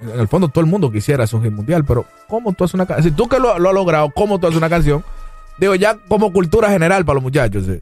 en 0.00 0.20
el 0.20 0.28
fondo 0.28 0.48
todo 0.48 0.62
el 0.62 0.70
mundo 0.70 0.90
quisiera 0.90 1.24
un 1.32 1.42
hit 1.42 1.52
mundial, 1.52 1.84
pero 1.84 2.04
¿cómo 2.28 2.52
tú 2.52 2.64
haces 2.64 2.74
una 2.74 2.86
canción? 2.86 3.10
Si 3.10 3.16
tú 3.16 3.28
que 3.28 3.38
lo, 3.38 3.58
lo 3.58 3.68
has 3.68 3.74
logrado, 3.74 4.10
¿cómo 4.10 4.38
tú 4.38 4.46
haces 4.46 4.58
una 4.58 4.68
canción? 4.68 5.04
Digo, 5.58 5.74
ya 5.74 5.96
como 6.08 6.32
cultura 6.32 6.70
general 6.70 7.04
para 7.04 7.14
los 7.14 7.22
muchachos. 7.22 7.64
¿sí? 7.64 7.80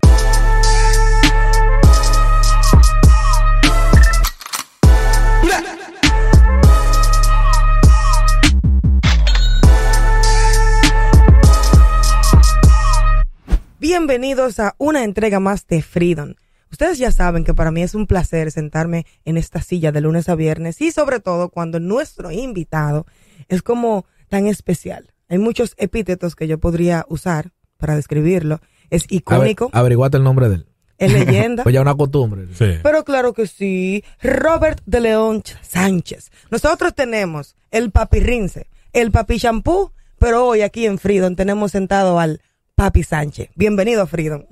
Bienvenidos 13.81 14.61
a 14.61 14.75
una 14.79 15.05
entrega 15.05 15.41
más 15.41 15.67
de 15.67 15.83
Freedom. 15.83 16.35
Ustedes 16.75 16.98
ya 16.98 17.12
saben 17.12 17.45
que 17.45 17.54
para 17.54 17.70
mí 17.70 17.82
es 17.84 17.95
un 17.95 18.09
placer 18.09 18.50
sentarme 18.50 19.06
en 19.24 19.36
esta 19.36 19.62
silla 19.62 19.93
de 19.93 20.00
lunes 20.00 20.29
a 20.29 20.34
viernes 20.34 20.80
y 20.80 20.91
sobre 20.91 21.20
todo 21.20 21.48
cuando 21.50 21.79
nuestro 21.79 22.32
invitado 22.32 23.06
es 23.48 23.62
como 23.62 24.06
tan 24.28 24.48
especial. 24.48 25.12
Hay 25.29 25.38
muchos 25.38 25.74
epítetos 25.77 26.34
que 26.34 26.48
yo 26.48 26.59
podría 26.59 27.06
usar 27.09 27.52
para 27.79 27.95
describirlo. 27.95 28.60
Es 28.91 29.05
icónico, 29.09 29.66
Aver- 29.70 29.79
averiguate 29.79 30.16
el 30.16 30.24
nombre 30.24 30.48
de 30.48 30.55
él. 30.56 30.66
es 30.98 31.12
leyenda. 31.12 31.62
Pues 31.65 31.73
ya 31.73 31.80
una 31.80 31.95
costumbre. 31.95 32.48
Sí. 32.55 32.80
Pero 32.82 33.04
claro 33.04 33.34
que 33.34 33.46
sí, 33.46 34.02
Robert 34.20 34.80
de 34.84 34.98
León 34.98 35.45
Ch- 35.45 35.56
Sánchez. 35.62 36.32
Nosotros 36.51 36.93
tenemos 36.96 37.54
el 37.70 37.93
papi 37.93 38.18
rince, 38.18 38.66
el 38.93 39.12
papi 39.12 39.38
champú, 39.38 39.93
pero 40.18 40.45
hoy 40.45 40.62
aquí 40.62 40.87
en 40.87 40.98
Freedom 40.98 41.37
tenemos 41.37 41.70
sentado 41.70 42.18
al 42.18 42.41
papi 42.74 43.04
Sánchez. 43.04 43.51
Bienvenido, 43.54 44.09
Freedom. 44.09 44.43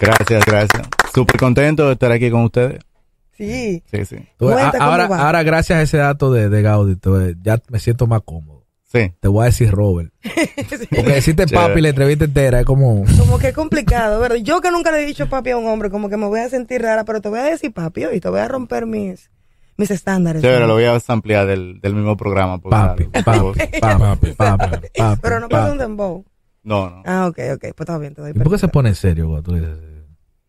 Gracias, 0.00 0.44
gracias. 0.44 0.88
Súper 1.14 1.36
contento 1.38 1.86
de 1.86 1.92
estar 1.92 2.12
aquí 2.12 2.30
con 2.30 2.42
ustedes. 2.44 2.80
Sí. 3.36 3.82
Sí, 3.90 4.04
sí. 4.06 4.16
Cuenta 4.38 4.68
a- 4.68 4.72
cómo 4.72 4.82
ahora, 4.84 5.08
va. 5.08 5.26
ahora, 5.26 5.42
gracias 5.42 5.78
a 5.78 5.82
ese 5.82 5.98
dato 5.98 6.32
de, 6.32 6.48
de 6.48 6.62
Gaudi, 6.62 6.96
ya 7.42 7.60
me 7.68 7.78
siento 7.78 8.06
más 8.06 8.22
cómodo. 8.24 8.64
Sí. 8.90 9.12
Te 9.20 9.28
voy 9.28 9.42
a 9.42 9.46
decir 9.46 9.70
Robert. 9.72 10.10
Porque 10.90 11.12
decirte 11.12 11.46
papi 11.46 11.80
la 11.80 11.88
entrevista 11.90 12.24
entera 12.24 12.60
es 12.60 12.64
como... 12.66 13.04
Como 13.18 13.38
que 13.38 13.48
es 13.48 13.54
complicado, 13.54 14.20
¿verdad? 14.20 14.36
Yo 14.36 14.60
que 14.60 14.70
nunca 14.70 14.90
le 14.92 15.02
he 15.02 15.06
dicho 15.06 15.28
papi 15.28 15.50
a 15.50 15.56
un 15.58 15.66
hombre, 15.66 15.90
como 15.90 16.08
que 16.08 16.16
me 16.16 16.26
voy 16.26 16.40
a 16.40 16.48
sentir 16.48 16.82
rara, 16.82 17.04
pero 17.04 17.20
te 17.20 17.28
voy 17.28 17.40
a 17.40 17.44
decir 17.44 17.72
papi 17.72 18.04
y 18.12 18.20
te 18.20 18.28
voy 18.30 18.40
a 18.40 18.48
romper 18.48 18.86
mis, 18.86 19.28
mis 19.76 19.90
estándares. 19.90 20.40
Chévere, 20.40 20.60
¿no? 20.60 20.68
lo 20.68 20.74
voy 20.74 20.84
a 20.84 20.98
ampliar 21.08 21.46
del, 21.46 21.80
del 21.82 21.94
mismo 21.94 22.16
programa. 22.16 22.58
Papi, 22.58 23.04
papi, 23.04 23.22
papi, 23.80 24.32
papi, 24.32 24.32
papi. 24.32 25.20
Pero 25.20 25.40
no 25.40 25.48
pasa 25.48 25.72
un 25.72 25.78
dembow. 25.78 26.24
No, 26.66 26.90
no. 26.90 27.02
Ah, 27.06 27.28
ok, 27.28 27.38
ok, 27.54 27.60
pues 27.60 27.74
está 27.78 27.96
bien, 27.96 28.12
te 28.12 28.22
doy 28.22 28.32
¿Y 28.32 28.34
por 28.34 28.50
qué 28.50 28.58
se 28.58 28.66
pone 28.66 28.92
serio 28.96 29.28
cuando 29.28 29.42
tú 29.44 29.54
dices? 29.54 29.78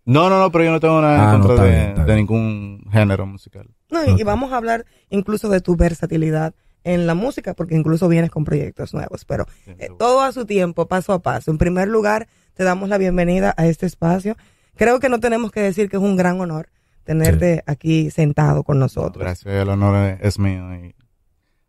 No, 0.04 0.30
no, 0.30 0.40
no, 0.40 0.52
pero 0.52 0.64
yo 0.64 0.72
no 0.72 0.80
tengo 0.80 1.00
nada 1.00 1.32
Ah, 1.32 1.36
en 1.36 1.42
no, 1.42 1.48
contra 1.48 1.66
de, 1.66 1.94
bien, 1.94 2.16
ningún 2.18 2.84
género 2.92 3.28
musical. 3.28 3.70
No, 3.92 4.04
y, 4.04 4.20
y 4.20 4.24
vamos 4.24 4.52
a 4.52 4.58
hablar 4.58 4.86
incluso 5.10 5.48
de 5.48 5.62
tu 5.62 5.76
versatilidad 5.76 6.56
en 6.84 7.06
la 7.06 7.14
música, 7.14 7.54
porque 7.54 7.76
incluso 7.76 8.08
vienes 8.08 8.32
con 8.32 8.46
proyectos 8.46 8.96
nuevos, 8.96 9.26
pero 9.26 9.46
eh, 9.68 9.90
todo 10.00 10.22
a 10.22 10.32
su 10.32 10.46
tiempo, 10.46 10.88
paso 10.88 11.14
a 11.14 11.20
paso. 11.20 11.52
En 11.52 11.60
primer 11.60 11.88
lugar, 11.88 12.28
te 12.56 12.64
damos 12.64 12.90
la 12.90 12.98
bienvenida 12.98 13.54
a 13.56 13.68
este 13.68 13.86
espacio. 13.86 14.38
Creo 14.76 15.00
que 15.00 15.10
no 15.10 15.20
tenemos 15.20 15.52
que 15.52 15.60
decir 15.60 15.88
que 15.90 15.98
es 15.98 16.02
un 16.04 16.16
gran 16.16 16.40
honor 16.42 16.70
tenerte 17.04 17.64
aquí 17.68 18.10
sentado 18.10 18.64
con 18.64 18.80
nosotros. 18.80 19.24
Gracias, 19.24 19.54
el 19.54 19.70
honor 19.70 20.18
es 20.20 20.40
mío. 20.40 20.74
Y 20.76 20.96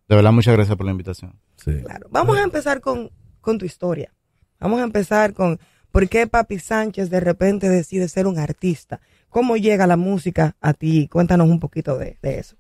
de 0.08 0.16
verdad, 0.16 0.32
muchas 0.32 0.54
gracias 0.54 0.76
por 0.76 0.86
la 0.86 0.92
invitación. 0.92 1.38
Sí. 1.56 1.82
Claro. 1.84 2.06
Vamos 2.10 2.38
a 2.38 2.42
empezar 2.42 2.80
con, 2.80 3.10
con 3.40 3.58
tu 3.58 3.64
historia. 3.66 4.12
Vamos 4.60 4.80
a 4.80 4.84
empezar 4.84 5.32
con 5.34 5.58
por 5.90 6.08
qué 6.08 6.26
Papi 6.26 6.58
Sánchez 6.58 7.10
de 7.10 7.20
repente 7.20 7.68
decide 7.68 8.08
ser 8.08 8.26
un 8.26 8.38
artista. 8.38 9.00
¿Cómo 9.28 9.56
llega 9.56 9.86
la 9.86 9.96
música 9.96 10.56
a 10.60 10.72
ti? 10.74 11.08
Cuéntanos 11.08 11.48
un 11.48 11.60
poquito 11.60 11.98
de, 11.98 12.18
de 12.22 12.38
eso. 12.38 12.56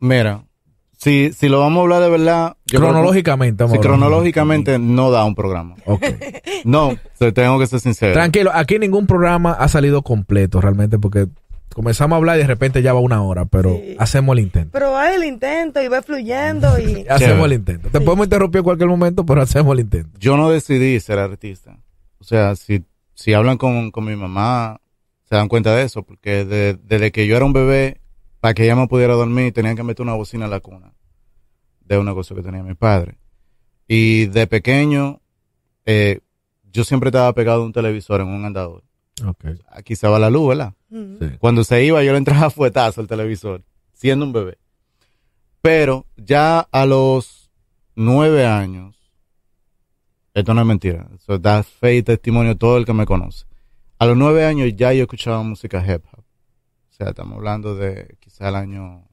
Mira, 0.00 0.44
si, 0.96 1.32
si 1.32 1.48
lo 1.48 1.60
vamos 1.60 1.78
a 1.78 1.82
hablar 1.82 2.02
de 2.02 2.08
verdad. 2.10 2.56
yo 2.66 2.78
creo 2.78 2.80
que- 2.80 2.94
Cronológicamente. 2.94 3.64
si 3.64 3.64
vamos 3.64 3.74
a 3.74 3.78
hablar. 3.88 3.98
cronológicamente 3.98 4.78
no 4.78 5.10
da 5.10 5.24
un 5.24 5.34
programa. 5.34 5.76
Ok. 5.84 6.04
No, 6.64 6.96
te 7.18 7.32
tengo 7.32 7.58
que 7.58 7.66
ser 7.66 7.80
sincero. 7.80 8.14
Tranquilo, 8.14 8.50
aquí 8.54 8.78
ningún 8.78 9.06
programa 9.06 9.52
ha 9.52 9.68
salido 9.68 10.02
completo 10.02 10.60
realmente 10.60 10.98
porque 10.98 11.28
comenzamos 11.76 12.14
a 12.14 12.16
hablar 12.16 12.36
y 12.38 12.40
de 12.40 12.46
repente 12.46 12.80
ya 12.80 12.94
va 12.94 13.00
una 13.00 13.22
hora, 13.22 13.44
pero 13.44 13.76
Sí. 13.76 13.96
hacemos 13.98 14.32
el 14.38 14.44
intento. 14.44 14.70
Pero 14.72 14.96
hay 14.96 15.16
el 15.16 15.24
intento 15.24 15.82
y 15.82 15.88
va 15.88 16.00
fluyendo 16.00 16.78
y... 16.78 17.04
Hacemos 17.10 17.44
el 17.44 17.52
intento. 17.52 17.90
Te 17.90 18.00
podemos 18.00 18.24
interrumpir 18.26 18.60
en 18.60 18.64
cualquier 18.64 18.88
momento, 18.88 19.26
pero 19.26 19.42
hacemos 19.42 19.74
el 19.74 19.80
intento. 19.80 20.18
yo 20.18 20.38
no 20.38 20.48
decidí 20.50 20.98
ser 21.00 21.18
artista. 21.18 21.76
O 22.18 22.24
sea, 22.24 22.56
si, 22.56 22.82
si 23.12 23.34
hablan 23.34 23.58
con, 23.58 23.90
con 23.90 24.06
mi 24.06 24.16
mamá, 24.16 24.80
se 25.28 25.34
dan 25.36 25.48
cuenta 25.48 25.76
de 25.76 25.82
eso, 25.82 26.02
porque 26.02 26.46
de- 26.46 26.78
desde 26.82 27.12
que 27.12 27.26
yo 27.26 27.36
era 27.36 27.44
un 27.44 27.52
bebé, 27.52 28.00
para 28.40 28.54
que 28.54 28.64
ella 28.64 28.74
me 28.76 28.88
pudiera 28.88 29.12
dormir, 29.12 29.52
tenían 29.52 29.76
que 29.76 29.82
meter 29.82 30.02
una 30.02 30.14
bocina 30.14 30.46
en 30.46 30.52
la 30.52 30.60
cuna 30.60 30.94
de 31.84 31.98
un 31.98 32.06
negocio 32.06 32.34
que 32.34 32.42
tenía 32.42 32.62
mi 32.62 32.72
padre. 32.74 33.18
Y 33.86 34.26
de 34.26 34.46
pequeño, 34.46 35.20
eh, 35.84 36.20
yo 36.72 36.84
siempre 36.84 37.08
estaba 37.10 37.32
pegado 37.34 37.62
a 37.62 37.66
un 37.66 37.72
televisor 37.74 38.22
en 38.22 38.28
un 38.28 38.46
andador. 38.46 38.82
Ok. 39.24 39.44
Aquí 39.70 39.96
se 39.96 40.08
va 40.08 40.18
la 40.18 40.28
luz, 40.30 40.48
¿verdad? 40.48 40.74
Sí. 40.90 41.30
Cuando 41.38 41.64
se 41.64 41.84
iba, 41.84 42.02
yo 42.02 42.12
le 42.12 42.18
entraba 42.18 42.46
a 42.46 42.50
fuetazo 42.50 43.00
al 43.00 43.06
televisor, 43.06 43.62
siendo 43.92 44.24
un 44.26 44.32
bebé. 44.32 44.58
Pero 45.62 46.06
ya 46.16 46.60
a 46.60 46.86
los 46.86 47.50
nueve 47.94 48.46
años, 48.46 48.94
esto 50.34 50.52
no 50.54 50.60
es 50.60 50.66
mentira, 50.66 51.08
eso 51.14 51.38
da 51.38 51.62
fe 51.62 51.96
y 51.96 52.02
testimonio 52.02 52.56
todo 52.56 52.76
el 52.76 52.84
que 52.84 52.92
me 52.92 53.06
conoce. 53.06 53.46
A 53.98 54.06
los 54.06 54.16
nueve 54.16 54.44
años 54.44 54.70
ya 54.76 54.92
yo 54.92 55.02
escuchaba 55.04 55.42
música 55.42 55.78
hip 55.82 56.04
hop. 56.12 56.20
O 56.20 56.92
sea, 56.92 57.08
estamos 57.08 57.36
hablando 57.38 57.74
de 57.74 58.16
quizá 58.20 58.48
el 58.50 58.54
año 58.56 59.08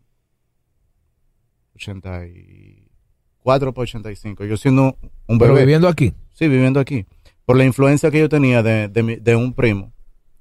84 1.76 3.74
para 3.74 3.84
85. 3.84 4.46
Yo 4.46 4.58
siendo 4.58 4.98
un 5.28 5.38
Pero 5.40 5.54
bebé. 5.54 5.66
viviendo 5.66 5.88
aquí. 5.88 6.14
Sí, 6.34 6.48
viviendo 6.48 6.80
aquí. 6.80 7.06
Por 7.46 7.58
la 7.58 7.66
influencia 7.66 8.10
que 8.12 8.20
yo 8.20 8.30
tenía 8.30 8.64
de, 8.64 8.88
de, 8.88 9.18
de 9.18 9.36
un 9.36 9.54
primo, 9.54 9.92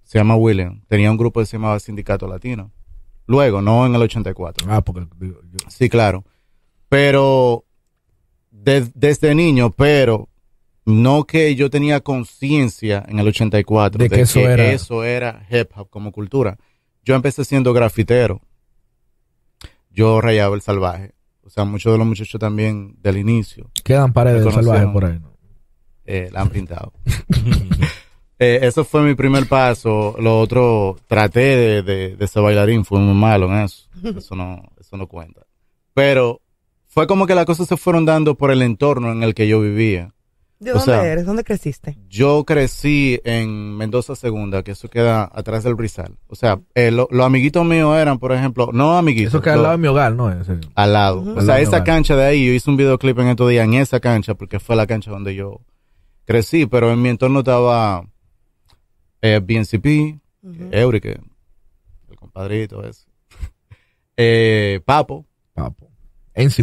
se 0.05 0.19
llama 0.19 0.37
William, 0.37 0.83
tenía 0.89 1.11
un 1.11 1.17
grupo 1.17 1.41
que 1.41 1.47
se 1.47 1.57
llamaba 1.57 1.79
Sindicato 1.81 2.29
Latino. 2.29 2.71
Luego, 3.27 3.63
no 3.63 3.87
en 3.87 3.95
el 3.95 4.03
84. 4.03 4.67
Ah, 4.71 4.83
porque 4.83 5.07
yo- 5.21 5.35
Sí, 5.69 5.89
claro. 5.89 6.25
Pero 6.89 7.65
de- 8.51 8.91
desde 8.95 9.35
niño, 9.35 9.71
pero 9.71 10.29
no 10.85 11.25
que 11.25 11.55
yo 11.55 11.71
tenía 11.71 12.01
conciencia 12.01 13.05
en 13.09 13.19
el 13.21 13.29
84 13.29 13.99
De 13.99 14.09
que 14.11 14.23
eso 14.23 14.41
era- 14.41 14.73
eso 14.73 15.05
era 15.05 15.47
hip 15.51 15.71
hop 15.77 15.89
como 15.89 16.13
cultura. 16.13 16.59
Yo 17.05 17.15
empecé 17.15 17.45
siendo 17.45 17.73
grafitero. 17.73 18.41
Yo 19.91 20.21
rayaba 20.21 20.55
el 20.55 20.63
salvaje. 20.63 21.15
O 21.45 21.51
sea, 21.51 21.65
muchos 21.65 21.93
de 21.93 21.99
los 21.99 22.07
muchachos 22.07 22.39
también 22.41 22.97
del 23.03 23.17
inicio 23.19 23.71
quedan 23.85 24.13
paredes 24.13 24.45
salvajes 24.45 24.65
conocieron. 24.67 24.93
por 24.93 25.05
ahí. 25.05 25.19
¿no? 25.19 25.32
Eh, 26.13 26.29
la 26.33 26.41
han 26.43 26.49
pintado. 26.51 26.93
Eh, 28.39 28.67
eso 28.67 28.85
fue 28.85 29.03
mi 29.03 29.15
primer 29.15 29.47
paso. 29.47 30.17
Lo 30.19 30.41
otro, 30.41 30.97
traté 31.07 31.39
de, 31.41 31.83
de, 31.85 32.17
de 32.17 32.27
ser 32.27 32.43
bailarín, 32.43 32.85
fui 32.85 32.99
muy 32.99 33.15
malo 33.15 33.47
en 33.47 33.61
eso. 33.65 33.87
Eso 34.17 34.35
no, 34.35 34.61
eso 34.81 34.97
no 34.97 35.07
cuenta. 35.07 35.43
Pero 35.95 36.41
fue 36.89 37.07
como 37.07 37.27
que 37.29 37.37
las 37.37 37.45
cosas 37.45 37.69
se 37.69 37.77
fueron 37.77 38.05
dando 38.05 38.35
por 38.35 38.51
el 38.51 38.63
entorno 38.63 39.13
en 39.13 39.23
el 39.23 39.35
que 39.35 39.47
yo 39.47 39.61
vivía. 39.61 40.13
¿De 40.59 40.73
O 40.73 40.75
dónde 40.75 40.93
sea, 40.93 41.05
eres? 41.07 41.25
¿Dónde 41.25 41.45
creciste? 41.45 41.97
Yo 42.09 42.43
crecí 42.45 43.21
en 43.25 43.77
Mendoza 43.77 44.17
Segunda, 44.17 44.65
que 44.65 44.73
eso 44.73 44.89
queda 44.89 45.31
atrás 45.33 45.63
del 45.63 45.77
Brizal. 45.77 46.17
O 46.27 46.35
sea, 46.35 46.59
eh, 46.75 46.91
lo- 46.91 47.07
los 47.13 47.25
amiguitos 47.25 47.65
míos 47.65 47.97
eran, 47.97 48.19
por 48.19 48.33
ejemplo, 48.33 48.71
no 48.73 48.99
amiguitos. 48.99 49.35
Eso 49.35 49.41
queda 49.43 49.55
al 49.55 49.63
lado 49.63 49.73
de 49.77 49.83
mi 49.83 49.87
hogar, 49.89 50.15
¿no? 50.15 50.33
Ese- 50.33 50.59
al 50.75 50.93
lado. 50.93 51.21
O 51.21 51.25
lado 51.27 51.43
sea, 51.43 51.61
esa 51.61 51.85
cancha 51.85 52.17
de 52.17 52.25
ahí, 52.25 52.45
yo 52.47 52.53
hice 52.53 52.69
un 52.71 52.77
videoclip 52.77 53.21
en 53.21 53.29
estos 53.29 53.49
días 53.51 53.65
en 53.67 53.75
esa 53.75 54.01
cancha, 54.01 54.35
porque 54.35 54.59
fue 54.59 54.75
la 54.75 54.89
cancha 54.89 55.13
donde 55.13 55.37
yo 55.37 55.61
crecí, 56.25 56.67
pero 56.67 56.93
en 56.93 57.01
mi 57.03 57.09
entorno 57.09 57.41
estaba 57.41 58.07
eh, 59.21 59.41
BNCP, 59.43 60.21
Ujú. 60.43 60.69
Eurique, 60.73 61.21
el 62.11 62.17
compadrito 62.17 62.85
ese, 62.85 63.07
eh, 64.17 64.81
Papo, 64.85 65.27
Papo. 65.55 65.91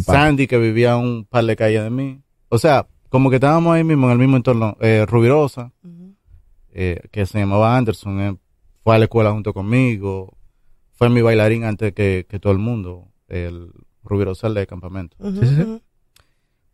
Sandy, 0.01 0.47
que 0.47 0.57
vivía 0.57 0.97
un 0.97 1.25
par 1.25 1.45
de 1.45 1.55
calles 1.55 1.83
de 1.83 1.89
mí. 1.89 2.21
O 2.49 2.57
sea, 2.57 2.87
como 3.09 3.29
que 3.29 3.35
estábamos 3.35 3.73
ahí 3.73 3.83
mismo, 3.83 4.07
en 4.07 4.13
el 4.13 4.17
mismo 4.17 4.37
entorno. 4.37 4.75
Eh, 4.81 5.05
Rubirosa, 5.07 5.71
eh, 6.71 7.01
que 7.11 7.25
se 7.25 7.39
llamaba 7.39 7.77
Anderson, 7.77 8.19
eh, 8.19 8.37
fue 8.83 8.95
a 8.95 8.99
la 8.99 9.05
escuela 9.05 9.31
junto 9.31 9.53
conmigo, 9.53 10.37
fue 10.93 11.09
mi 11.09 11.21
bailarín 11.21 11.63
antes 11.63 11.93
que, 11.93 12.25
que 12.27 12.39
todo 12.39 12.53
el 12.53 12.59
mundo, 12.59 13.07
el 13.27 13.71
Rubirosa 14.03 14.47
el 14.47 14.55
de 14.55 14.67
campamento. 14.67 15.17
Sí, 15.21 15.47
sí, 15.47 15.55
sí. 15.55 15.81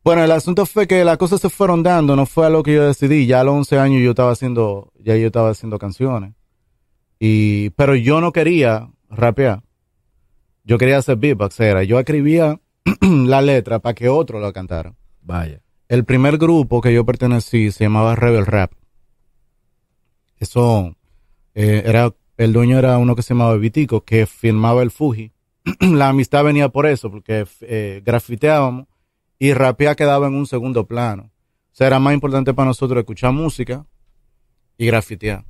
Bueno, 0.05 0.23
el 0.23 0.31
asunto 0.31 0.67
fue 0.67 0.85
que 0.85 1.03
las 1.03 1.17
cosas 1.17 1.41
se 1.41 1.49
fueron 1.49 1.81
dando, 1.81 2.15
no 2.15 2.27
fue 2.27 2.45
algo 2.45 2.61
que 2.61 2.75
yo 2.75 2.85
decidí. 2.85 3.25
Ya 3.25 3.41
a 3.41 3.43
los 3.43 3.55
11 3.55 3.79
años 3.79 4.03
yo 4.03 4.11
estaba 4.11 4.31
haciendo, 4.31 4.93
ya 4.99 5.17
yo 5.17 5.25
estaba 5.25 5.49
haciendo 5.49 5.79
canciones. 5.79 6.35
Y, 7.19 7.71
pero 7.71 7.95
yo 7.95 8.21
no 8.21 8.31
quería 8.31 8.87
rapear. 9.09 9.63
Yo 10.63 10.77
quería 10.77 10.99
hacer 10.99 11.17
beatbox, 11.17 11.59
era. 11.59 11.83
Yo 11.83 11.97
escribía 11.97 12.61
la 13.01 13.41
letra 13.41 13.79
para 13.79 13.95
que 13.95 14.07
otro 14.07 14.39
la 14.39 14.53
cantara. 14.53 14.93
Vaya. 15.23 15.59
El 15.87 16.05
primer 16.05 16.37
grupo 16.37 16.81
que 16.81 16.93
yo 16.93 17.03
pertenecí 17.03 17.71
se 17.71 17.85
llamaba 17.85 18.15
Rebel 18.15 18.45
Rap. 18.45 18.73
Eso, 20.37 20.95
eh, 21.55 21.81
era, 21.83 22.13
el 22.37 22.53
dueño 22.53 22.77
era 22.77 22.99
uno 22.99 23.15
que 23.15 23.23
se 23.23 23.33
llamaba 23.33 23.57
Vitico, 23.57 24.01
que 24.01 24.27
firmaba 24.27 24.83
el 24.83 24.91
Fuji 24.91 25.31
la 25.79 26.09
amistad 26.09 26.43
venía 26.43 26.69
por 26.69 26.85
eso, 26.85 27.09
porque 27.09 27.47
eh, 27.61 28.03
grafiteábamos 28.05 28.85
y 29.39 29.53
rapear 29.53 29.95
quedaba 29.95 30.27
en 30.27 30.35
un 30.35 30.47
segundo 30.47 30.85
plano. 30.87 31.23
O 31.71 31.75
sea, 31.77 31.87
era 31.87 31.99
más 31.99 32.13
importante 32.13 32.53
para 32.53 32.67
nosotros 32.67 32.99
escuchar 32.99 33.33
música 33.33 33.85
y 34.77 34.85
grafitear. 34.87 35.45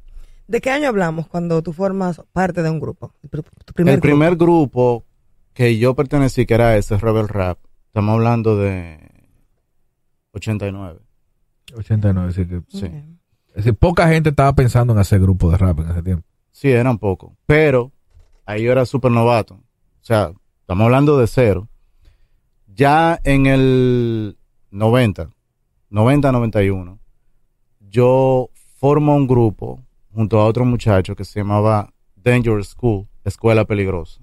¿De 0.47 0.61
qué 0.61 0.69
año 0.71 0.87
hablamos 0.89 1.27
cuando 1.27 1.61
tú 1.63 1.73
formas 1.73 2.21
parte 2.31 2.61
de 2.61 2.69
un 2.69 2.79
grupo? 2.79 3.13
Tu 3.65 3.73
primer 3.73 3.95
el 3.95 4.01
primer 4.01 4.35
grupo 4.35 5.03
que 5.53 5.77
yo 5.77 5.95
pertenecí, 5.95 6.45
que 6.45 6.53
era 6.53 6.77
ese, 6.77 6.97
Rebel 6.97 7.27
Rap, 7.27 7.57
estamos 7.87 8.13
hablando 8.13 8.57
de 8.57 8.99
89. 10.33 10.99
89, 11.75 12.33
sí. 12.33 12.45
Que, 12.45 12.61
Sí. 12.69 12.85
es 13.49 13.55
decir, 13.55 13.75
poca 13.75 14.07
gente 14.07 14.29
estaba 14.29 14.53
pensando 14.53 14.93
en 14.93 14.99
hacer 14.99 15.19
grupo 15.19 15.49
de 15.49 15.57
rap 15.57 15.79
en 15.79 15.89
ese 15.89 16.03
tiempo. 16.03 16.27
Sí, 16.51 16.69
eran 16.71 16.97
pocos. 16.97 17.31
Pero 17.45 17.91
ahí 18.45 18.63
yo 18.63 18.71
era 18.71 18.85
súper 18.85 19.11
novato. 19.11 19.55
O 19.55 19.61
sea, 20.01 20.31
estamos 20.61 20.85
hablando 20.85 21.17
de 21.17 21.27
cero. 21.27 21.67
Ya 22.75 23.21
en 23.23 23.45
el 23.45 24.37
90, 24.71 25.29
90-91, 25.91 26.99
yo 27.79 28.49
formo 28.75 29.15
un 29.15 29.27
grupo 29.27 29.81
junto 30.13 30.41
a 30.41 30.45
otro 30.45 30.65
muchacho 30.65 31.15
que 31.15 31.23
se 31.23 31.39
llamaba 31.39 31.93
Dangerous 32.17 32.67
School, 32.69 33.07
Escuela 33.23 33.63
Peligrosa. 33.63 34.21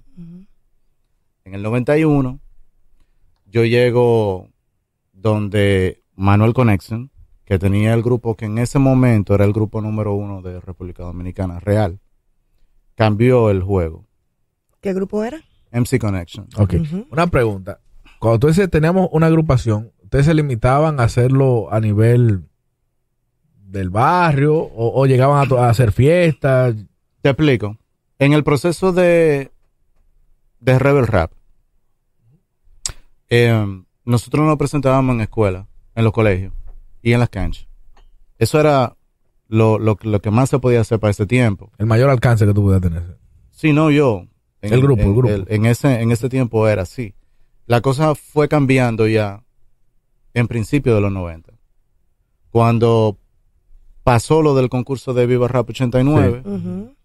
En 1.45 1.55
el 1.55 1.63
91, 1.63 2.39
yo 3.47 3.65
llego 3.65 4.49
donde 5.13 6.03
Manuel 6.15 6.53
Connection, 6.53 7.09
que 7.45 7.57
tenía 7.57 7.95
el 7.95 8.03
grupo 8.03 8.35
que 8.35 8.45
en 8.45 8.59
ese 8.59 8.77
momento 8.77 9.33
era 9.33 9.45
el 9.45 9.53
grupo 9.53 9.81
número 9.81 10.13
uno 10.13 10.43
de 10.43 10.61
República 10.61 11.01
Dominicana, 11.01 11.59
Real, 11.59 11.99
cambió 12.93 13.49
el 13.49 13.63
juego. 13.63 14.05
¿Qué 14.79 14.93
grupo 14.93 15.23
era? 15.23 15.41
MC 15.71 15.97
Connection. 15.97 16.47
Ok. 16.55 16.75
Una 17.09 17.25
pregunta. 17.25 17.79
Cuando 18.23 18.39
tú 18.39 18.47
dices 18.47 18.69
teníamos 18.69 19.09
una 19.11 19.27
agrupación, 19.27 19.91
¿ustedes 20.01 20.27
se 20.27 20.33
limitaban 20.33 20.97
a 21.01 21.03
hacerlo 21.03 21.67
a 21.73 21.81
nivel 21.81 22.45
del 23.65 23.89
barrio 23.89 24.55
o, 24.55 25.01
o 25.01 25.05
llegaban 25.05 25.45
a, 25.51 25.67
hacer 25.67 25.91
fiestas? 25.91 26.73
Te 27.21 27.29
explico. 27.31 27.77
En 28.19 28.31
el 28.31 28.45
proceso 28.45 28.93
de, 28.93 29.51
de 30.61 30.79
Rebel 30.79 31.05
Rap, 31.05 31.33
eh, 33.29 33.83
nosotros 34.05 34.45
nos 34.45 34.57
presentábamos 34.57 35.15
en 35.15 35.21
escuela, 35.21 35.67
en 35.93 36.05
los 36.05 36.13
colegios 36.13 36.53
y 37.01 37.11
en 37.11 37.19
las 37.19 37.27
canchas. 37.27 37.67
Eso 38.37 38.57
era 38.57 38.95
lo, 39.49 39.79
lo, 39.79 39.97
lo 40.01 40.21
que 40.21 40.31
más 40.31 40.49
se 40.49 40.59
podía 40.59 40.79
hacer 40.79 40.97
para 41.01 41.11
ese 41.11 41.25
tiempo. 41.25 41.71
El 41.77 41.87
mayor 41.87 42.09
alcance 42.09 42.45
que 42.45 42.53
tú 42.53 42.61
pudieras 42.61 42.83
tener. 42.83 43.17
Sí, 43.51 43.73
no 43.73 43.91
yo. 43.91 44.27
En- 44.61 44.71
El 44.73 44.81
grupo, 44.81 45.01
en, 45.01 45.07
el 45.09 45.13
grupo. 45.13 45.33
en, 45.51 45.65
ese, 45.65 46.01
en 46.01 46.11
ese 46.13 46.29
tiempo 46.29 46.69
era 46.69 46.83
así. 46.83 47.15
La 47.65 47.81
cosa 47.81 48.13
fue 48.15 48.47
cambiando 48.49 49.07
ya 49.07 49.43
en 50.33 50.47
principio 50.47 50.95
de 50.95 51.01
los 51.01 51.11
90. 51.11 51.53
Cuando 52.49 53.17
pasó 54.03 54.41
lo 54.41 54.55
del 54.55 54.69
concurso 54.69 55.13
de 55.13 55.25
Viva 55.25 55.47
Rap 55.47 55.69
89, 55.69 56.41
Ujú. 56.45 56.95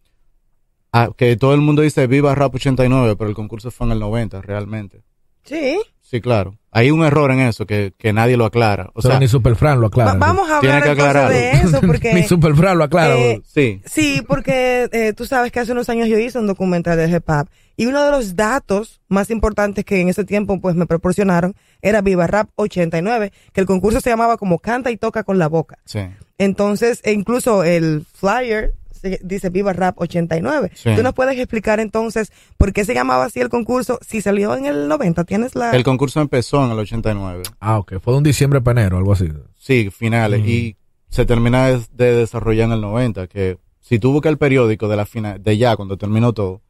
ah, 0.93 1.11
que 1.17 1.37
todo 1.37 1.55
el 1.55 1.61
mundo 1.61 1.83
dice 1.83 2.07
Viva 2.07 2.35
Rap 2.35 2.55
89, 2.57 3.17
pero 3.17 3.31
el 3.31 3.37
concurso 3.37 3.71
fue 3.71 3.87
en 3.87 3.93
el 3.93 4.01
90 4.01 4.43
realmente. 4.43 5.03
Sí. 5.45 5.79
Sí, 6.03 6.21
claro. 6.21 6.57
Hay 6.71 6.91
un 6.91 7.05
error 7.05 7.31
en 7.31 7.41
eso 7.41 7.67
que, 7.67 7.93
que 7.97 8.13
nadie 8.15 8.37
lo 8.39 8.47
aclara. 8.47 8.89
O 8.95 9.01
Pero 9.03 9.11
sea, 9.11 9.21
ni 9.21 9.29
Superfran 9.29 9.79
lo 9.81 9.87
aclara. 9.89 10.13
Va- 10.15 10.19
vamos 10.19 10.51
a 10.51 10.61
Tiene 10.61 10.77
hablar 10.77 10.83
que 10.83 10.95
de 10.95 11.09
aclararlo. 11.09 11.37
eso 11.37 11.81
porque... 11.87 12.15
Ni 12.15 12.23
Superfran 12.25 12.79
lo 12.79 12.85
aclara. 12.85 13.17
Eh, 13.19 13.43
sí. 13.45 13.81
Sí, 13.85 14.23
porque 14.27 14.89
eh, 14.93 15.13
tú 15.15 15.27
sabes 15.27 15.53
que 15.53 15.61
hace 15.61 15.73
unos 15.73 15.89
años 15.91 16.09
yo 16.09 16.19
hice 16.19 16.39
un 16.39 16.47
documental 16.47 16.97
de 16.97 17.11
hip 17.11 17.29
hop 17.29 17.49
y 17.79 17.87
uno 17.87 18.05
de 18.05 18.11
los 18.11 18.37
datos 18.37 19.01
más 19.09 19.31
importantes 19.31 19.87
que 19.87 20.01
en 20.03 20.09
ese 20.11 20.25
tiempo 20.25 20.61
pues 20.61 20.75
me 20.77 20.85
proporcionaron 20.87 21.55
era 21.81 22.03
Viva 22.03 22.27
Rap 22.27 22.51
89, 22.57 23.33
que 23.55 23.61
el 23.63 23.67
concurso 23.67 24.01
se 24.03 24.11
llamaba 24.11 24.37
como 24.37 24.59
Canta 24.59 24.91
y 24.91 24.99
Toca 24.99 25.23
con 25.25 25.39
la 25.39 25.47
Boca. 25.49 25.79
Sí. 25.87 26.01
Entonces, 26.37 27.01
e 27.05 27.13
incluso 27.13 27.65
el 27.65 28.05
flyer 28.13 28.75
se- 28.91 29.21
dice 29.23 29.51
Viva 29.51 29.73
Rap 29.73 29.99
89. 30.01 30.71
Sí. 30.75 30.91
¿Tú 30.97 31.03
nos 31.03 31.15
puedes 31.15 31.39
explicar 31.39 31.79
entonces 31.81 32.33
por 32.57 32.73
qué 32.73 32.85
se 32.85 32.95
llamaba 32.95 33.25
así 33.27 33.41
el 33.41 33.49
concurso? 33.49 33.99
Si 34.07 34.21
salió 34.21 34.57
en 34.57 34.67
el 34.67 34.89
90, 34.89 35.25
¿tienes 35.25 35.55
la...? 35.55 35.71
El 35.71 35.85
concurso 35.85 36.21
empezó 36.21 36.65
en 36.65 36.73
el 36.73 36.79
89. 36.81 37.43
Ah, 37.61 37.79
ok. 37.79 37.95
Fue 38.01 38.13
de 38.13 38.19
un 38.19 38.25
diciembre 38.25 38.61
para 38.61 38.81
enero, 38.81 38.99
algo 38.99 39.13
así. 39.13 39.29
Sí, 39.59 39.91
finales. 39.91 40.41
Ujú. 40.41 40.49
Y 40.49 40.77
se 41.09 41.25
termina 41.27 41.69
de, 41.69 41.81
de 41.93 42.13
desarrollar 42.17 42.67
en 42.67 42.73
el 42.73 42.81
90, 42.81 43.27
que 43.29 43.59
si 43.81 43.99
tú 43.99 44.13
buscas 44.13 44.31
el 44.31 44.39
periódico 44.39 44.89
de 44.89 44.97
la 44.97 45.07
final, 45.07 45.43
de 45.43 45.57
ya, 45.57 45.77
cuando 45.77 45.97
terminó 45.97 46.33
todo, 46.33 46.61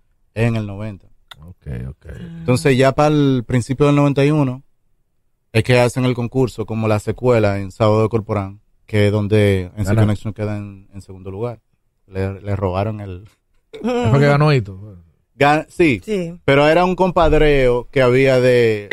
en 0.46 0.56
el 0.56 0.66
90. 0.66 1.06
Ok, 1.40 1.66
ok. 1.88 2.06
Entonces 2.38 2.76
ya 2.76 2.92
para 2.92 3.08
el 3.14 3.44
principio 3.46 3.86
del 3.86 3.96
91 3.96 4.62
es 5.52 5.62
que 5.64 5.78
hacen 5.78 6.04
el 6.04 6.14
concurso 6.14 6.66
como 6.66 6.88
la 6.88 6.98
secuela 6.98 7.58
en 7.58 7.70
Sábado 7.70 8.02
de 8.02 8.08
Corporán, 8.08 8.60
que 8.86 9.06
es 9.06 9.12
donde 9.12 9.70
en 9.76 9.84
Gana. 9.84 10.02
Connection 10.02 10.32
queda 10.32 10.56
en, 10.56 10.88
en 10.92 11.00
segundo 11.00 11.30
lugar. 11.30 11.60
Le, 12.06 12.40
le 12.40 12.56
robaron 12.56 13.00
el... 13.00 13.28
Después 13.72 14.18
que 14.18 14.26
ganó 14.26 14.52
Hito. 14.52 14.96
Gan- 15.38 15.66
sí, 15.68 16.00
Sí. 16.04 16.34
pero 16.44 16.66
era 16.66 16.84
un 16.84 16.96
compadreo 16.96 17.86
que 17.90 18.02
había 18.02 18.40
de, 18.40 18.88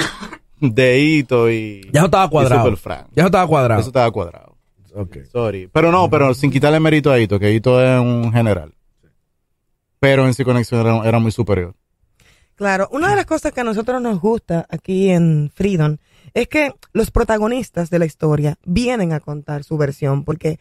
de 0.60 1.00
Hito 1.00 1.50
y... 1.50 1.82
Ya 1.92 2.02
eso 2.02 2.06
estaba 2.06 2.30
cuadrado. 2.30 2.70
Ya 2.76 3.22
eso 3.24 3.26
estaba 3.26 3.48
cuadrado. 3.48 3.80
Eso 3.80 3.90
estaba 3.90 4.12
cuadrado. 4.12 4.56
Ok. 4.94 5.18
Sorry. 5.32 5.68
Pero 5.72 5.92
no, 5.92 6.10
pero 6.10 6.34
sin 6.34 6.52
quitarle 6.52 6.80
mérito 6.80 7.12
a 7.12 7.20
Hito, 7.20 7.40
que 7.40 7.52
Hito 7.54 7.82
es 7.84 8.00
un 8.00 8.32
general. 8.32 8.74
Pero 10.06 10.26
en 10.26 10.34
sí 10.34 10.44
Conexión 10.44 10.82
era, 10.82 11.08
era 11.08 11.20
muy 11.20 11.32
superior. 11.32 11.74
Claro, 12.56 12.88
una 12.92 13.10
de 13.10 13.16
las 13.18 13.26
cosas 13.26 13.52
que 13.52 13.62
a 13.62 13.64
nosotros 13.66 14.02
nos 14.02 14.20
gusta 14.22 14.66
aquí 14.70 15.10
en 15.10 15.52
Freedom 15.54 15.98
es 16.34 16.48
que 16.48 16.72
los 16.94 17.12
protagonistas 17.12 17.90
de 17.90 18.00
la 18.00 18.06
historia 18.06 18.58
vienen 18.66 19.12
a 19.14 19.20
contar 19.20 19.64
su 19.64 19.78
versión, 19.78 20.24
porque 20.24 20.60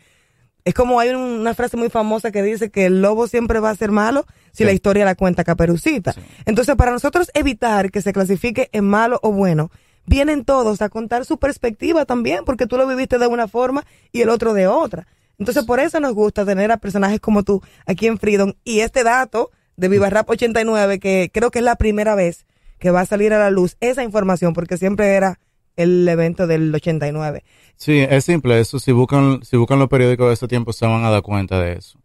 es 0.65 0.75
como 0.75 0.99
hay 0.99 1.11
un- 1.11 1.21
una 1.41 1.55
frase 1.55 1.77
muy 1.77 1.91
famosa 1.91 2.33
que 2.33 2.43
dice 2.43 2.71
que 2.71 2.87
el 2.87 3.03
lobo 3.03 3.29
siempre 3.29 3.61
va 3.61 3.71
a 3.71 3.77
ser 3.77 3.91
malo 3.93 4.25
si 4.51 4.59
Sí. 4.59 4.65
la 4.65 4.73
historia 4.73 5.05
la 5.05 5.15
cuenta 5.15 5.45
Caperucita. 5.45 6.13
Sí. 6.15 6.21
Entonces, 6.47 6.75
para 6.75 6.91
nosotros 6.91 7.31
evitar 7.35 7.91
que 7.91 8.03
se 8.03 8.13
clasifique 8.13 8.71
en 8.73 8.85
malo 8.87 9.21
o 9.23 9.31
bueno, 9.31 9.71
vienen 10.07 10.45
todos 10.45 10.83
a 10.83 10.89
contar 10.89 11.25
su 11.25 11.39
perspectiva 11.39 12.05
también, 12.07 12.45
porque 12.45 12.67
tú 12.67 12.77
lo 12.77 12.87
viviste 12.89 13.19
de 13.19 13.27
una 13.27 13.47
forma 13.47 13.85
y 14.11 14.23
el 14.23 14.31
otro 14.31 14.53
de 14.55 14.67
otra. 14.67 15.07
Entonces, 15.39 15.65
por 15.65 15.81
eso 15.81 16.01
nos 16.01 16.15
gusta 16.15 16.45
tener 16.45 16.71
a 16.73 16.77
personajes 16.77 17.21
como 17.21 17.43
tú 17.43 17.63
aquí 17.87 18.07
en 18.07 18.19
Freedom. 18.19 18.53
Y 18.65 18.81
este 18.81 19.05
dato 19.05 19.51
de 19.77 19.89
Viva 19.89 20.11
Rap 20.11 20.31
89, 20.31 20.99
que 21.01 21.31
creo 21.33 21.51
que 21.51 21.59
es 21.59 21.65
la 21.65 21.77
primera 21.77 22.15
vez 22.15 22.47
que 22.79 22.91
va 22.91 23.01
a 23.01 23.07
salir 23.07 23.33
a 23.33 23.39
la 23.39 23.51
luz 23.51 23.77
esa 23.81 24.03
información, 24.03 24.53
porque 24.53 24.77
siempre 24.77 25.15
era 25.15 25.41
el 25.77 26.09
evento 26.09 26.47
del 26.47 26.75
89. 26.75 27.45
Sí, 27.77 27.99
es 28.09 28.25
simple. 28.25 28.61
Eso, 28.61 28.79
si 28.79 28.93
buscan, 28.93 29.43
si 29.43 29.57
buscan 29.57 29.79
los 29.79 29.89
periódicos 29.89 30.29
de 30.29 30.35
ese 30.35 30.49
tiempo, 30.49 30.73
se 30.73 30.87
van 30.87 31.05
a 31.05 31.11
dar 31.11 31.23
cuenta 31.23 31.59
de 31.61 31.73
eso. 31.75 31.99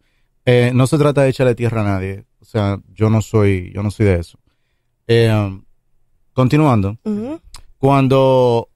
Eh, 0.44 0.72
no 0.74 0.86
se 0.86 0.98
trata 0.98 1.22
de 1.22 1.28
echarle 1.28 1.54
tierra 1.54 1.82
a 1.82 1.84
nadie. 1.84 2.24
O 2.40 2.44
sea, 2.44 2.80
yo 2.92 3.10
no 3.10 3.22
soy, 3.22 3.70
yo 3.72 3.82
no 3.82 3.90
soy 3.90 4.06
de 4.06 4.14
eso. 4.18 4.38
Eh, 5.06 5.60
continuando. 6.32 6.96
Cuando 7.78 8.69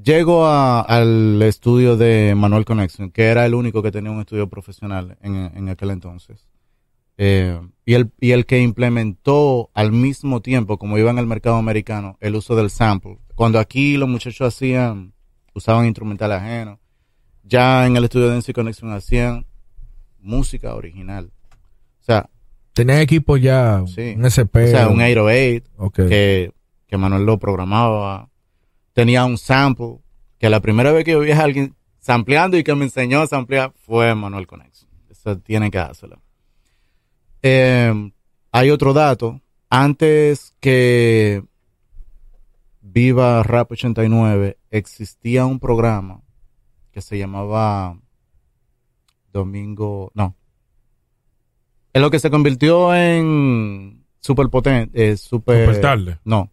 llego 0.00 0.46
a- 0.46 0.80
al 0.80 1.40
estudio 1.42 1.96
de 1.96 2.34
Manuel 2.36 2.64
Connection, 2.64 3.10
que 3.10 3.24
era 3.24 3.46
el 3.46 3.54
único 3.54 3.82
que 3.82 3.92
tenía 3.92 4.10
un 4.10 4.20
estudio 4.20 4.48
profesional 4.48 5.16
en, 5.22 5.34
en 5.54 5.68
aquel 5.68 5.90
entonces, 5.90 6.46
eh, 7.16 7.60
y, 7.86 7.94
el, 7.94 8.10
y 8.20 8.32
el 8.32 8.44
que 8.46 8.60
implementó 8.60 9.70
al 9.74 9.92
mismo 9.92 10.40
tiempo, 10.42 10.78
como 10.78 10.98
iba 10.98 11.10
en 11.10 11.18
el 11.18 11.26
mercado 11.26 11.56
americano, 11.56 12.16
el 12.20 12.34
uso 12.34 12.56
del 12.56 12.70
sample. 12.70 13.18
Cuando 13.34 13.58
aquí 13.58 13.96
los 13.96 14.08
muchachos 14.08 14.48
hacían, 14.54 15.12
usaban 15.54 15.86
instrumental 15.86 16.32
ajeno, 16.32 16.80
ya 17.44 17.86
en 17.86 17.96
el 17.96 18.04
estudio 18.04 18.30
de 18.30 18.36
NC 18.36 18.52
Connection 18.52 18.92
hacían 18.92 19.46
música 20.20 20.74
original. 20.74 21.30
O 22.00 22.04
sea, 22.04 22.28
Tenían 22.72 22.98
equipo 22.98 23.36
ya, 23.36 23.84
Sí. 23.86 24.14
un 24.16 24.24
SP. 24.26 24.64
o 24.64 24.66
sea 24.66 24.88
un 24.88 25.00
808, 25.00 25.70
Ok. 25.76 25.94
que, 26.08 26.52
que 26.88 26.96
Manuel 26.96 27.24
lo 27.24 27.38
programaba. 27.38 28.30
Tenía 28.94 29.24
un 29.26 29.36
sample, 29.36 29.98
que 30.38 30.48
la 30.48 30.60
primera 30.60 30.90
vez 30.92 31.04
que 31.04 31.10
yo 31.12 31.20
vi 31.20 31.32
a 31.32 31.40
alguien 31.42 31.76
sampleando 31.98 32.56
y 32.56 32.64
que 32.64 32.74
me 32.74 32.84
enseñó 32.84 33.20
a 33.20 33.26
samplear 33.26 33.72
fue 33.76 34.14
Manuel 34.14 34.46
Connection. 34.46 34.90
Eso 35.10 35.38
tiene 35.38 35.70
que 35.70 35.78
dárselo. 35.78 36.22
Eh, 37.42 37.92
hay 38.52 38.70
otro 38.70 38.92
dato. 38.94 39.40
Antes 39.68 40.54
que 40.60 41.44
Viva 42.80 43.42
Rap 43.42 43.72
89, 43.72 44.58
existía 44.70 45.44
un 45.46 45.58
programa 45.58 46.22
que 46.92 47.00
se 47.00 47.18
llamaba 47.18 47.98
Domingo, 49.32 50.12
no. 50.14 50.36
En 51.92 52.02
lo 52.02 52.10
que 52.10 52.20
se 52.20 52.30
convirtió 52.30 52.94
en 52.94 54.04
super 54.20 54.48
potente, 54.48 55.16
super, 55.16 55.66
Super 55.66 55.80
tarde. 55.80 56.18
no. 56.24 56.50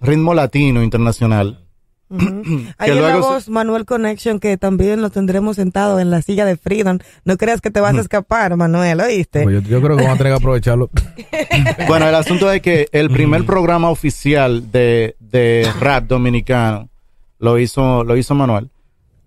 Ritmo 0.00 0.34
Latino 0.34 0.82
Internacional. 0.82 1.64
Ujú. 2.10 2.42
Ahí 2.78 2.90
Que 2.90 2.96
en 2.96 3.02
la 3.02 3.10
luego 3.10 3.22
se- 3.28 3.34
voz 3.34 3.48
Manuel 3.50 3.84
Connection, 3.84 4.40
que 4.40 4.56
también 4.56 5.02
lo 5.02 5.10
tendremos 5.10 5.56
sentado 5.56 6.00
en 6.00 6.10
la 6.10 6.22
silla 6.22 6.44
de 6.46 6.56
Freedom. 6.56 6.98
No 7.24 7.36
creas 7.36 7.60
que 7.60 7.70
te 7.70 7.80
vas 7.80 7.94
a 7.96 8.00
escapar, 8.00 8.56
Manuel, 8.56 9.00
¿oíste? 9.00 9.42
Pues 9.42 9.62
yo, 9.62 9.68
yo 9.68 9.82
creo 9.82 9.96
que 9.96 10.04
vamos 10.04 10.14
a 10.14 10.18
tener 10.18 10.32
que 10.32 10.36
aprovecharlo. 10.38 10.90
Bueno, 11.86 12.08
el 12.08 12.14
asunto 12.14 12.50
es 12.52 12.60
que 12.62 12.88
el 12.92 13.10
primer 13.10 13.44
programa 13.46 13.90
oficial 13.90 14.70
de, 14.70 15.16
de 15.20 15.66
rap 15.80 16.04
dominicano 16.04 16.88
lo 17.38 17.58
hizo, 17.58 18.04
lo 18.04 18.16
hizo 18.16 18.34
Manuel. 18.34 18.70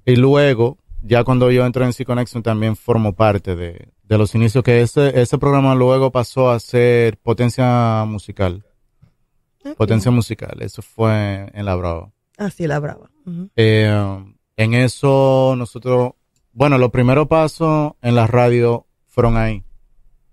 Y 0.05 0.15
luego, 0.15 0.77
ya 1.01 1.23
cuando 1.23 1.49
yo 1.51 1.65
entré 1.65 1.85
en 1.85 1.93
C-Connection 1.93 2.43
también 2.43 2.75
formó 2.75 3.13
parte 3.13 3.55
de, 3.55 3.87
de 4.03 4.17
los 4.17 4.33
inicios, 4.35 4.63
que 4.63 4.81
ese, 4.81 5.19
ese 5.21 5.37
programa 5.37 5.73
luego 5.75 6.11
pasó 6.11 6.51
a 6.51 6.59
ser 6.59 7.17
Potencia 7.17 8.03
Musical. 8.07 8.63
Potencia 9.77 10.11
Musical, 10.11 10.57
eso 10.61 10.81
fue 10.81 11.49
en 11.53 11.65
La 11.65 11.75
Brava. 11.75 12.09
Así 12.37 12.65
la 12.65 12.79
brava. 12.79 13.09
Eh, 13.55 14.23
en 14.57 14.73
eso 14.73 15.53
nosotros, 15.57 16.13
bueno, 16.53 16.77
los 16.79 16.89
primeros 16.89 17.27
pasos 17.27 17.93
en 18.01 18.15
la 18.15 18.25
radio 18.27 18.87
fueron 19.07 19.37
ahí. 19.37 19.63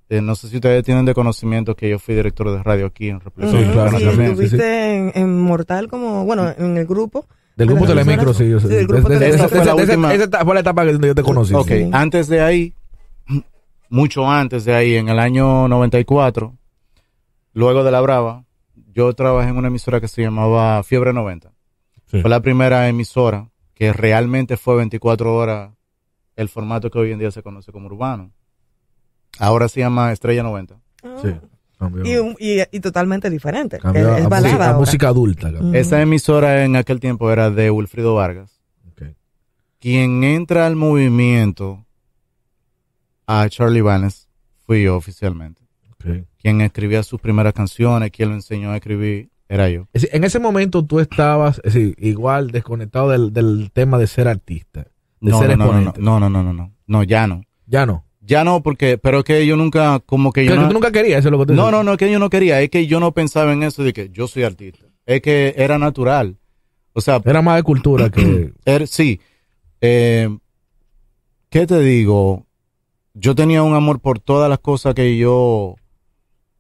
Eh, 0.08 0.22
no 0.22 0.34
sé 0.34 0.48
si 0.48 0.56
ustedes 0.56 0.82
tienen 0.84 1.04
de 1.04 1.12
conocimiento 1.12 1.76
que 1.76 1.90
yo 1.90 1.98
fui 1.98 2.14
director 2.14 2.50
de 2.50 2.62
radio 2.62 2.86
aquí 2.86 3.10
en 3.10 3.20
República 3.20 3.58
Sí, 3.58 3.64
claro, 3.70 3.98
Sí, 3.98 4.04
también, 4.06 4.36
sí, 4.38 4.44
estuviste 4.44 4.96
En, 4.96 5.12
en 5.14 5.38
Mortal 5.42 5.88
como, 5.88 6.24
bueno, 6.24 6.48
en 6.56 6.78
el 6.78 6.86
grupo. 6.86 7.26
Del 7.56 7.68
de 7.68 7.74
grupo 7.74 7.86
Telemicro, 7.88 8.32
sí, 8.32 8.48
yo 8.48 8.58
sé. 8.60 8.68
Sí, 8.68 8.86
esa 9.24 9.48
fue 9.48 9.58
la 9.58 9.62
Esa- 9.64 9.74
última. 9.74 10.14
esa 10.14 10.24
Esa 10.24 10.44
fue 10.46 10.54
la 10.54 10.60
etapa 10.60 10.84
donde 10.86 11.08
yo 11.08 11.14
te 11.14 11.22
conocí. 11.22 11.52
Ok, 11.52 11.68
Sí. 11.68 11.90
antes 11.92 12.28
de 12.28 12.40
ahí, 12.40 12.72
mucho 13.90 14.30
antes 14.30 14.64
de 14.64 14.74
ahí, 14.74 14.94
en 14.94 15.08
el 15.10 15.18
año 15.18 15.68
94, 15.68 16.54
luego 17.52 17.84
de 17.84 17.90
La 17.90 18.00
Brava, 18.00 18.44
yo 18.98 19.12
trabajé 19.14 19.50
en 19.50 19.56
una 19.56 19.68
emisora 19.68 20.00
que 20.00 20.08
se 20.08 20.22
llamaba 20.22 20.82
Fiebre 20.82 21.12
90. 21.12 21.52
Sí. 22.10 22.20
Fue 22.20 22.28
la 22.28 22.40
primera 22.40 22.88
emisora 22.88 23.48
que 23.74 23.92
realmente 23.92 24.56
fue 24.56 24.74
24 24.76 25.34
horas 25.36 25.70
el 26.34 26.48
formato 26.48 26.90
que 26.90 26.98
hoy 26.98 27.12
en 27.12 27.18
día 27.20 27.30
se 27.30 27.42
conoce 27.44 27.70
como 27.70 27.86
urbano. 27.86 28.32
Ahora 29.38 29.68
se 29.68 29.80
llama 29.80 30.10
Estrella 30.12 30.42
90. 30.42 30.80
Ah. 31.04 31.16
Sí. 31.22 31.28
Cambió, 31.78 32.04
Y, 32.04 32.16
un- 32.16 32.34
y, 32.40 32.58
y 32.76 32.80
totalmente 32.80 33.30
diferente. 33.30 33.78
cambió 33.78 34.12
es, 34.14 34.20
es 34.20 34.26
a, 34.26 34.28
balada 34.28 34.72
música, 34.76 35.08
adulta. 35.08 35.52
cambió. 35.52 35.78
Esa 35.78 36.02
emisora 36.02 36.64
en 36.64 36.74
aquel 36.74 36.98
tiempo 36.98 37.30
era 37.30 37.50
de 37.50 37.70
Wilfrido 37.70 38.16
Vargas. 38.16 38.60
Ok. 38.90 39.02
Quien 39.78 40.24
entra 40.24 40.66
al 40.66 40.74
movimiento 40.74 41.84
a 43.28 43.48
Charlie 43.48 43.80
Vanes 43.82 44.28
fui 44.66 44.82
yo 44.82 44.96
oficialmente. 44.96 45.62
Ok. 46.00 46.24
Quien 46.38 46.60
escribía 46.60 47.02
sus 47.02 47.20
primeras 47.20 47.52
canciones, 47.52 48.10
quien 48.10 48.28
lo 48.30 48.34
enseñó 48.34 48.70
a 48.70 48.76
escribir, 48.76 49.30
era 49.48 49.68
yo. 49.70 49.82
Es 49.92 50.02
decir, 50.02 50.10
en 50.16 50.24
ese 50.24 50.38
momento 50.38 50.84
tú 50.84 51.00
estabas 51.00 51.60
es 51.64 51.74
decir, 51.74 51.94
igual 51.98 52.50
desconectado 52.50 53.10
del, 53.10 53.32
del 53.32 53.70
tema 53.72 53.98
de 53.98 54.06
ser 54.06 54.28
artista. 54.28 54.86
De 55.20 55.30
No, 55.30 55.38
ser 55.40 55.56
no, 55.58 55.66
no, 55.66 55.72
no, 55.72 55.80
no, 55.80 56.20
no, 56.20 56.30
no, 56.30 56.42
no, 56.42 56.52
no, 56.52 56.72
no, 56.86 57.02
ya 57.02 57.26
no. 57.26 57.42
Ya 57.66 57.86
no. 57.86 58.04
Ya 58.20 58.44
no, 58.44 58.62
porque, 58.62 58.98
pero 58.98 59.24
que 59.24 59.46
yo 59.46 59.56
nunca, 59.56 60.00
como 60.00 60.32
que 60.32 60.44
yo 60.44 60.54
no, 60.54 60.68
tú 60.68 60.74
nunca 60.74 60.92
querías, 60.92 61.20
eso 61.20 61.28
es 61.28 61.32
lo 61.32 61.38
que 61.38 61.46
tú 61.46 61.54
no, 61.54 61.62
dices. 61.62 61.72
no, 61.72 61.82
no, 61.82 61.96
que 61.96 62.12
yo 62.12 62.18
no 62.18 62.28
quería, 62.28 62.60
es 62.60 62.68
que 62.68 62.86
yo 62.86 63.00
no 63.00 63.12
pensaba 63.12 63.52
en 63.54 63.62
eso 63.62 63.82
de 63.82 63.94
que 63.94 64.10
yo 64.10 64.28
soy 64.28 64.42
artista. 64.42 64.84
Es 65.06 65.22
que 65.22 65.54
era 65.56 65.78
natural. 65.78 66.36
O 66.92 67.00
sea, 67.00 67.22
Era 67.24 67.40
más 67.40 67.56
de 67.56 67.62
cultura 67.62 68.10
que... 68.10 68.52
Er- 68.66 68.86
sí. 68.86 69.18
Eh, 69.80 70.28
¿Qué 71.48 71.66
te 71.66 71.80
digo? 71.80 72.46
Yo 73.14 73.34
tenía 73.34 73.62
un 73.62 73.74
amor 73.74 74.00
por 74.00 74.18
todas 74.20 74.50
las 74.50 74.58
cosas 74.58 74.94
que 74.94 75.16
yo 75.16 75.76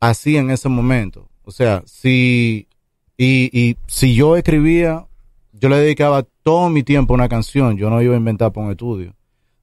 hacía 0.00 0.40
en 0.40 0.50
ese 0.50 0.68
momento. 0.68 1.28
O 1.44 1.50
sea, 1.50 1.82
si, 1.86 2.68
y, 3.16 3.50
y 3.58 3.76
si 3.86 4.14
yo 4.14 4.36
escribía, 4.36 5.06
yo 5.52 5.68
le 5.68 5.76
dedicaba 5.76 6.24
todo 6.42 6.68
mi 6.68 6.82
tiempo 6.82 7.14
a 7.14 7.16
una 7.16 7.28
canción. 7.28 7.76
Yo 7.76 7.90
no 7.90 8.02
iba 8.02 8.14
a 8.14 8.18
inventar 8.18 8.52
por 8.52 8.64
un 8.64 8.70
estudio. 8.70 9.14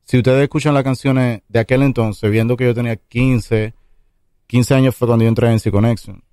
Si 0.03 0.17
ustedes 0.17 0.43
escuchan 0.43 0.73
las 0.73 0.83
canciones 0.83 1.41
de 1.47 1.59
aquel 1.59 1.81
entonces, 1.81 2.29
viendo 2.29 2.57
que 2.57 2.65
yo 2.65 2.75
tenía 2.75 2.95
15, 2.95 3.73
15 4.47 4.73
años 4.73 4.95
fue 4.95 5.07
cuando 5.07 5.23
yo 5.23 5.29
entré 5.29 5.51
en 5.51 5.59
C-Connection 5.59 6.25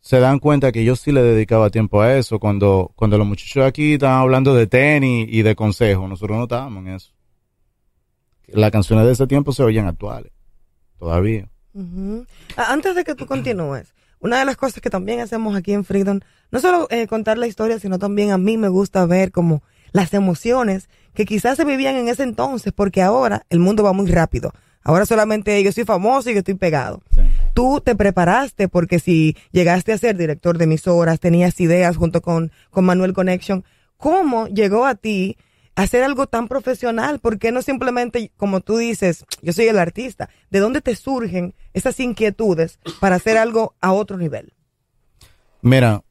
se 0.00 0.20
dan 0.20 0.38
cuenta 0.38 0.72
que 0.72 0.84
yo 0.84 0.96
sí 0.96 1.12
le 1.12 1.22
dedicaba 1.22 1.70
tiempo 1.70 2.00
a 2.00 2.16
eso. 2.16 2.38
Cuando, 2.38 2.92
cuando 2.94 3.18
los 3.18 3.26
muchachos 3.26 3.64
aquí 3.64 3.94
estaban 3.94 4.20
hablando 4.20 4.54
de 4.54 4.66
tenis 4.66 5.28
y 5.30 5.42
de 5.42 5.54
consejos, 5.54 6.08
nosotros 6.08 6.36
no 6.38 6.44
estábamos 6.44 6.86
en 6.86 6.94
eso. 6.94 7.12
Las 8.46 8.70
canciones 8.70 9.04
de 9.04 9.12
ese 9.12 9.26
tiempo 9.26 9.52
se 9.52 9.62
oyen 9.62 9.86
actuales, 9.86 10.32
todavía. 10.98 11.50
Antes 12.56 12.94
de 12.94 13.04
que 13.04 13.14
tú 13.14 13.26
continúes, 13.26 13.94
una 14.20 14.38
de 14.38 14.44
las 14.44 14.56
cosas 14.56 14.80
que 14.80 14.90
también 14.90 15.20
hacemos 15.20 15.56
aquí 15.56 15.72
en 15.72 15.84
Freedom, 15.84 16.20
no 16.50 16.60
solo 16.60 16.88
eh, 16.90 17.06
contar 17.06 17.38
la 17.38 17.46
historia, 17.46 17.78
sino 17.78 17.98
también 17.98 18.30
a 18.30 18.38
mí 18.38 18.56
me 18.56 18.68
gusta 18.68 19.06
ver 19.06 19.30
como 19.30 19.62
las 19.92 20.12
emociones 20.14 20.88
que 21.14 21.24
quizás 21.24 21.56
se 21.56 21.64
vivían 21.64 21.96
en 21.96 22.08
ese 22.08 22.22
entonces, 22.22 22.72
porque 22.72 23.02
ahora 23.02 23.44
el 23.50 23.58
mundo 23.58 23.82
va 23.82 23.92
muy 23.92 24.06
rápido. 24.10 24.52
Ahora 24.82 25.06
solamente 25.06 25.62
yo 25.62 25.72
soy 25.72 25.84
famoso 25.84 26.30
y 26.30 26.34
yo 26.34 26.38
estoy 26.38 26.54
pegado. 26.54 27.02
Tú 27.54 27.80
te 27.84 27.94
preparaste 27.94 28.68
porque 28.68 28.98
si 28.98 29.36
llegaste 29.52 29.92
a 29.92 29.98
ser 29.98 30.16
director 30.16 30.58
de 30.58 30.64
emisoras, 30.64 31.20
tenías 31.20 31.60
ideas 31.60 31.96
junto 31.96 32.22
con, 32.22 32.52
con 32.70 32.84
Manuel 32.84 33.12
Connection, 33.12 33.64
¿cómo 33.96 34.46
llegó 34.46 34.86
a 34.86 34.94
ti 34.94 35.36
hacer 35.82 36.02
algo 36.02 36.26
tan 36.26 36.48
profesional? 36.48 37.20
¿Por 37.20 37.38
qué 37.38 37.52
no 37.52 37.62
simplemente, 37.62 38.32
como 38.36 38.60
tú 38.60 38.76
dices, 38.76 39.24
yo 39.42 39.52
soy 39.52 39.66
el 39.66 39.78
artista? 39.78 40.28
¿De 40.50 40.58
dónde 40.58 40.80
te 40.80 40.94
surgen 40.96 41.54
esas 41.72 42.00
inquietudes 42.00 42.78
para 43.00 43.16
hacer 43.16 43.38
algo 43.38 43.74
a 43.80 43.92
otro 43.92 44.16
nivel? 44.16 44.52
Mira, 45.62 46.02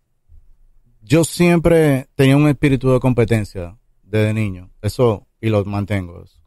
yo 1.02 1.24
siempre 1.24 2.08
tenía 2.16 2.38
un 2.38 2.48
espíritu 2.48 2.92
de 2.92 3.00
competencia 3.00 3.78
desde 4.04 4.34
niño, 4.34 4.70
eso, 4.82 5.28
y 5.42 5.50
lo 5.50 5.64
mantengo. 5.66 6.24
eso. 6.24 6.42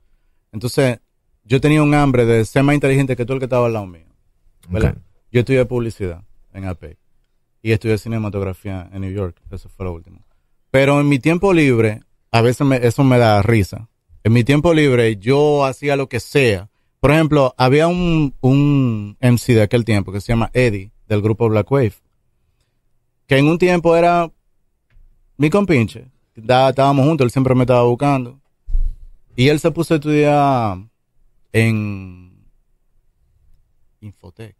Entonces, 0.52 1.00
yo 1.44 1.60
tenía 1.60 1.82
un 1.82 1.94
hambre 1.94 2.24
de 2.24 2.44
ser 2.44 2.62
más 2.62 2.74
inteligente 2.74 3.16
que 3.16 3.24
todo 3.24 3.34
el 3.34 3.40
que 3.40 3.46
estaba 3.46 3.66
al 3.66 3.74
lado 3.74 3.86
mío. 3.86 4.06
Yo 5.30 5.40
estudié 5.40 5.64
publicidad 5.66 6.24
en 6.52 6.64
AP 6.64 6.96
y 7.62 7.72
estudié 7.72 7.98
cinematografía 7.98 8.88
en 8.92 9.02
New 9.02 9.12
York, 9.12 9.40
eso 9.50 9.68
fue 9.68 9.84
lo 9.84 9.92
último. 9.92 10.24
Pero 10.70 11.00
en 11.00 11.08
mi 11.08 11.18
tiempo 11.18 11.52
libre, 11.52 12.02
a 12.32 12.40
veces 12.42 12.66
me- 12.66 12.76
eso 12.86 13.04
me 13.04 13.18
da 13.18 13.42
risa. 13.42 13.88
En 14.24 14.32
mi 14.32 14.44
tiempo 14.44 14.74
libre 14.74 15.16
yo 15.16 15.64
hacía 15.64 15.96
lo 15.96 16.08
que 16.08 16.20
sea. 16.20 16.68
Por 17.00 17.10
ejemplo, 17.12 17.54
había 17.56 17.88
un, 17.88 18.34
un 18.40 19.16
MC 19.20 19.54
de 19.54 19.62
aquel 19.62 19.84
tiempo 19.84 20.12
que 20.12 20.20
se 20.20 20.28
llama 20.32 20.50
Eddie, 20.52 20.92
del 21.08 21.22
grupo 21.22 21.48
Black 21.48 21.70
Wave, 21.70 21.94
que 23.26 23.38
en 23.38 23.46
un 23.46 23.58
tiempo 23.58 23.96
era 23.96 24.30
mi 25.38 25.48
compinche. 25.50 26.10
Da- 26.36 26.68
Estábamos 26.70 27.06
juntos, 27.06 27.24
él 27.24 27.30
siempre 27.30 27.54
me 27.54 27.62
estaba 27.62 27.82
buscando. 27.84 28.38
Y 29.36 29.48
él 29.48 29.58
se 29.58 29.70
puso 29.70 29.94
a 29.94 29.96
estudiar 29.96 30.78
en 31.52 32.44
Infotec. 34.00 34.56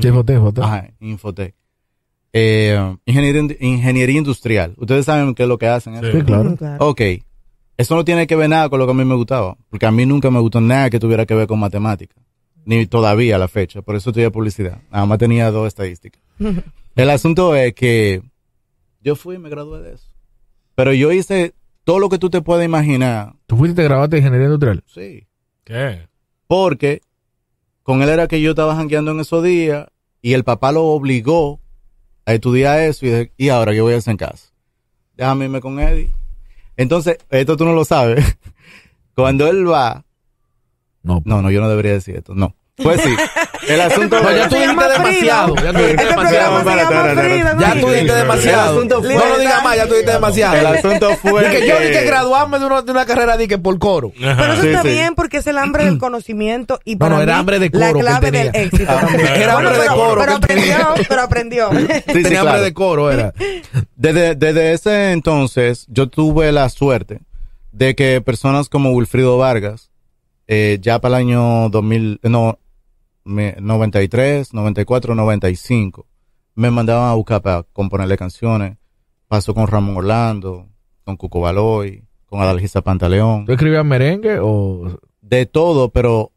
Sí, 0.00 0.08
foté, 0.10 0.38
foté. 0.38 0.60
Ajá, 0.62 0.90
Infotec. 1.00 1.54
Eh, 2.32 2.96
ingeniería, 3.04 3.56
ingeniería 3.60 4.18
industrial. 4.18 4.74
Ustedes 4.78 5.04
saben 5.04 5.34
qué 5.34 5.42
es 5.42 5.48
lo 5.48 5.58
que 5.58 5.66
hacen. 5.66 5.94
eso? 5.94 6.10
Sí, 6.10 6.22
claro. 6.24 6.56
Claro. 6.56 6.86
Ok. 6.88 7.00
Eso 7.76 7.96
no 7.96 8.04
tiene 8.04 8.26
que 8.26 8.36
ver 8.36 8.48
nada 8.48 8.68
con 8.68 8.78
lo 8.78 8.86
que 8.86 8.92
a 8.92 8.94
mí 8.94 9.04
me 9.04 9.14
gustaba. 9.14 9.56
Porque 9.68 9.86
a 9.86 9.90
mí 9.90 10.06
nunca 10.06 10.30
me 10.30 10.40
gustó 10.40 10.60
nada 10.60 10.90
que 10.90 10.98
tuviera 10.98 11.26
que 11.26 11.34
ver 11.34 11.46
con 11.46 11.58
matemática. 11.58 12.14
Ni 12.64 12.86
todavía 12.86 13.36
a 13.36 13.38
la 13.38 13.48
fecha. 13.48 13.82
Por 13.82 13.96
eso 13.96 14.10
estudié 14.10 14.30
publicidad. 14.30 14.80
Nada 14.90 15.04
más 15.06 15.18
tenía 15.18 15.50
dos 15.50 15.66
estadísticas. 15.68 16.22
El 16.94 17.10
asunto 17.10 17.56
es 17.56 17.74
que 17.74 18.22
yo 19.00 19.16
fui 19.16 19.36
y 19.36 19.38
me 19.38 19.48
gradué 19.48 19.82
de 19.82 19.94
eso. 19.94 20.06
Pero 20.74 20.92
yo 20.92 21.12
hice 21.12 21.54
todo 21.84 21.98
lo 21.98 22.08
que 22.08 22.18
tú 22.18 22.30
te 22.30 22.40
puedes 22.42 22.64
imaginar. 22.64 23.34
¿Tú 23.46 23.56
fuiste 23.56 23.72
y 23.72 23.76
te 23.76 23.84
grabaste 23.84 24.16
de 24.16 24.20
ingeniería 24.20 24.46
industrial? 24.46 24.84
Sí. 24.86 25.26
¿Qué? 25.64 26.06
Porque 26.46 27.00
con 27.82 28.02
él 28.02 28.08
era 28.08 28.28
que 28.28 28.40
yo 28.40 28.50
estaba 28.50 28.76
jangueando 28.76 29.10
en 29.10 29.20
esos 29.20 29.42
días 29.42 29.86
y 30.20 30.34
el 30.34 30.44
papá 30.44 30.70
lo 30.70 30.84
obligó 30.84 31.61
a 32.24 32.34
estudiar 32.34 32.80
eso 32.80 33.06
y, 33.06 33.10
de- 33.10 33.32
y 33.36 33.48
ahora 33.48 33.72
yo 33.74 33.84
voy 33.84 33.94
a 33.94 33.98
hacer 33.98 34.12
en 34.12 34.16
casa. 34.18 34.48
Déjame 35.16 35.44
irme 35.46 35.60
con 35.60 35.78
Eddie. 35.80 36.10
Entonces, 36.76 37.18
esto 37.30 37.56
tú 37.56 37.64
no 37.64 37.72
lo 37.74 37.84
sabes. 37.84 38.24
Cuando 39.14 39.46
él 39.48 39.68
va, 39.70 40.04
No. 41.02 41.22
no, 41.24 41.42
no, 41.42 41.50
yo 41.50 41.60
no 41.60 41.68
debería 41.68 41.92
decir 41.92 42.16
esto, 42.16 42.34
no. 42.34 42.54
Pues 42.76 43.00
sí, 43.02 43.14
el 43.68 43.80
asunto 43.80 44.20
No, 44.22 44.30
ya 44.32 44.48
tú 44.48 44.54
dijiste 44.56 44.88
demasiado. 44.88 45.54
Ya 45.56 45.72
tú 45.72 45.78
dijiste 45.78 46.04
demasiado. 46.04 46.62
Ya 48.84 48.96
No 48.96 49.26
lo 49.28 49.38
digas 49.38 49.64
más, 49.64 49.76
ya 49.76 49.86
tú 49.86 49.92
dijiste 49.94 50.12
demasiado. 50.12 50.56
el 50.56 50.66
asunto 50.66 51.16
fue 51.16 51.48
Dije, 51.48 51.66
yo 51.68 51.78
dije 51.80 51.92
que- 51.92 52.04
graduarme 52.04 52.58
de, 52.58 52.66
una- 52.66 52.82
de 52.82 52.90
una 52.92 53.06
carrera 53.06 53.36
que 53.38 53.58
por 53.58 53.78
coro. 53.78 54.12
Pero 54.18 54.52
eso 54.52 54.62
Sí, 54.62 54.68
está 54.68 54.82
sí. 54.82 54.88
bien 54.88 55.14
porque 55.14 55.38
es 55.38 55.46
el 55.46 55.58
hambre 55.58 55.84
del 55.84 55.98
conocimiento 55.98 56.78
y 56.84 56.96
para 56.96 57.16
no, 57.16 57.22
era 57.22 57.34
mí, 57.34 57.40
hambre 57.40 57.58
de 57.58 57.70
la 57.72 57.86
coro 57.88 57.92
que 57.92 57.98
él 58.00 58.06
clave 58.06 58.30
del 58.30 58.50
éxito. 58.54 58.92
Era 59.34 59.56
hambre 59.56 59.78
de 59.78 59.86
coro 59.88 60.20
pero 60.20 60.26
que 60.26 60.32
aprendió, 60.44 60.76
pero 61.08 61.22
aprendió. 61.22 61.70
Sí, 61.72 61.86
sí, 62.06 62.22
Tenía 62.22 62.40
hambre 62.40 62.60
de 62.60 62.72
coro, 62.74 63.10
era. 63.10 63.32
Desde, 63.96 64.34
desde 64.34 64.72
ese 64.72 65.12
entonces, 65.12 65.86
yo 65.88 66.08
tuve 66.08 66.52
la 66.52 66.68
suerte 66.68 67.20
de 67.72 67.94
que 67.94 68.20
personas 68.20 68.68
como 68.68 68.90
Wilfrido 68.90 69.38
Vargas, 69.38 69.90
eh, 70.46 70.78
ya 70.80 71.00
para 71.00 71.16
el 71.18 71.26
año 71.26 71.68
2000, 71.70 72.20
no, 72.24 72.58
me- 73.24 73.56
93, 73.60 74.52
94, 74.54 75.14
95, 75.14 76.06
me 76.54 76.70
mandaban 76.70 77.08
a 77.10 77.14
buscar 77.14 77.40
para 77.42 77.62
componerle 77.62 78.16
canciones. 78.16 78.76
Pasó 79.28 79.54
con 79.54 79.66
Ramón 79.66 79.96
Orlando, 79.96 80.68
con 81.04 81.16
Cuco 81.16 81.40
Baloy, 81.40 82.04
con 82.26 82.40
Adalgisa 82.40 82.82
Pantaleón, 82.82 83.46
¿Tú 83.46 83.52
escribías 83.52 83.84
merengue 83.84 84.38
o...? 84.40 84.98
de 85.20 85.46
todo, 85.46 85.90
pero 85.90 86.32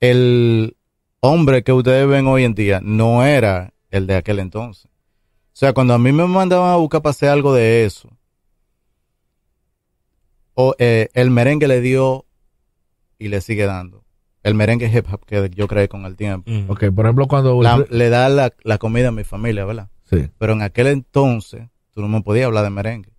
el 0.00 0.76
hombre 1.20 1.62
que 1.62 1.72
ustedes 1.72 2.08
ven 2.08 2.26
hoy 2.26 2.44
en 2.44 2.54
día 2.54 2.80
no 2.82 3.24
era 3.24 3.72
el 3.90 4.06
de 4.08 4.16
aquel 4.16 4.38
entonces. 4.40 4.86
O 4.86 5.54
sea, 5.54 5.72
cuando 5.72 5.94
a 5.94 5.98
mí 5.98 6.10
me 6.12 6.26
mandaban 6.26 6.70
a 6.72 6.76
buscar 6.76 7.02
para 7.02 7.10
hacer 7.10 7.28
algo 7.28 7.54
de 7.54 7.84
eso, 7.84 8.08
o, 10.54 10.74
eh, 10.78 11.08
el 11.14 11.30
merengue 11.30 11.68
le 11.68 11.80
dio 11.80 12.26
y 13.18 13.28
le 13.28 13.40
sigue 13.40 13.64
dando. 13.66 14.04
El 14.42 14.54
merengue 14.54 14.86
hip 14.92 15.06
hop 15.12 15.24
que 15.24 15.50
yo 15.54 15.68
creé 15.68 15.88
con 15.88 16.04
el 16.04 16.16
tiempo. 16.16 16.50
Ok, 16.68 16.84
por 16.94 17.06
ejemplo, 17.06 17.28
cuando... 17.28 17.62
La- 17.62 17.84
le 17.88 18.08
da 18.08 18.28
la, 18.28 18.52
la 18.64 18.78
comida 18.78 19.08
a 19.08 19.12
mi 19.12 19.24
familia, 19.24 19.64
¿verdad? 19.64 19.88
Sí. 20.04 20.28
Pero 20.38 20.52
en 20.54 20.62
aquel 20.62 20.88
entonces 20.88 21.68
tú 21.92 22.00
no 22.00 22.08
me 22.08 22.22
podías 22.22 22.46
hablar 22.46 22.64
de 22.64 22.70
merengue. 22.70 23.12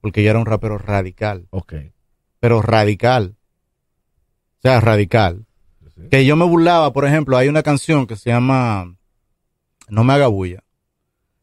Porque 0.00 0.22
yo 0.22 0.30
era 0.30 0.38
un 0.38 0.46
rapero 0.46 0.78
radical. 0.78 1.46
Ok. 1.50 1.74
Pero 2.40 2.62
radical. 2.62 3.36
O 4.58 4.60
sea, 4.62 4.80
radical. 4.80 5.44
Sí. 5.94 6.02
Que 6.10 6.24
yo 6.24 6.34
me 6.36 6.44
burlaba, 6.44 6.92
por 6.92 7.04
ejemplo, 7.04 7.36
hay 7.36 7.48
una 7.48 7.62
canción 7.62 8.06
que 8.06 8.16
se 8.16 8.30
llama 8.30 8.96
No 9.88 10.04
me 10.04 10.12
haga 10.14 10.28
bulla. 10.28 10.64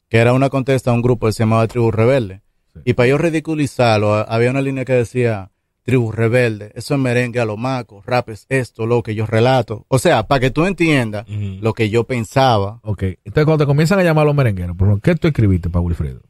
Que 0.10 0.18
era 0.18 0.34
una 0.34 0.50
contesta 0.50 0.92
a 0.92 0.94
un 0.94 1.02
grupo 1.02 1.28
que 1.28 1.34
se 1.34 1.44
llamaba 1.44 1.68
Tribu 1.68 1.92
Rebelde. 1.92 2.42
Sí. 2.74 2.80
Y 2.86 2.94
para 2.94 3.08
yo 3.10 3.18
ridiculizarlo, 3.18 4.14
había 4.30 4.50
una 4.52 4.62
línea 4.62 4.86
que 4.86 4.94
decía 4.94 5.52
Tribu 5.86 6.12
Rebelde, 6.12 6.72
eso 6.74 6.96
es 6.96 7.00
merengue 7.00 7.40
a 7.40 7.46
lo 7.46 7.58
maco, 7.58 8.02
rap 8.06 8.30
es 8.30 8.48
esto, 8.50 8.88
lo 8.88 9.04
que 9.04 9.14
yo 9.14 9.28
relato. 9.28 9.86
O 9.88 10.00
sea, 10.00 10.28
para 10.28 10.40
que 10.40 10.50
tú 10.50 10.66
entiendas 10.66 11.28
lo 11.30 11.74
que 11.74 11.92
yo 11.92 12.06
pensaba. 12.06 12.80
Ok. 12.82 13.04
Entonces, 13.24 13.46
cuando 13.46 13.58
te 13.64 13.68
comienzan 13.68 14.00
a 14.00 14.04
llamar 14.04 14.26
los 14.26 14.34
merengueros, 14.34 14.76
por 14.76 15.00
¿qué 15.00 15.14
tú 15.16 15.28
escribiste 15.28 15.70
para 15.70 15.82
Wilfredo? 15.82 16.22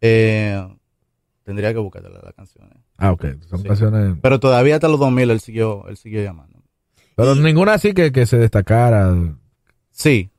Eh, 0.00 0.60
tendría 1.44 1.72
que 1.72 1.78
buscarte 1.78 2.08
la 2.10 2.32
canción. 2.32 2.66
eh. 2.68 2.80
Ah, 2.98 3.12
ok. 3.12 3.24
Son 3.48 3.60
Sí. 3.60 3.68
canciones... 3.68 4.16
Pero 4.20 4.40
todavía 4.40 4.74
hasta 4.74 4.88
los 4.88 4.98
2000 4.98 5.30
él 5.30 5.40
siguió, 5.40 5.86
él 5.88 5.96
siguió 5.96 6.22
llamando. 6.22 6.58
Pero 7.14 7.34
ninguna 7.36 7.74
así 7.74 7.92
que, 7.94 8.10
que 8.10 8.26
se 8.26 8.38
destacara. 8.38 9.14
Sí. 9.90 10.30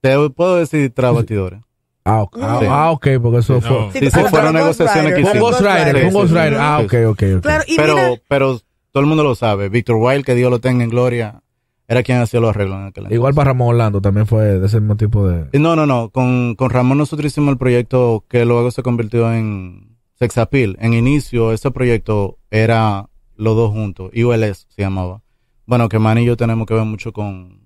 Te 0.00 0.16
puedo 0.30 0.56
decir 0.56 0.92
tras 0.94 1.14
batidores. 1.14 1.60
Ah, 2.04 2.22
ok. 2.22 2.38
Ah, 2.42 2.56
Sí. 2.60 2.66
ah, 2.68 2.90
ok, 2.90 3.06
porque 3.22 3.38
eso 3.38 3.60
Sí, 3.60 3.68
fue... 3.68 3.70
no. 3.78 3.92
Sí, 3.92 3.98
ah, 4.06 4.10
fueron 4.10 4.30
pero 4.32 4.52
negociaciones 4.52 5.14
que 5.14 5.22
Fue 5.22 5.32
un 5.32 5.38
Ghost 5.40 5.60
Rider, 5.60 6.10
fue 6.10 6.10
Ghost. 6.10 6.34
Ah, 6.58 6.80
ok, 6.82 6.94
ok, 7.08 7.22
ok. 7.36 7.42
Claro, 7.42 7.64
y 7.66 7.76
Pero, 7.76 7.94
mira, 7.94 8.10
pero 8.28 8.60
todo 8.90 9.00
el 9.02 9.06
mundo 9.06 9.22
lo 9.22 9.34
sabe. 9.34 9.68
Víctor 9.68 9.96
Wild, 9.96 10.24
que 10.24 10.34
Dios 10.34 10.50
lo 10.50 10.58
tenga 10.60 10.82
en 10.84 10.90
gloria, 10.90 11.42
era 11.86 12.02
quien 12.02 12.18
hacía 12.18 12.40
los 12.40 12.50
arreglos 12.50 12.78
en 12.78 12.86
aquel 12.86 13.12
Igual 13.12 13.34
para 13.34 13.50
Ramón 13.50 13.68
Orlando 13.68 14.00
también 14.00 14.26
fue 14.26 14.44
de 14.58 14.66
ese 14.66 14.80
mismo 14.80 14.96
tipo 14.96 15.28
de... 15.28 15.34
entonces. 15.36 15.60
No, 15.60 15.76
no, 15.76 15.86
no. 15.86 16.10
Con, 16.10 16.54
con 16.56 16.70
Ramón 16.70 16.98
nosotros 16.98 17.26
hicimos 17.26 17.52
el 17.52 17.58
proyecto 17.58 18.24
que 18.28 18.44
luego 18.44 18.70
se 18.70 18.82
convirtió 18.82 19.32
en 19.32 19.96
Sex 20.18 20.38
Appeal. 20.38 20.76
En 20.80 20.94
inicio, 20.94 21.52
ese 21.52 21.70
proyecto 21.70 22.38
era 22.50 23.08
los 23.36 23.56
dos 23.56 23.70
juntos. 23.72 24.10
IOLS 24.12 24.66
se 24.70 24.82
llamaba. 24.82 25.20
Bueno, 25.66 25.88
que 25.88 25.98
Manny 25.98 26.22
y 26.22 26.24
yo 26.26 26.36
tenemos 26.36 26.66
que 26.66 26.74
ver 26.74 26.84
mucho 26.84 27.12
con, 27.12 27.60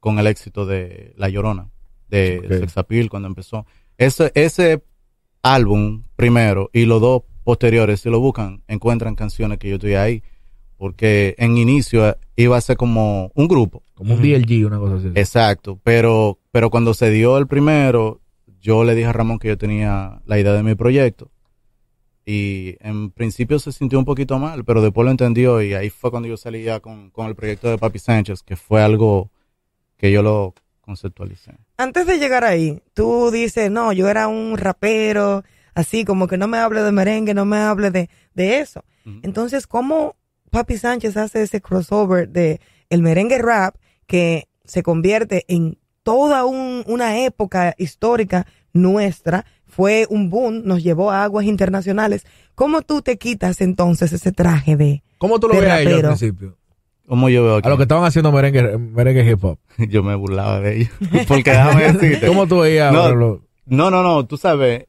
con 0.00 0.18
el 0.18 0.26
éxito 0.26 0.66
de 0.66 1.12
La 1.16 1.28
Llorona, 1.28 1.68
de 2.14 2.38
Ok. 2.38 2.52
Sex 2.60 2.78
Appeal, 2.78 3.10
cuando 3.10 3.28
empezó. 3.28 3.66
Ese, 3.98 4.32
ese 4.34 4.82
álbum 5.42 6.04
primero 6.16 6.70
y 6.72 6.84
los 6.86 7.00
dos 7.00 7.22
posteriores, 7.44 8.00
si 8.00 8.10
lo 8.10 8.20
buscan, 8.20 8.62
encuentran 8.68 9.14
canciones 9.14 9.58
que 9.58 9.68
yo 9.68 9.76
estoy 9.76 9.94
ahí. 9.94 10.22
Porque 10.76 11.34
en 11.38 11.56
inicio 11.56 12.16
iba 12.36 12.56
a 12.56 12.60
ser 12.60 12.76
como 12.76 13.30
un 13.34 13.48
grupo. 13.48 13.82
Como 13.94 14.14
un. 14.14 14.22
DLG, 14.22 14.66
una 14.66 14.78
cosa 14.78 14.96
así. 14.96 15.08
Exacto. 15.14 15.78
Pero, 15.82 16.38
pero 16.50 16.68
cuando 16.68 16.94
se 16.94 17.10
dio 17.10 17.38
el 17.38 17.46
primero, 17.46 18.20
yo 18.60 18.82
le 18.82 18.94
dije 18.94 19.06
a 19.06 19.12
Ramón 19.12 19.38
que 19.38 19.48
yo 19.48 19.56
tenía 19.56 20.20
la 20.26 20.38
idea 20.38 20.52
de 20.52 20.62
mi 20.62 20.74
proyecto. 20.74 21.30
Y 22.26 22.76
en 22.80 23.10
principio 23.10 23.58
se 23.58 23.70
sintió 23.70 23.98
un 23.98 24.04
poquito 24.04 24.38
mal, 24.38 24.64
pero 24.64 24.82
después 24.82 25.04
lo 25.04 25.10
entendió 25.10 25.62
y 25.62 25.74
ahí 25.74 25.90
fue 25.90 26.10
cuando 26.10 26.28
yo 26.28 26.36
salí 26.36 26.62
ya 26.62 26.80
con, 26.80 27.10
con 27.10 27.26
el 27.26 27.34
proyecto 27.34 27.68
de 27.68 27.78
Papi 27.78 27.98
Sánchez, 27.98 28.42
que 28.42 28.56
fue 28.56 28.82
algo 28.82 29.30
que 29.98 30.10
yo 30.10 30.22
lo 30.22 30.54
conceptualicé. 30.84 31.52
antes 31.76 32.06
de 32.06 32.18
llegar 32.18 32.44
ahí, 32.44 32.82
tú 32.94 33.30
dices, 33.30 33.70
no, 33.70 33.92
yo 33.92 34.08
era 34.08 34.28
un 34.28 34.56
rapero, 34.56 35.42
así 35.74 36.04
como 36.04 36.26
que 36.28 36.36
no 36.38 36.46
me 36.48 36.58
hable 36.58 36.82
de 36.82 36.92
merengue, 36.92 37.34
no 37.34 37.44
me 37.44 37.56
hable 37.58 37.90
de, 37.90 38.08
de 38.34 38.58
eso. 38.60 38.84
Entonces, 39.22 39.66
¿cómo 39.66 40.16
Papi 40.50 40.78
Sánchez 40.78 41.16
hace 41.16 41.42
ese 41.42 41.60
crossover 41.60 42.28
de 42.28 42.60
el 42.88 43.02
merengue 43.02 43.38
rap 43.38 43.74
que 44.06 44.48
se 44.64 44.82
convierte 44.82 45.44
en 45.48 45.78
toda 46.02 46.44
un- 46.44 46.84
una 46.86 47.18
época 47.18 47.74
histórica 47.76 48.46
nuestra? 48.72 49.44
Fue 49.66 50.06
un 50.08 50.30
boom, 50.30 50.62
nos 50.64 50.82
llevó 50.82 51.10
a 51.10 51.24
aguas 51.24 51.46
internacionales. 51.46 52.24
¿Cómo 52.54 52.82
tú 52.82 53.02
te 53.02 53.18
quitas 53.18 53.60
entonces 53.60 54.12
ese 54.12 54.30
traje 54.32 54.76
de... 54.76 55.02
¿Cómo 55.18 55.40
tú 55.40 55.48
lo 55.48 55.54
de 55.54 55.60
ves 55.60 55.70
a 55.70 55.80
ellos 55.80 55.92
al 55.96 56.00
principio? 56.16 56.58
Como 57.06 57.28
yo 57.28 57.44
veo 57.44 57.56
aquí, 57.56 57.66
A 57.66 57.70
los 57.70 57.78
que 57.78 57.82
estaban 57.82 58.04
haciendo 58.04 58.32
merengue, 58.32 58.78
merengue 58.78 59.30
hip 59.30 59.44
hop. 59.44 59.58
yo 59.88 60.02
me 60.02 60.14
burlaba 60.14 60.60
de 60.60 60.76
ellos. 60.76 60.92
Porque 61.28 61.50
déjame 61.50 61.92
decirte. 61.92 62.26
¿Cómo 62.26 62.46
tú 62.46 62.60
veías? 62.60 62.92
No. 62.92 63.40
No, 63.66 63.90
no, 63.90 64.02
no, 64.02 64.26
tú 64.26 64.36
sabes, 64.36 64.86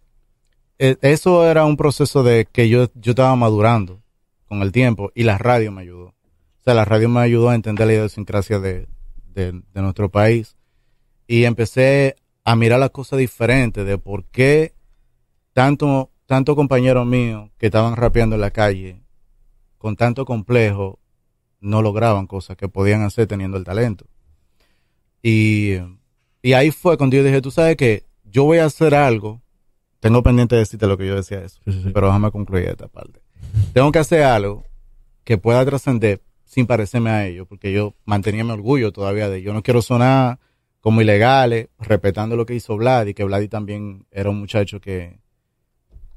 eh, 0.80 0.98
eso 1.02 1.50
era 1.50 1.64
un 1.64 1.78
proceso 1.78 2.24
de 2.24 2.46
que 2.46 2.68
yo, 2.68 2.88
yo 2.96 3.12
estaba 3.12 3.34
madurando 3.38 4.02
con 4.48 4.62
el 4.62 4.74
tiempo 4.74 5.12
y 5.16 5.24
la 5.24 5.38
radio 5.38 5.72
me 5.72 5.82
ayudó. 5.82 6.08
O 6.08 6.64
sea, 6.66 6.74
la 6.74 6.84
radio 6.84 7.08
me 7.08 7.22
ayudó 7.22 7.50
a 7.50 7.56
entender 7.56 7.88
la 7.88 7.94
idiosincrasia 7.94 8.60
de, 8.60 8.88
de, 9.34 9.62
de 9.74 9.82
nuestro 9.82 10.10
país 10.10 10.58
y 11.26 11.46
empecé 11.46 12.18
a 12.44 12.56
mirar 12.56 12.80
las 12.80 12.90
cosas 12.90 13.18
diferentes 13.18 13.86
de 13.86 13.98
por 13.98 14.26
qué 14.26 14.74
tanto, 15.54 16.12
tanto 16.26 16.56
compañeros 16.56 17.06
míos 17.06 17.50
que 17.58 17.68
estaban 17.68 17.96
rapeando 17.96 18.36
en 18.36 18.42
la 18.42 18.52
calle 18.52 19.02
con 19.78 19.96
tanto 19.96 20.26
complejo 20.26 21.00
no 21.60 21.82
lograban 21.82 22.28
cosas 22.28 22.58
que 22.58 22.68
podían 22.70 23.02
hacer 23.04 23.28
teniendo 23.28 23.58
el 23.58 23.64
talento. 23.64 24.06
Y, 25.22 25.74
y 26.42 26.54
ahí 26.54 26.72
fue 26.72 26.98
cuando 26.98 27.16
yo 27.16 27.24
dije, 27.24 27.42
tú 27.42 27.52
sabes 27.52 27.76
que 27.78 28.06
yo 28.24 28.44
voy 28.44 28.60
a 28.60 28.66
hacer 28.66 28.94
algo. 28.96 29.42
Tengo 30.00 30.22
pendiente 30.22 30.56
de 30.56 30.60
decirte 30.60 30.86
lo 30.88 30.98
que 30.98 31.08
yo 31.08 31.16
decía 31.16 31.42
eso, 31.44 31.60
Sí, 31.66 31.72
sí, 31.72 31.82
sí. 31.86 31.90
pero 31.94 32.08
déjame 32.08 32.30
concluir 32.32 32.66
esta 32.68 32.88
parte. 32.88 33.22
Tengo 33.74 33.92
que 33.92 34.00
hacer 34.00 34.24
algo 34.24 34.64
que 35.24 35.38
pueda 35.40 35.66
trascender 35.66 36.22
sin 36.44 36.68
parecerme 36.68 37.10
a 37.10 37.26
ellos, 37.26 37.48
porque 37.48 37.72
yo 37.74 37.96
mantenía 38.06 38.44
mi 38.44 38.52
orgullo 38.52 38.92
todavía 38.92 39.30
de 39.30 39.42
yo 39.42 39.52
no 39.54 39.64
quiero 39.64 39.82
sonar 39.82 40.40
como 40.80 41.02
ilegales, 41.02 41.70
respetando 41.80 42.36
lo 42.36 42.46
que 42.46 42.54
hizo 42.54 42.78
Vladi, 42.78 43.16
que 43.16 43.24
Vladi 43.24 43.48
también 43.48 44.06
era 44.12 44.30
un 44.30 44.38
muchacho 44.40 44.80
que, 44.80 45.20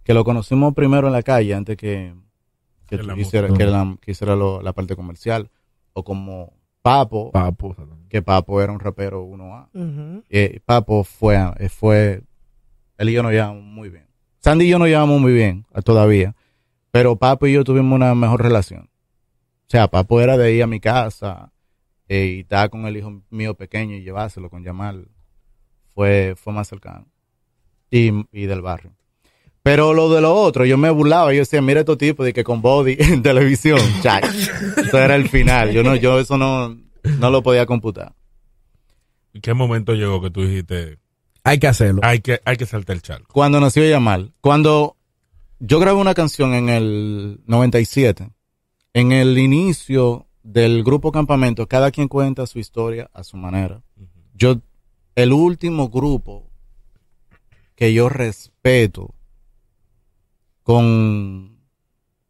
que 0.04 0.12
lo 0.12 0.24
conocimos 0.24 0.74
primero 0.74 1.06
en 1.06 1.14
la 1.14 1.22
calle 1.22 1.54
antes 1.54 1.78
que, 1.78 2.12
que, 2.88 2.96
Que 2.98 3.20
hiciera, 3.20 3.48
que 3.48 3.66
la, 3.66 3.96
que 4.00 4.10
hiciera 4.12 4.34
lo- 4.36 4.62
la 4.62 4.72
parte 4.72 4.96
comercial, 4.96 5.50
o 5.92 6.02
como 6.04 6.52
Papo, 6.82 7.30
Papo. 7.32 7.76
que 8.08 8.22
Papo 8.22 8.60
era 8.62 8.72
un 8.72 8.80
rapero 8.80 9.22
1A. 9.24 9.68
Ujú. 9.74 10.24
Eh, 10.30 10.60
Papo 10.64 11.04
fue, 11.04 11.36
eh, 11.58 11.68
fue, 11.68 12.22
él 12.96 13.08
y 13.10 13.12
yo 13.12 13.22
nos 13.22 13.32
llevamos 13.32 13.62
muy 13.62 13.88
bien. 13.90 14.06
Sandy 14.40 14.64
y 14.66 14.68
yo 14.70 14.78
nos 14.78 14.88
llevamos 14.88 15.20
muy 15.20 15.32
bien 15.32 15.66
eh, 15.74 15.82
todavía, 15.82 16.34
pero 16.90 17.16
Papo 17.16 17.46
y 17.46 17.52
yo 17.52 17.64
tuvimos 17.64 17.94
una 17.94 18.14
mejor 18.14 18.42
relación. 18.42 18.88
O 19.66 19.70
sea, 19.70 19.88
Papo 19.88 20.20
era 20.20 20.36
de 20.38 20.54
ir 20.54 20.62
a 20.62 20.66
mi 20.66 20.80
casa 20.80 21.52
eh, 22.08 22.36
y 22.36 22.40
estar 22.40 22.70
con 22.70 22.86
el 22.86 22.96
hijo 22.96 23.22
mío 23.28 23.54
pequeño 23.54 23.96
y 23.96 24.02
llevárselo 24.02 24.48
con 24.48 24.64
Yamal. 24.64 25.08
Fue, 25.94 26.34
fue 26.36 26.52
más 26.54 26.68
cercano. 26.68 27.06
Y, 27.90 28.10
y 28.32 28.46
del 28.46 28.62
barrio. 28.62 28.92
Pero 29.62 29.92
lo 29.92 30.12
de 30.12 30.20
lo 30.20 30.34
otro, 30.34 30.64
yo 30.64 30.78
me 30.78 30.90
burlaba, 30.90 31.32
yo 31.32 31.40
decía, 31.40 31.60
mira 31.60 31.80
estos 31.80 31.98
tipos 31.98 32.24
de 32.24 32.32
que 32.32 32.44
con 32.44 32.62
body 32.62 32.96
en 32.98 33.22
televisión, 33.22 33.80
chay. 34.02 34.22
Eso 34.76 34.98
era 34.98 35.14
el 35.16 35.28
final. 35.28 35.72
Yo 35.72 35.82
no, 35.82 35.96
yo 35.96 36.18
eso 36.18 36.38
no, 36.38 36.76
no 37.18 37.30
lo 37.30 37.42
podía 37.42 37.66
computar. 37.66 38.14
¿Y 39.32 39.40
qué 39.40 39.54
momento 39.54 39.94
llegó 39.94 40.20
que 40.20 40.30
tú 40.30 40.42
dijiste, 40.42 40.98
Hay 41.44 41.58
que 41.58 41.66
hacerlo. 41.66 42.00
hay 42.02 42.20
que, 42.20 42.40
hay 42.44 42.56
que 42.56 42.66
saltar 42.66 42.96
el 42.96 43.02
charco? 43.02 43.32
Cuando 43.32 43.60
nació 43.60 43.84
Yamal, 43.88 44.32
cuando 44.40 44.96
yo 45.60 45.80
grabé 45.80 45.98
una 46.00 46.14
canción 46.14 46.54
en 46.54 46.68
el 46.68 47.40
97, 47.46 48.30
en 48.94 49.12
el 49.12 49.38
inicio 49.38 50.26
del 50.42 50.82
grupo 50.82 51.12
Campamento, 51.12 51.66
cada 51.66 51.90
quien 51.90 52.08
cuenta 52.08 52.46
su 52.46 52.58
historia 52.58 53.10
a 53.12 53.22
su 53.22 53.36
manera. 53.36 53.82
Yo, 54.34 54.60
el 55.14 55.32
último 55.32 55.88
grupo 55.88 56.48
que 57.74 57.92
yo 57.92 58.08
respeto 58.08 59.14
con, 60.68 61.56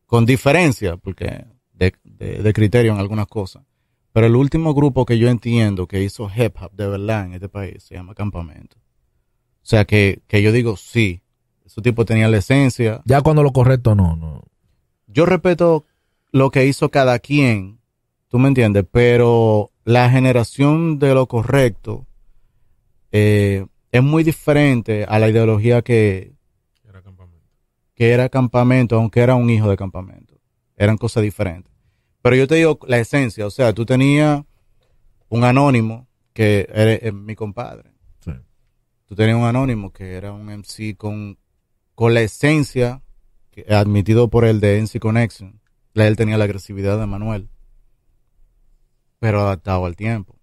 con 0.06 0.24
diferencia, 0.24 0.96
porque 0.96 1.44
de, 1.72 1.92
de- 2.04 2.40
de 2.40 2.52
criterio 2.52 2.92
en 2.92 2.98
algunas 3.00 3.26
cosas, 3.26 3.64
pero 4.12 4.28
el 4.28 4.36
último 4.36 4.74
grupo 4.74 5.04
que 5.04 5.18
yo 5.18 5.28
entiendo 5.28 5.88
que 5.88 6.04
hizo 6.04 6.30
hip 6.32 6.54
hop 6.62 6.70
de 6.72 6.86
verdad 6.86 7.26
en 7.26 7.32
este 7.34 7.48
país 7.48 7.82
se 7.82 7.96
llama 7.96 8.14
Campamento. 8.14 8.76
O 8.76 9.66
sea, 9.66 9.86
que, 9.86 10.22
que 10.28 10.40
yo 10.40 10.52
digo, 10.52 10.76
sí, 10.76 11.20
esos 11.66 11.82
tipos 11.82 12.06
tenían 12.06 12.30
la 12.30 12.38
esencia. 12.38 13.02
Ya 13.06 13.22
cuando 13.22 13.42
lo 13.42 13.52
correcto, 13.52 13.96
no, 13.96 14.14
no. 14.14 14.44
Yo 15.08 15.26
respeto 15.26 15.84
lo 16.30 16.52
que 16.52 16.64
hizo 16.64 16.90
cada 16.90 17.18
quien, 17.18 17.80
tú 18.28 18.38
me 18.38 18.46
entiendes, 18.46 18.84
pero 18.88 19.72
la 19.84 20.08
generación 20.10 21.00
de 21.00 21.12
lo 21.12 21.26
correcto 21.26 22.06
eh, 23.10 23.66
es 23.90 24.02
muy 24.04 24.22
diferente 24.22 25.06
a 25.08 25.18
la 25.18 25.28
ideología 25.28 25.82
que. 25.82 26.37
Que 27.98 28.12
era 28.12 28.28
campamento, 28.28 28.94
aunque 28.94 29.18
era 29.18 29.34
un 29.34 29.50
hijo 29.50 29.68
de 29.68 29.76
campamento. 29.76 30.38
Eran 30.76 30.96
cosas 30.96 31.24
diferentes. 31.24 31.72
Pero 32.22 32.36
yo 32.36 32.46
te 32.46 32.54
digo 32.54 32.78
la 32.86 32.98
esencia, 33.00 33.44
o 33.44 33.50
sea, 33.50 33.72
tú 33.72 33.84
tenías 33.84 34.44
un 35.28 35.42
anónimo 35.42 36.06
que 36.32 36.68
era 36.72 36.92
eh, 36.92 37.10
mi 37.10 37.34
compadre. 37.34 37.90
Sí. 38.20 38.30
Tú 39.06 39.16
tenías 39.16 39.36
un 39.36 39.42
anónimo 39.46 39.92
que 39.92 40.12
era 40.14 40.32
un 40.32 40.46
MC 40.48 40.96
con, 40.96 41.38
con 41.96 42.14
la 42.14 42.20
esencia 42.20 43.02
que- 43.50 43.66
admitido 43.74 44.30
por 44.30 44.44
el 44.44 44.60
de 44.60 44.78
NC 44.78 45.00
Connection. 45.00 45.60
La- 45.92 46.06
Él 46.06 46.14
tenía 46.14 46.38
la 46.38 46.44
agresividad 46.44 47.00
de 47.00 47.06
Manuel, 47.06 47.48
pero 49.18 49.40
adaptado 49.40 49.84
al 49.86 49.96
tiempo. 49.96 50.38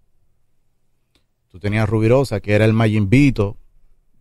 Tú 1.47 1.59
tenías 1.61 1.87
Rubirosa, 1.87 2.41
que 2.41 2.51
era 2.53 2.65
el 2.65 2.73
Mayimbito 2.73 3.57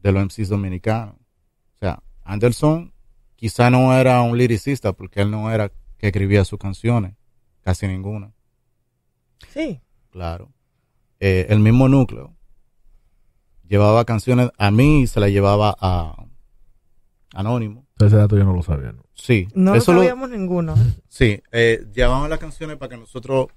de 0.00 0.12
los 0.12 0.22
MCs 0.22 0.48
dominicanos. 0.50 1.16
O 1.16 1.78
sea, 1.80 2.00
Anderson 2.22 2.92
quizá 3.44 3.68
no 3.68 3.92
era 3.92 4.22
un 4.22 4.38
liricista 4.38 4.94
porque 4.94 5.20
él 5.20 5.30
no 5.30 5.50
era 5.52 5.70
que 5.98 6.06
escribía 6.06 6.46
sus 6.46 6.58
canciones, 6.58 7.14
casi 7.60 7.86
ninguna, 7.86 8.32
Sí. 9.52 9.82
claro. 10.08 10.50
Eh, 11.20 11.44
el 11.50 11.58
mismo 11.60 11.86
núcleo 11.90 12.34
llevaba 13.68 14.06
canciones, 14.06 14.48
a 14.56 14.70
mí 14.70 15.06
se 15.06 15.20
la 15.20 15.28
llevaba 15.28 15.76
a 15.78 16.24
Anónimo. 17.34 17.84
Ese 18.00 18.16
dato 18.16 18.38
yo 18.38 18.44
no 18.44 18.54
lo 18.54 18.62
sabía. 18.62 18.92
¿no? 18.92 19.02
Sí, 19.12 19.46
No 19.54 19.74
eso 19.74 19.92
lo 19.92 19.96
lo- 19.98 20.02
sabíamos 20.04 20.30
ninguno. 20.30 20.74
Sí, 21.08 21.42
eh, 21.52 21.84
llevaban 21.94 22.30
las 22.30 22.38
canciones 22.38 22.78
para 22.78 22.88
que 22.88 22.96
nosotros 22.96 23.48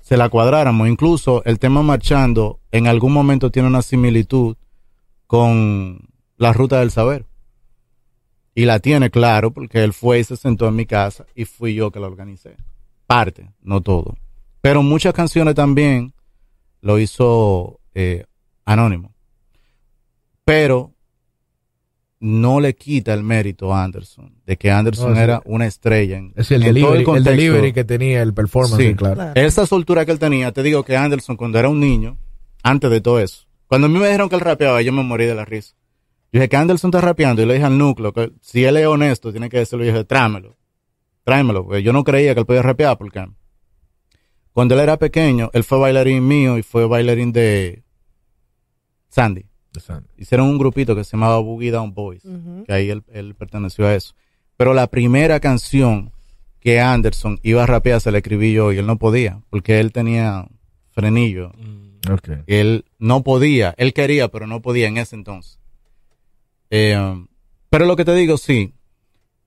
se 0.00 0.16
la 0.16 0.30
cuadráramos. 0.30 0.88
Incluso 0.88 1.44
el 1.44 1.58
tema 1.58 1.82
Marchando 1.82 2.60
en 2.72 2.86
algún 2.86 3.12
momento 3.12 3.50
tiene 3.50 3.68
una 3.68 3.82
similitud 3.82 4.56
con 5.26 6.08
la 6.38 6.54
ruta 6.54 6.80
del 6.80 6.90
saber. 6.90 7.26
Y 8.56 8.64
la 8.64 8.80
tiene, 8.80 9.10
claro, 9.10 9.52
porque 9.52 9.84
él 9.84 9.92
fue 9.92 10.18
y 10.20 10.24
se 10.24 10.36
sentó 10.36 10.66
en 10.66 10.74
mi 10.76 10.86
casa 10.86 11.26
y 11.34 11.44
fui 11.44 11.74
yo 11.74 11.90
que 11.90 12.00
la 12.00 12.06
organicé. 12.06 12.56
Parte, 13.06 13.50
no 13.62 13.82
todo. 13.82 14.16
Pero 14.62 14.82
muchas 14.82 15.12
canciones 15.12 15.54
también 15.54 16.14
lo 16.80 16.98
hizo 16.98 17.78
eh, 17.94 18.24
Anónimo. 18.64 19.12
Pero 20.44 20.92
no 22.18 22.60
le 22.60 22.74
quita 22.74 23.12
el 23.12 23.22
mérito 23.22 23.74
a 23.74 23.84
Anderson, 23.84 24.32
de 24.46 24.56
que 24.56 24.70
Anderson 24.70 25.10
No, 25.10 25.16
sí. 25.16 25.22
era 25.22 25.42
una 25.44 25.66
estrella 25.66 26.16
en, 26.16 26.32
Es 26.34 26.50
el 26.50 26.62
en 26.62 26.68
todo 26.68 26.72
delivery, 26.74 26.98
el, 26.98 27.04
contexto. 27.04 27.30
delivery 27.30 27.72
que 27.74 27.84
tenía, 27.84 28.22
el 28.22 28.32
performance, 28.32 28.82
Sí. 28.82 28.94
claro. 28.94 29.14
Claro. 29.16 29.32
Esa 29.40 29.66
soltura 29.66 30.06
que 30.06 30.12
él 30.12 30.18
tenía, 30.18 30.50
te 30.52 30.62
digo 30.62 30.82
que 30.82 30.96
Anderson 30.96 31.36
cuando 31.36 31.58
era 31.58 31.68
un 31.68 31.78
niño, 31.78 32.16
antes 32.62 32.90
de 32.90 33.00
todo 33.02 33.20
eso, 33.20 33.46
cuando 33.66 33.86
a 33.86 33.90
mí 33.90 33.98
me 33.98 34.06
dijeron 34.06 34.28
que 34.30 34.36
él 34.36 34.40
rapeaba, 34.40 34.80
yo 34.80 34.92
me 34.92 35.02
morí 35.02 35.26
de 35.26 35.34
la 35.34 35.44
risa. 35.44 35.74
Yo 36.36 36.40
dije 36.42 36.50
que 36.50 36.56
Anderson 36.58 36.90
está 36.90 37.00
rapeando 37.00 37.40
y 37.40 37.46
le 37.46 37.54
dije 37.54 37.64
al 37.64 37.78
núcleo 37.78 38.12
que 38.12 38.30
si 38.42 38.62
él 38.62 38.76
es 38.76 38.86
honesto, 38.86 39.30
tiene 39.30 39.48
que 39.48 39.56
decirlo. 39.56 39.84
Y 39.84 39.88
dije, 39.88 40.04
tráemelo, 40.04 40.54
tráemelo, 41.24 41.64
porque 41.64 41.82
yo 41.82 41.94
no 41.94 42.04
creía 42.04 42.34
que 42.34 42.40
él 42.40 42.46
podía 42.46 42.60
rapear 42.60 42.98
porque 42.98 43.26
cuando 44.52 44.74
él 44.74 44.82
era 44.82 44.98
pequeño, 44.98 45.48
él 45.54 45.64
fue 45.64 45.78
bailarín 45.78 46.28
mío 46.28 46.58
y 46.58 46.62
fue 46.62 46.86
bailarín 46.86 47.32
de 47.32 47.84
Sandy. 49.08 49.46
Interesante. 49.68 50.10
Hicieron 50.18 50.48
un 50.48 50.58
grupito 50.58 50.94
que 50.94 51.04
se 51.04 51.12
llamaba 51.12 51.38
Boogie 51.38 51.70
Down 51.70 51.94
Boys 51.94 52.22
que 52.66 52.72
ahí 52.72 52.90
él, 52.90 53.02
él 53.14 53.34
perteneció 53.34 53.86
a 53.86 53.94
eso. 53.94 54.14
Pero 54.58 54.74
la 54.74 54.88
primera 54.88 55.40
canción 55.40 56.12
que 56.60 56.80
Anderson 56.80 57.40
iba 57.44 57.62
a 57.62 57.66
rapear 57.66 58.02
se 58.02 58.10
la 58.10 58.18
escribí 58.18 58.52
yo 58.52 58.72
y 58.72 58.76
él 58.76 58.86
no 58.86 58.98
podía, 58.98 59.40
porque 59.48 59.80
él 59.80 59.90
tenía 59.90 60.46
frenillo. 60.90 61.52
Mm, 61.56 61.86
Ok. 62.12 62.28
Él 62.46 62.84
no 62.98 63.24
podía, 63.24 63.74
él 63.78 63.94
quería, 63.94 64.28
pero 64.28 64.46
no 64.46 64.60
podía 64.60 64.86
en 64.86 64.98
ese 64.98 65.16
entonces. 65.16 65.58
Eh, 66.70 67.26
pero 67.70 67.86
lo 67.86 67.96
que 67.96 68.04
te 68.04 68.14
digo, 68.14 68.36
sí, 68.38 68.74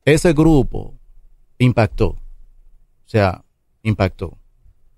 ese 0.05 0.33
grupo 0.33 0.95
impactó. 1.57 2.07
O 2.09 2.19
sea, 3.05 3.43
impactó. 3.83 4.37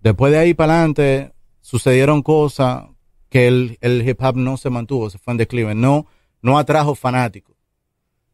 Después 0.02 0.32
de 0.32 0.40
ahí 0.40 0.54
para 0.54 0.74
adelante 0.74 1.34
sucedieron 1.62 2.22
cosas 2.22 2.86
que 3.30 3.48
el, 3.48 3.78
el 3.82 4.08
hip 4.08 4.22
hop 4.22 4.36
no 4.36 4.58
se 4.58 4.70
mantuvo, 4.70 5.10
se 5.10 5.18
fue 5.18 5.32
en 5.32 5.38
declive. 5.38 5.76
No, 5.76 6.08
no 6.42 6.58
atrajo 6.58 6.96
fanáticos. 6.96 7.56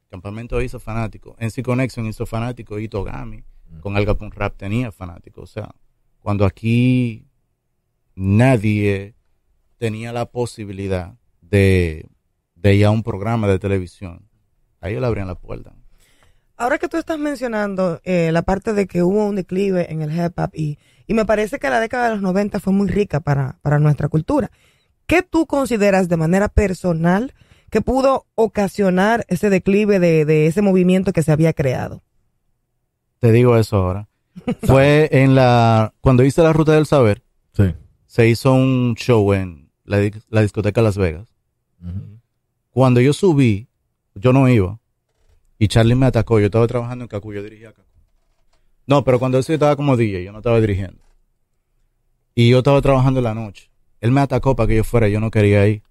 Campamento 0.10 0.62
hizo 0.62 0.80
fanáticos. 0.80 1.36
NC 1.40 1.62
Connection 1.64 2.08
hizo 2.08 2.26
fanáticos. 2.26 2.82
Y 2.82 2.88
Togami 2.88 3.44
con 3.82 3.98
Alga 3.98 4.16
Punk 4.16 4.34
Rap 4.36 4.56
tenía 4.58 4.92
fanáticos. 4.92 5.44
O 5.44 5.54
sea, 5.54 5.76
cuando 6.22 6.46
aquí 6.46 7.28
nadie 8.16 9.16
tenía 9.78 10.14
la 10.14 10.26
posibilidad 10.26 11.16
de, 11.42 12.10
de 12.62 12.76
ir 12.76 12.86
a 12.86 12.92
un 12.92 13.04
programa 13.04 13.48
de 13.48 13.60
televisión, 13.60 14.28
ahí 14.82 15.00
le 15.00 15.06
abrían 15.06 15.28
la 15.28 15.36
puerta. 15.36 15.74
Ahora 16.58 16.80
que 16.80 16.88
tú 16.88 16.98
estás 16.98 17.20
mencionando 17.20 18.02
eh, 18.04 18.32
la 18.32 18.42
parte 18.42 18.74
de 18.74 18.88
que 18.88 19.04
hubo 19.04 19.26
un 19.28 19.36
declive 19.36 19.92
en 19.92 20.02
el 20.02 20.12
hip 20.12 20.38
hop 20.40 20.50
y, 20.54 20.80
y 21.06 21.14
me 21.14 21.24
parece 21.26 21.60
que 21.60 21.70
la 21.70 21.80
década 21.80 22.06
de 22.10 22.14
los 22.16 22.22
90 22.24 22.60
fue 22.60 22.74
muy 22.74 22.88
rica 22.88 23.20
para, 23.20 23.60
para 23.62 23.78
nuestra 23.78 24.08
cultura. 24.08 24.50
¿Qué 25.06 25.22
tú 25.22 25.46
consideras 25.46 26.10
de 26.10 26.18
manera 26.18 26.50
personal 26.50 27.34
que 27.70 27.82
pudo 27.82 28.26
ocasionar 28.36 29.24
ese 29.28 29.50
declive 29.52 30.00
de, 30.00 30.26
de 30.26 30.48
ese 30.48 30.62
movimiento 30.64 31.14
que 31.14 31.22
se 31.22 31.32
había 31.32 31.54
creado? 31.54 32.02
Te 33.20 33.32
digo 33.32 33.56
eso 33.58 33.78
ahora. 33.78 34.10
Fue 34.64 35.10
en 35.12 35.36
la, 35.36 35.94
cuando 36.02 36.24
hice 36.24 36.42
la 36.42 36.54
ruta 36.54 36.74
del 36.74 36.86
saber, 36.88 37.24
Sí. 37.54 37.74
se 38.06 38.28
hizo 38.28 38.54
un 38.54 38.96
show 38.96 39.34
en 39.34 39.72
la, 39.84 39.98
la 40.30 40.42
discoteca 40.42 40.82
Las 40.82 40.98
Vegas. 40.98 41.28
Ujú. 41.84 42.20
Cuando 42.78 43.02
yo 43.02 43.12
subí, 43.12 43.68
yo 44.14 44.34
no 44.34 44.48
iba. 44.48 44.80
Y 45.58 45.68
Charlie 45.68 45.96
me 45.96 46.06
atacó. 46.06 46.40
Yo 46.40 46.46
estaba 46.46 46.68
trabajando 46.68 47.06
en 47.06 47.08
Cacu, 47.08 47.34
yo 47.34 47.42
dirigía 47.42 47.74
Cacu. 47.74 47.90
No, 48.86 49.04
pero 49.04 49.18
cuando 49.18 49.40
eso 49.40 49.48
yo 49.48 49.56
estaba 49.56 49.76
como 49.76 49.98
DJ, 49.98 50.24
yo 50.24 50.32
no 50.32 50.38
estaba 50.38 50.62
dirigiendo. 50.62 51.02
Y 52.36 52.50
yo 52.50 52.60
estaba 52.60 52.80
trabajando 52.84 53.20
en 53.20 53.24
la 53.24 53.34
noche. 53.34 53.72
Él 54.00 54.12
me 54.12 54.22
atacó 54.22 54.56
para 54.56 54.68
que 54.68 54.76
yo 54.76 54.84
fuera, 54.84 55.08
yo 55.08 55.20
no 55.20 55.32
quería 55.32 55.68
ir. 55.68 55.82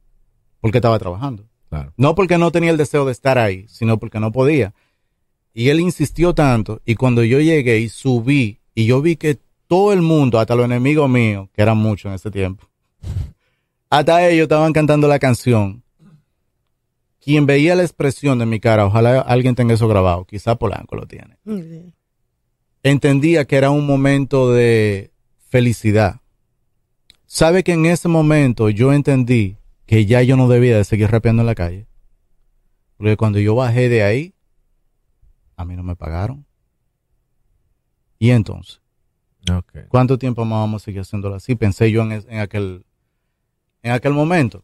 Porque 0.61 0.79
estaba 0.79 0.97
trabajando. 1.01 1.49
Claro. 1.71 1.93
No 1.97 2.15
porque 2.15 2.39
no 2.39 2.53
tenía 2.53 2.71
el 2.71 2.77
deseo 2.77 3.05
de 3.05 3.11
estar 3.11 3.37
ahí, 3.37 3.67
sino 3.67 3.99
porque 3.99 4.21
no 4.21 4.31
podía. 4.31 4.73
Y 5.53 5.71
él 5.71 5.81
insistió 5.81 6.37
tanto. 6.37 6.83
Y 6.85 6.95
cuando 6.95 7.25
yo 7.25 7.41
llegué 7.41 7.81
y 7.81 7.89
subí, 7.89 8.61
y 8.77 8.87
yo 8.87 9.03
vi 9.03 9.17
que 9.17 9.41
todo 9.67 9.93
el 9.93 10.03
mundo, 10.03 10.39
hasta 10.39 10.55
los 10.55 10.67
enemigos 10.67 11.11
míos, 11.11 11.49
que 11.53 11.63
eran 11.63 11.79
muchos 11.79 12.11
en 12.11 12.13
ese 12.15 12.31
tiempo, 12.31 12.65
hasta 13.91 14.29
ellos 14.29 14.45
estaban 14.45 14.73
cantando 14.73 15.09
la 15.09 15.19
canción. 15.19 15.83
Quien 17.27 17.45
veía 17.45 17.75
la 17.75 17.83
expresión 17.83 18.39
de 18.39 18.47
mi 18.47 18.61
cara, 18.61 18.87
ojalá 18.87 19.21
alguien 19.21 19.57
tenga 19.57 19.75
eso 19.75 19.89
grabado, 19.89 20.25
quizá 20.27 20.55
Polanco 20.55 20.95
lo 20.95 21.09
tiene, 21.09 21.37
entendía 22.85 23.47
que 23.47 23.57
era 23.57 23.71
un 23.71 23.85
momento 23.85 24.53
de 24.53 25.11
felicidad. 25.49 26.21
¿Sabe 27.27 27.65
que 27.65 27.73
en 27.73 27.85
ese 27.87 28.07
momento 28.07 28.71
yo 28.71 28.93
entendí 28.93 29.57
que 29.87 30.07
ya 30.07 30.23
yo 30.23 30.37
no 30.37 30.47
debía 30.47 30.77
de 30.77 30.85
seguir 30.85 31.11
rapeando 31.11 31.43
en 31.43 31.47
la 31.47 31.57
calle? 31.57 31.89
Porque 32.97 33.17
cuando 33.17 33.41
yo 33.41 33.57
bajé 33.57 33.89
de 33.89 34.05
ahí, 34.05 34.33
a 35.57 35.65
mí 35.65 35.75
no 35.75 35.83
me 35.83 35.97
pagaron. 35.97 36.47
Y 38.21 38.31
entonces. 38.31 38.81
¿cuánto 39.89 40.17
tiempo 40.17 40.45
más 40.45 40.61
vamos 40.61 40.83
a 40.83 40.85
seguir 40.85 41.01
haciéndolo 41.01 41.35
así? 41.35 41.57
Pensé 41.57 41.91
yo 41.91 42.03
en 42.03 42.39
aquel, 42.39 42.87
en 43.83 43.91
aquel 43.91 44.13
momento. 44.13 44.63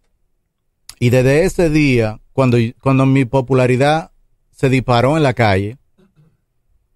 Y 1.01 1.11
desde 1.11 1.43
ese 1.43 1.69
día, 1.69 2.22
cuando, 2.33 2.57
cuando 2.81 3.07
mi 3.07 3.25
popularidad 3.25 4.11
se 4.51 4.69
disparó 4.69 5.17
en 5.17 5.23
la 5.23 5.35
calle, 5.35 5.79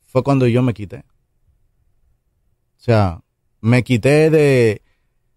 fue 0.06 0.22
cuando 0.22 0.46
yo 0.46 0.62
me 0.62 0.74
quité. 0.74 1.04
O 2.78 2.78
sea, 2.86 3.20
me 3.60 3.82
quité 3.82 4.30
de, 4.30 4.82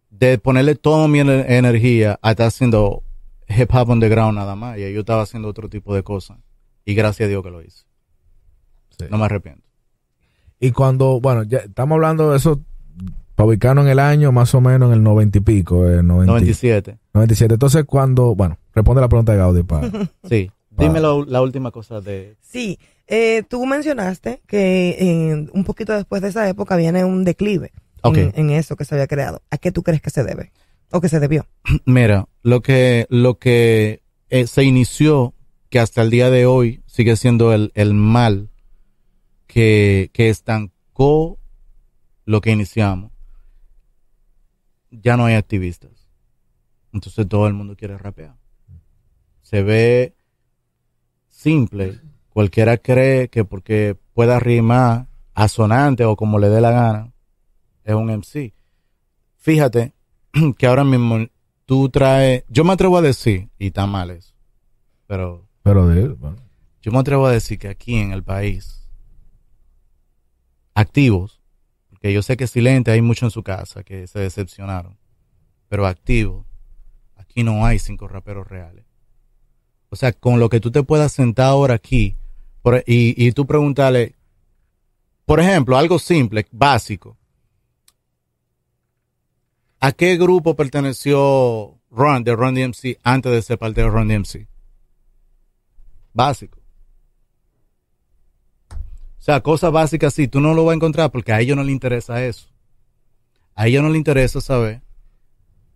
de 0.09 0.37
ponerle 0.37 0.75
toda 0.75 1.07
mi 1.07 1.19
ener- 1.19 1.45
energía 1.49 2.19
a 2.21 2.31
estar 2.31 2.47
haciendo 2.47 3.03
hip 3.47 3.73
hop 3.73 3.89
underground 3.89 4.37
nada 4.37 4.55
más. 4.55 4.77
Y 4.77 4.93
yo 4.93 4.99
estaba 4.99 5.23
haciendo 5.23 5.47
otro 5.47 5.69
tipo 5.69 5.95
de 5.95 6.03
cosas. 6.03 6.37
Y 6.85 6.93
gracias 6.93 7.27
a 7.27 7.29
Dios 7.29 7.43
que 7.43 7.49
lo 7.49 7.61
hice. 7.61 7.85
Sí. 8.97 9.05
No 9.09 9.17
me 9.17 9.25
arrepiento. 9.25 9.67
Y 10.59 10.71
cuando, 10.71 11.19
bueno, 11.19 11.43
ya 11.43 11.59
estamos 11.59 11.95
hablando 11.95 12.31
de 12.31 12.37
eso, 12.37 12.61
para 13.39 13.47
ubicarnos 13.47 13.85
en 13.85 13.91
el 13.91 13.99
año, 13.99 14.33
más 14.33 14.53
o 14.53 14.59
menos 14.59 14.89
en 14.89 14.95
el 14.95 15.01
noventa 15.01 15.37
y 15.37 15.41
pico, 15.41 15.87
eh, 15.87 16.03
90 16.03 16.25
97. 16.25 16.97
97. 17.13 17.53
Entonces, 17.53 17.85
cuando, 17.85 18.35
bueno, 18.35 18.57
responde 18.75 18.99
la 18.99 19.07
pregunta 19.07 19.31
de 19.31 19.37
Gaudi 19.37 19.63
para. 19.63 19.89
Sí. 20.29 20.51
Dime 20.71 20.99
la, 20.99 21.23
la 21.25 21.41
última 21.41 21.71
cosa 21.71 22.01
de... 22.01 22.35
Sí, 22.41 22.77
eh, 23.07 23.43
tú 23.47 23.65
mencionaste 23.65 24.41
que 24.45 24.89
eh, 24.99 25.47
un 25.53 25.63
poquito 25.63 25.93
después 25.93 26.21
de 26.21 26.27
esa 26.27 26.49
época 26.49 26.75
viene 26.75 27.05
un 27.05 27.23
declive 27.23 27.71
en 28.03 28.49
eso 28.49 28.75
que 28.75 28.83
se 28.83 28.95
había 28.95 29.07
creado. 29.07 29.41
¿A 29.51 29.57
qué 29.57 29.71
tú 29.71 29.83
crees 29.83 30.01
que 30.01 30.09
se 30.09 30.25
debe? 30.25 30.51
¿O 30.91 30.99
que 30.99 31.07
se 31.07 31.21
debió? 31.21 31.45
Mira, 31.85 32.27
lo 32.41 32.61
que, 32.61 33.07
lo 33.09 33.39
que 33.39 34.01
eh, 34.29 34.47
se 34.47 34.65
inició, 34.65 35.33
que 35.69 35.79
hasta 35.79 36.01
el 36.01 36.09
día 36.09 36.29
de 36.29 36.45
hoy 36.45 36.81
sigue 36.87 37.15
siendo 37.15 37.53
el, 37.53 37.71
el 37.75 37.93
mal 37.93 38.49
que, 39.47 40.09
que 40.11 40.27
estancó 40.27 41.39
lo 42.25 42.41
que 42.41 42.51
iniciamos, 42.51 43.13
ya 44.91 45.17
no 45.17 45.25
hay 45.25 45.35
activistas. 45.35 46.07
Entonces 46.93 47.27
todo 47.27 47.47
el 47.47 47.53
mundo 47.53 47.75
quiere 47.75 47.97
rapear. 47.97 48.35
Se 49.41 49.63
ve 49.63 50.15
simple 51.27 51.99
cualquiera 52.29 52.77
cree 52.77 53.29
que 53.29 53.43
porque 53.45 53.97
pueda 54.13 54.39
rimar 54.39 55.07
asonante 55.33 56.05
o 56.05 56.15
como 56.15 56.39
le 56.39 56.49
dé 56.49 56.61
la 56.61 56.71
gana, 56.71 57.13
es 57.83 57.93
un 57.93 58.09
MC. 58.09 58.53
Fíjate 59.37 59.93
que 60.57 60.67
ahora 60.67 60.83
mismo 60.83 61.27
tú 61.65 61.89
traes, 61.89 62.43
yo 62.49 62.63
me 62.63 62.73
atrevo 62.73 62.97
a 62.97 63.01
decir, 63.01 63.49
y 63.57 63.67
está 63.67 63.85
mal 63.87 64.09
eso, 64.11 64.33
pero 65.07 65.47
Pero 65.63 65.87
de 65.87 66.01
él, 66.03 66.13
bueno. 66.13 66.37
yo 66.81 66.91
me 66.91 66.99
atrevo 66.99 67.25
a 67.25 67.31
decir 67.31 67.59
que 67.59 67.67
aquí 67.67 67.95
en 67.95 68.11
el 68.11 68.23
país, 68.23 68.89
activos, 70.73 71.38
porque 71.99 72.13
yo 72.13 72.21
sé 72.21 72.37
que 72.37 72.47
silente 72.47 72.91
hay 72.91 73.01
mucho 73.01 73.25
en 73.25 73.31
su 73.31 73.43
casa 73.43 73.83
que 73.83 74.07
se 74.07 74.19
decepcionaron, 74.19 74.97
pero 75.67 75.85
activos, 75.85 76.45
aquí 77.17 77.43
no 77.43 77.65
hay 77.65 77.77
cinco 77.77 78.07
raperos 78.07 78.47
reales. 78.47 78.85
O 79.89 79.97
sea, 79.97 80.13
con 80.13 80.39
lo 80.39 80.47
que 80.47 80.61
tú 80.61 80.71
te 80.71 80.83
puedas 80.83 81.11
sentar 81.11 81.47
ahora 81.47 81.73
aquí 81.73 82.15
y, 82.85 83.27
y 83.27 83.31
tú 83.33 83.45
preguntarle, 83.45 84.15
por 85.25 85.41
ejemplo, 85.41 85.77
algo 85.77 85.99
simple, 85.99 86.47
básico. 86.51 87.17
¿A 89.81 89.91
qué 89.91 90.15
grupo 90.15 90.55
perteneció 90.55 91.79
Ron 91.91 92.23
de 92.23 92.35
Ron 92.35 92.55
DMC 92.55 92.99
antes 93.03 93.31
de 93.31 93.41
ser 93.41 93.57
parte 93.57 93.81
de 93.81 93.89
Ron 93.89 94.07
DMC? 94.07 94.47
Básico. 96.13 96.58
Sea, 99.29 99.41
cosas 99.41 99.71
básicas 99.71 100.13
así, 100.13 100.27
tú 100.27 100.41
no 100.41 100.55
lo 100.55 100.65
vas 100.65 100.73
a 100.73 100.75
encontrar 100.77 101.11
porque 101.11 101.31
a 101.33 101.39
ellos 101.39 101.55
no 101.55 101.63
les 101.63 101.71
interesa 101.71 102.25
eso. 102.25 102.47
A 103.53 103.67
ellos 103.67 103.83
no 103.83 103.89
les 103.89 103.97
interesa 103.97 104.41
saber 104.41 104.81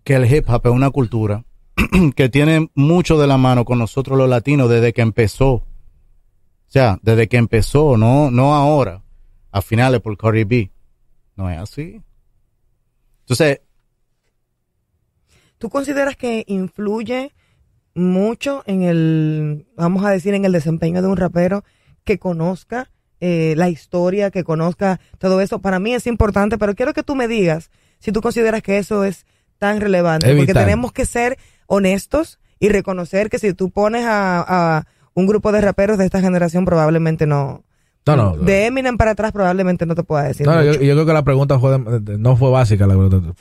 que 0.03 0.15
el 0.15 0.25
hip 0.25 0.49
hop 0.49 0.61
es 0.65 0.71
una 0.71 0.89
cultura 0.89 1.45
que 2.15 2.29
tiene 2.29 2.71
mucho 2.73 3.19
de 3.19 3.27
la 3.27 3.37
mano 3.37 3.63
con 3.63 3.77
nosotros 3.77 4.17
los 4.17 4.27
latinos 4.27 4.71
desde 4.71 4.91
que 4.91 5.01
empezó. 5.01 5.51
O 5.51 5.65
sea, 6.65 6.97
desde 7.03 7.27
que 7.27 7.37
empezó, 7.37 7.95
no, 7.95 8.31
no 8.31 8.55
ahora, 8.55 9.03
a 9.51 9.61
finales 9.61 10.01
por 10.01 10.17
Cardi 10.17 10.45
B. 10.45 10.71
No 11.35 11.47
es 11.47 11.59
así. 11.59 12.01
Entonces, 13.19 13.61
¿Tú 15.59 15.69
consideras 15.69 16.17
que 16.17 16.43
influye 16.47 17.31
mucho 17.93 18.63
en 18.65 18.81
el, 18.81 19.67
vamos 19.77 20.03
a 20.03 20.09
decir, 20.09 20.33
en 20.33 20.43
el 20.43 20.51
desempeño 20.53 21.03
de 21.03 21.07
un 21.07 21.17
rapero 21.17 21.63
que 22.03 22.17
conozca 22.17 22.89
eh, 23.19 23.53
la 23.57 23.69
historia, 23.69 24.31
que 24.31 24.43
conozca 24.43 24.99
todo 25.17 25.41
eso? 25.41 25.59
Para 25.59 25.79
mí 25.79 25.93
es 25.93 26.07
importante, 26.07 26.57
pero 26.57 26.75
quiero 26.75 26.93
que 26.93 27.03
tú 27.03 27.15
me 27.15 27.27
digas 27.27 27.69
si 27.99 28.11
tú 28.11 28.21
consideras 28.21 28.61
que 28.61 28.77
eso 28.77 29.03
es 29.03 29.25
tan 29.57 29.79
relevante, 29.79 30.35
porque 30.35 30.53
tenemos 30.53 30.91
que 30.91 31.05
ser 31.05 31.37
honestos 31.67 32.39
y 32.59 32.69
reconocer 32.69 33.29
que 33.29 33.39
si 33.39 33.53
tú 33.53 33.69
pones 33.69 34.05
a, 34.05 34.43
a 34.45 34.87
un 35.13 35.27
grupo 35.27 35.51
de 35.51 35.61
raperos 35.61 35.97
de 35.97 36.05
esta 36.05 36.21
generación 36.21 36.65
probablemente 36.65 37.25
no... 37.25 37.63
No, 38.05 38.15
no. 38.17 38.35
De 38.35 38.65
Eminem 38.65 38.97
para 38.97 39.11
atrás 39.11 39.31
probablemente 39.31 39.85
no 39.85 39.95
te 39.95 40.03
pueda 40.03 40.23
decir. 40.23 40.45
No, 40.45 40.61
yo, 40.61 40.71
mucho. 40.73 40.81
yo 40.81 40.93
creo 40.93 41.05
que 41.05 41.13
la 41.13 41.23
pregunta 41.23 41.57
fue 41.57 41.77
de- 41.79 41.99
de- 42.01 42.17
no 42.17 42.35
fue 42.35 42.49
básica. 42.49 42.85
La 42.85 42.95
pregunta, 42.95 43.31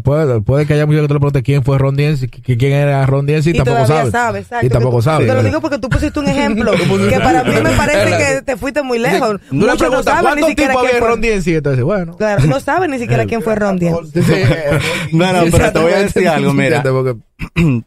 puede, 0.00 0.40
puede 0.40 0.66
que 0.66 0.72
haya 0.74 0.84
muchos 0.84 1.02
que 1.02 1.06
te 1.08 1.14
le 1.14 1.20
pregunte 1.20 1.42
quién 1.44 1.62
fue 1.62 1.78
Ron 1.78 1.96
qui- 1.96 2.58
quién 2.58 2.72
era 2.72 3.06
Ron 3.06 3.24
DMC 3.26 3.46
y, 3.46 3.50
y 3.50 3.52
tampoco 3.58 3.76
todavía 3.86 3.96
sabe. 3.98 4.10
sabe, 4.10 4.38
exacto, 4.40 4.66
y 4.66 4.68
tampoco 4.68 4.96
tú- 4.96 5.02
sabe. 5.02 5.26
Te 5.26 5.34
lo 5.34 5.42
digo 5.44 5.60
porque 5.60 5.78
tú 5.78 5.88
pusiste 5.88 6.18
un 6.18 6.26
ejemplo 6.28 6.72
que 7.08 7.18
para 7.20 7.44
mí 7.44 7.52
me 7.62 7.70
parece 7.70 8.16
que 8.16 8.42
te 8.42 8.56
fuiste 8.56 8.82
muy 8.82 8.98
lejos. 8.98 9.40
Tú 9.48 9.54
le 9.56 9.66
Muchos 9.72 9.90
no 9.92 10.02
saben 10.02 10.22
ni 10.24 10.40
¿cuántos 10.42 10.48
siquiera 10.50 10.74
quién 10.74 10.86
había 10.88 10.98
fue. 10.98 11.08
Ron 11.08 11.20
DMC? 11.20 11.46
Entonces, 11.48 11.84
bueno. 11.84 12.16
Claro, 12.16 12.46
no 12.46 12.58
saben 12.60 12.90
ni 12.90 12.98
siquiera 12.98 13.24
quién 13.26 13.42
fue 13.42 13.54
Ron 13.54 13.78
No, 13.80 15.32
no, 15.32 15.44
sí, 15.44 15.50
pero 15.52 15.72
te 15.72 15.78
voy 15.78 15.92
a 15.92 15.98
decir 16.02 16.26
algo, 16.28 16.52
mira. 16.52 16.82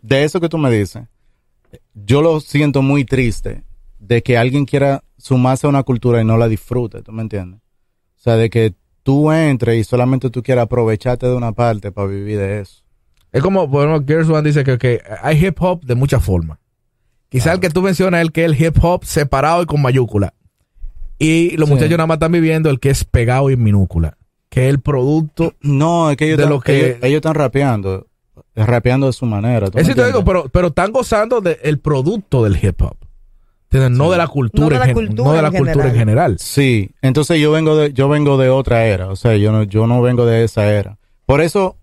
de 0.01 0.23
eso 0.23 0.39
que 0.39 0.47
tú 0.47 0.57
me 0.57 0.71
dices, 0.71 1.03
yo 1.93 2.21
lo 2.21 2.39
siento 2.39 2.81
muy 2.81 3.03
triste 3.05 3.63
de 3.99 4.21
que 4.23 4.37
alguien 4.37 4.65
quiera 4.65 5.03
sumarse 5.23 5.65
a 5.65 5.69
una 5.69 5.83
cultura 5.83 6.21
y 6.21 6.25
no 6.25 6.35
la 6.37 6.49
disfrute, 6.49 7.01
¿tú 7.01 7.13
me 7.13 7.21
entiendes? 7.21 7.61
O 8.17 8.21
sea, 8.21 8.35
de 8.35 8.49
que 8.49 8.73
tú 9.03 9.31
entres 9.31 9.77
y 9.79 9.83
solamente 9.85 10.29
tú 10.29 10.43
quieras 10.43 10.63
aprovecharte 10.63 11.27
de 11.27 11.33
una 11.33 11.53
parte 11.53 11.93
para 11.93 12.07
vivir 12.09 12.37
de 12.37 12.59
eso. 12.59 12.83
Es 13.31 13.41
como, 13.41 13.65
bueno, 13.67 14.03
Gears 14.05 14.27
One 14.27 14.43
dice 14.49 14.65
que, 14.65 15.01
hay 15.21 15.45
hip 15.45 15.55
hop 15.61 15.81
de 15.85 15.95
muchas 15.95 16.21
formas. 16.23 16.59
Quizá 17.29 17.53
el 17.53 17.61
que 17.61 17.69
tú 17.69 17.81
mencionas 17.81 18.19
es 18.19 18.25
el 18.27 18.31
que 18.33 18.43
es 18.43 18.51
el 18.51 18.61
hip 18.61 18.77
hop 18.83 19.05
separado 19.05 19.63
y 19.63 19.65
con 19.65 19.81
mayúscula. 19.81 20.33
Y 21.17 21.55
los 21.55 21.69
Sí. 21.69 21.75
muchachos 21.75 21.97
nada 21.97 22.05
más 22.07 22.15
están 22.17 22.33
viviendo 22.33 22.69
el 22.69 22.81
que 22.81 22.89
es 22.89 23.05
pegado 23.05 23.49
y 23.49 23.53
en 23.53 23.63
minúscula. 23.63 24.17
Que 24.49 24.65
es 24.65 24.69
el 24.69 24.81
producto. 24.81 25.53
No, 25.61 26.11
es 26.11 26.17
que 26.17 26.25
ellos, 26.25 26.37
De 26.37 26.43
están, 26.43 26.53
lo 26.53 26.59
que- 26.61 26.85
ellos, 26.87 26.97
ellos 27.01 27.15
están 27.17 27.35
rapeando, 27.35 28.07
rapeando 28.55 29.07
de 29.07 29.13
su 29.13 29.25
manera. 29.25 29.67
¿tú 29.71 29.77
me 29.77 29.81
Eso 29.83 29.91
sí 29.91 29.95
te 29.95 30.05
digo, 30.05 30.23
pero, 30.25 30.49
pero 30.49 30.67
están 30.67 30.91
gozando 30.91 31.39
del 31.39 31.79
producto 31.79 32.43
del 32.43 32.57
hip 32.61 32.81
hop. 32.81 32.97
No 33.73 34.11
de 34.11 34.17
la 34.17 34.27
cultura, 34.27 34.65
No 34.65 34.69
de 34.69 34.79
la 34.79 34.91
en, 34.91 35.15
no 35.15 35.33
de 35.33 35.41
la 35.41 35.47
en 35.47 35.57
cultura 35.57 35.89
en 35.89 35.95
general. 35.95 36.37
Sí, 36.39 36.91
entonces 37.01 37.39
yo 37.39 37.51
vengo 37.51 37.75
de, 37.75 37.93
yo 37.93 38.07
vengo 38.07 38.37
de 38.37 38.49
otra 38.49 38.85
era, 38.85 39.09
o 39.09 39.15
sea, 39.15 39.35
yo 39.35 39.51
no, 39.51 39.63
yo 39.63 39.87
no 39.87 40.01
vengo 40.01 40.25
de 40.25 40.43
esa 40.43 40.71
era. 40.71 40.99
Por 41.25 41.41
eso, 41.41 41.77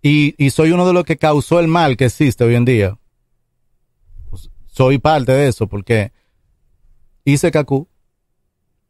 y, 0.00 0.34
y 0.38 0.50
soy 0.50 0.72
uno 0.72 0.86
de 0.86 0.92
los 0.92 1.04
que 1.04 1.16
causó 1.16 1.60
el 1.60 1.68
mal 1.68 1.96
que 1.96 2.06
existe 2.06 2.44
hoy 2.44 2.54
en 2.54 2.64
día. 2.64 2.98
Pues, 4.30 4.50
soy 4.66 4.98
parte 4.98 5.32
de 5.32 5.48
eso, 5.48 5.66
porque 5.66 6.12
hice 7.24 7.50
Kaku 7.50 7.88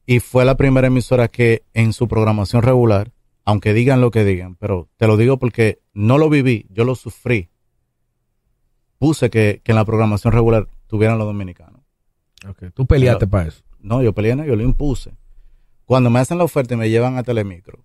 y 0.06 0.20
fue 0.20 0.44
la 0.44 0.56
primera 0.56 0.86
emisora 0.86 1.28
que 1.28 1.64
en 1.74 1.92
su 1.92 2.06
programación 2.06 2.62
regular, 2.62 3.12
aunque 3.44 3.74
digan 3.74 4.00
lo 4.00 4.10
que 4.12 4.24
digan, 4.24 4.54
pero 4.54 4.88
te 4.96 5.08
lo 5.08 5.16
digo 5.16 5.38
porque 5.38 5.80
no 5.94 6.16
lo 6.16 6.30
viví, 6.30 6.66
yo 6.70 6.84
lo 6.84 6.94
sufrí. 6.94 7.48
Puse 8.98 9.30
que, 9.30 9.60
que 9.64 9.72
en 9.72 9.76
la 9.76 9.84
programación 9.84 10.32
regular 10.32 10.68
tuvieran 10.86 11.18
los 11.18 11.26
dominicanos. 11.26 11.75
Tú 12.74 12.86
peleaste 12.86 13.26
para 13.26 13.48
eso. 13.48 13.62
No, 13.80 14.02
yo 14.02 14.12
peleé, 14.12 14.36
no, 14.36 14.44
yo 14.44 14.56
lo 14.56 14.62
impuse. 14.62 15.16
Cuando 15.84 16.10
me 16.10 16.18
hacen 16.18 16.38
la 16.38 16.44
oferta 16.44 16.74
y 16.74 16.76
me 16.76 16.90
llevan 16.90 17.16
a 17.16 17.22
Telemicro, 17.22 17.84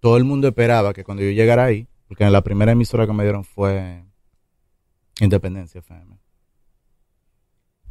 todo 0.00 0.16
el 0.16 0.24
mundo 0.24 0.48
esperaba 0.48 0.92
que 0.92 1.04
cuando 1.04 1.22
yo 1.22 1.30
llegara 1.30 1.64
ahí, 1.64 1.86
porque 2.08 2.28
la 2.28 2.42
primera 2.42 2.72
emisora 2.72 3.06
que 3.06 3.12
me 3.12 3.22
dieron 3.22 3.44
fue 3.44 4.04
Independencia 5.20 5.78
FM. 5.78 6.18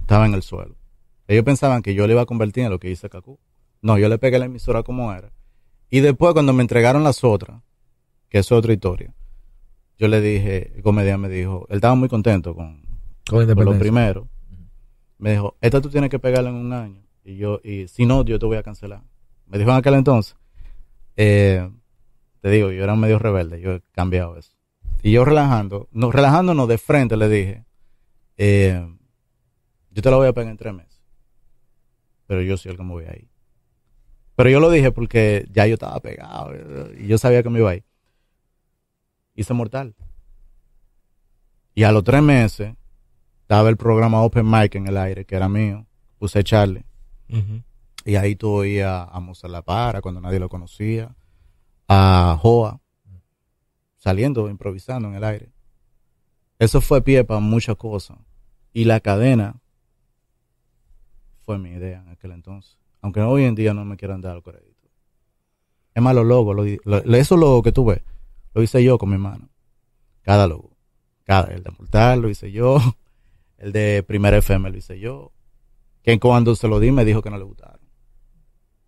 Estaba 0.01 0.25
en 0.25 0.33
el 0.33 0.41
suelo. 0.41 0.75
Ellos 1.27 1.45
pensaban 1.45 1.81
que 1.81 1.93
yo 1.93 2.07
le 2.07 2.13
iba 2.13 2.23
a 2.23 2.25
convertir 2.25 2.65
en 2.65 2.71
lo 2.71 2.79
que 2.79 2.89
hice 2.89 3.09
Kaku. 3.09 3.39
No, 3.81 3.97
yo 3.97 4.09
le 4.09 4.17
pegué 4.17 4.39
la 4.39 4.45
emisora 4.45 4.83
como 4.83 5.13
era. 5.13 5.31
Y 5.89 6.01
después 6.01 6.33
cuando 6.33 6.51
me 6.51 6.61
entregaron 6.61 7.03
las 7.03 7.23
otras, 7.23 7.61
que 8.29 8.39
es 8.39 8.51
otra 8.51 8.73
historia, 8.73 9.13
yo 9.97 10.07
le 10.07 10.19
dije, 10.19 10.73
el 10.75 10.83
comediante 10.83 11.27
me 11.27 11.33
dijo, 11.33 11.67
él 11.69 11.75
estaba 11.75 11.95
muy 11.95 12.09
contento 12.09 12.55
con, 12.55 12.81
Con 13.29 13.47
lo 13.47 13.79
primero. 13.79 14.27
Me 15.21 15.33
dijo, 15.33 15.55
esta 15.61 15.79
tú 15.81 15.89
tienes 15.89 16.09
que 16.09 16.17
pegarla 16.17 16.49
en 16.49 16.55
un 16.55 16.73
año. 16.73 17.03
Y 17.23 17.37
yo, 17.37 17.61
y 17.63 17.87
si 17.87 18.07
no, 18.07 18.25
yo 18.25 18.39
te 18.39 18.47
voy 18.47 18.57
a 18.57 18.63
cancelar. 18.63 19.03
Me 19.45 19.59
dijo 19.59 19.69
en 19.69 19.77
aquel 19.77 19.93
entonces. 19.93 20.35
Eh, 21.15 21.69
te 22.41 22.49
digo, 22.49 22.71
yo 22.71 22.83
era 22.83 22.95
medio 22.95 23.19
rebelde, 23.19 23.61
yo 23.61 23.73
he 23.73 23.81
cambiado 23.91 24.35
eso. 24.35 24.51
Y 25.03 25.11
yo 25.11 25.23
relajando, 25.23 25.87
no, 25.91 26.11
relajándonos 26.11 26.67
de 26.67 26.79
frente 26.79 27.17
le 27.17 27.29
dije, 27.29 27.65
eh, 28.37 28.83
yo 29.91 30.01
te 30.01 30.09
la 30.09 30.17
voy 30.17 30.27
a 30.27 30.33
pegar 30.33 30.49
en 30.49 30.57
tres 30.57 30.73
meses. 30.73 31.03
Pero 32.25 32.41
yo 32.41 32.57
soy 32.57 32.71
el 32.71 32.77
que 32.77 32.83
me 32.83 32.93
voy 32.93 33.05
ahí. 33.05 33.29
Pero 34.35 34.49
yo 34.49 34.59
lo 34.59 34.71
dije 34.71 34.91
porque 34.91 35.47
ya 35.51 35.67
yo 35.67 35.75
estaba 35.75 35.99
pegado 35.99 36.51
y 36.97 37.05
yo 37.05 37.19
sabía 37.19 37.43
que 37.43 37.49
me 37.51 37.59
iba 37.59 37.69
ahí. 37.69 37.83
Hice 39.35 39.53
mortal. 39.53 39.93
Y 41.75 41.83
a 41.83 41.91
los 41.91 42.03
tres 42.03 42.23
meses, 42.23 42.73
estaba 43.51 43.67
el 43.67 43.75
programa 43.75 44.21
Open 44.21 44.49
Mic 44.49 44.75
en 44.75 44.87
el 44.87 44.95
aire, 44.95 45.25
que 45.25 45.35
era 45.35 45.49
mío. 45.49 45.85
Puse 46.19 46.41
Charlie. 46.41 46.85
Y 48.05 48.15
ahí 48.15 48.33
tú 48.37 48.47
oías 48.49 49.09
a 49.11 49.19
Mozart 49.19 49.51
La 49.51 49.61
Para, 49.61 49.99
cuando 49.99 50.21
nadie 50.21 50.39
lo 50.39 50.47
conocía. 50.47 51.13
A 51.89 52.37
Joa. 52.41 52.79
Saliendo, 53.97 54.49
improvisando 54.49 55.09
en 55.09 55.15
el 55.15 55.23
aire. 55.25 55.51
Eso 56.59 56.79
fue 56.79 57.01
pie 57.01 57.25
para 57.25 57.41
muchas 57.41 57.75
cosas. 57.75 58.19
Y 58.71 58.85
la 58.85 59.01
cadena 59.01 59.59
fue 61.41 61.59
mi 61.59 61.71
idea 61.71 61.99
en 61.99 62.07
aquel 62.07 62.31
entonces. 62.31 62.77
Aunque 63.01 63.19
hoy 63.19 63.43
en 63.43 63.55
día 63.55 63.73
no 63.73 63.83
me 63.83 63.97
quieran 63.97 64.21
dar 64.21 64.37
el 64.37 64.43
crédito. 64.43 64.87
Es 65.93 66.01
más, 66.01 66.15
los 66.15 66.25
logos, 66.25 66.55
lo, 66.55 66.63
lo- 66.85 67.15
esos 67.17 67.37
logos 67.37 67.63
que 67.63 67.73
tú 67.73 67.83
ves, 67.83 68.01
lo 68.53 68.63
hice 68.63 68.81
yo 68.81 68.97
con 68.97 69.09
mi 69.09 69.17
mano. 69.17 69.49
Cada 70.21 70.47
logo. 70.47 70.71
Cada, 71.25 71.53
el 71.53 71.63
de 71.63 71.71
Mortal 71.71 72.21
lo 72.21 72.29
hice 72.29 72.49
yo. 72.49 72.77
El 73.61 73.71
de 73.71 74.03
Primera 74.03 74.37
FM 74.37 74.69
lo 74.71 74.77
hice 74.77 74.99
yo. 74.99 75.31
Que 76.03 76.19
cuando 76.19 76.55
se 76.55 76.67
lo 76.67 76.79
di 76.79 76.91
me 76.91 77.05
dijo 77.05 77.21
que 77.21 77.29
no 77.29 77.37
le 77.37 77.43
gustaron. 77.43 77.79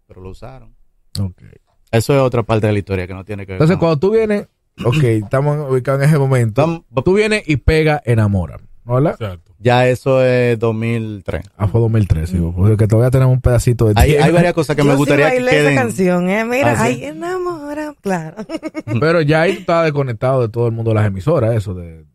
Pero 0.07 0.21
lo 0.21 0.29
usaron. 0.31 0.75
Ok. 1.19 1.43
Eso 1.91 2.13
es 2.13 2.19
otra 2.19 2.41
parte 2.43 2.65
de 2.67 2.73
la 2.73 2.79
historia 2.79 3.05
que 3.05 3.13
no 3.13 3.23
tiene 3.23 3.45
que 3.45 3.51
ver 3.51 3.57
Entonces, 3.61 3.77
con- 3.77 3.87
cuando 3.87 3.99
tú 3.99 4.11
vienes, 4.11 4.47
ok, 4.83 5.03
estamos 5.03 5.69
ubicados 5.69 6.01
en 6.01 6.09
ese 6.09 6.17
momento. 6.17 6.65
Vam- 6.65 7.03
Tú 7.03 7.13
vienes 7.13 7.43
y 7.47 7.57
pega, 7.57 8.01
enamora. 8.03 8.59
¿Hola? 8.85 9.11
Exacto. 9.11 9.53
Ya 9.59 9.87
eso 9.87 10.25
es 10.25 10.57
2003. 10.59 11.45
Ah, 11.55 11.67
fue 11.67 11.79
2013, 11.79 12.33
digo, 12.33 12.53
porque 12.53 12.87
todavía 12.87 13.11
tenemos 13.11 13.33
un 13.35 13.41
pedacito 13.41 13.85
de 13.85 13.93
Hay, 13.95 14.09
tiempo. 14.09 14.25
hay 14.25 14.31
varias 14.33 14.53
cosas 14.53 14.75
que 14.75 14.81
Yo 14.81 14.85
me 14.85 14.91
sí 14.93 14.97
gustaría 14.97 15.29
que 15.29 15.35
bailé 15.35 15.51
queden. 15.51 15.71
esa 15.73 15.81
canción, 15.81 16.29
¿eh? 16.29 16.43
Mira, 16.45 16.75
Ah, 16.77 16.87
¿sí? 16.87 17.05
enamora, 17.05 17.93
claro. 18.01 18.37
Pero 18.99 19.21
ya 19.21 19.41
ahí 19.43 19.53
tú 19.53 19.59
estabas 19.61 19.85
desconectado 19.85 20.41
de 20.41 20.49
todo 20.49 20.65
el 20.65 20.73
mundo 20.73 20.89
de 20.91 20.95
las 20.95 21.05
emisoras, 21.07 21.55
eso 21.55 21.73
de... 21.75 22.05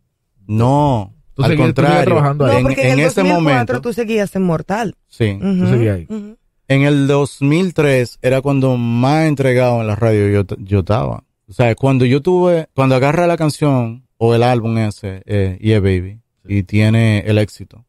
No. 0.47 1.14
Tú 1.38 1.44
al 1.44 1.51
seguías- 1.53 1.57
tú 1.68 1.74
contrario, 1.83 2.05
trabajando 2.05 2.46
No, 2.46 2.51
ahí. 2.53 2.57
en- 2.59 2.62
porque 2.64 2.81
en, 2.83 2.87
en 2.87 2.92
el 2.98 3.07
ese 3.07 3.20
2004 3.20 3.42
momento- 3.42 3.81
tú 3.81 3.92
seguías 3.92 4.35
en 4.37 4.42
Mortal. 4.42 4.96
sí. 5.07 5.38
Ujú, 5.40 5.66
seguías 5.68 5.96
ahí. 5.96 6.07
ujú. 6.11 6.37
En 6.66 6.83
el 6.83 7.07
2003 7.07 8.18
era 8.20 8.42
cuando 8.42 8.77
más 8.77 9.27
entregado 9.27 9.81
en 9.81 9.87
la 9.87 9.94
radio 9.96 10.29
yo, 10.29 10.57
yo 10.59 10.81
estaba. 10.81 11.24
O 11.48 11.53
sea, 11.53 11.74
cuando 11.77 12.05
yo 12.05 12.20
tuve, 12.20 12.68
cuando 12.74 12.94
agarra 12.96 13.27
la 13.27 13.37
canción 13.38 14.07
o 14.18 14.35
el 14.35 14.42
álbum 14.42 14.77
ese, 14.79 15.22
eh, 15.27 15.57
Yeah 15.62 15.81
Baby, 15.81 16.20
y 16.46 16.64
tiene 16.64 17.20
el 17.20 17.38
éxito, 17.38 17.87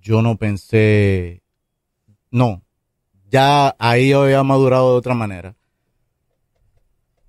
yo 0.00 0.22
no 0.22 0.36
pensé, 0.36 1.42
no, 2.30 2.62
ya 3.30 3.74
ahí 3.78 4.10
yo 4.10 4.22
había 4.22 4.42
madurado 4.44 4.92
de 4.92 4.98
otra 4.98 5.14
manera. 5.14 5.54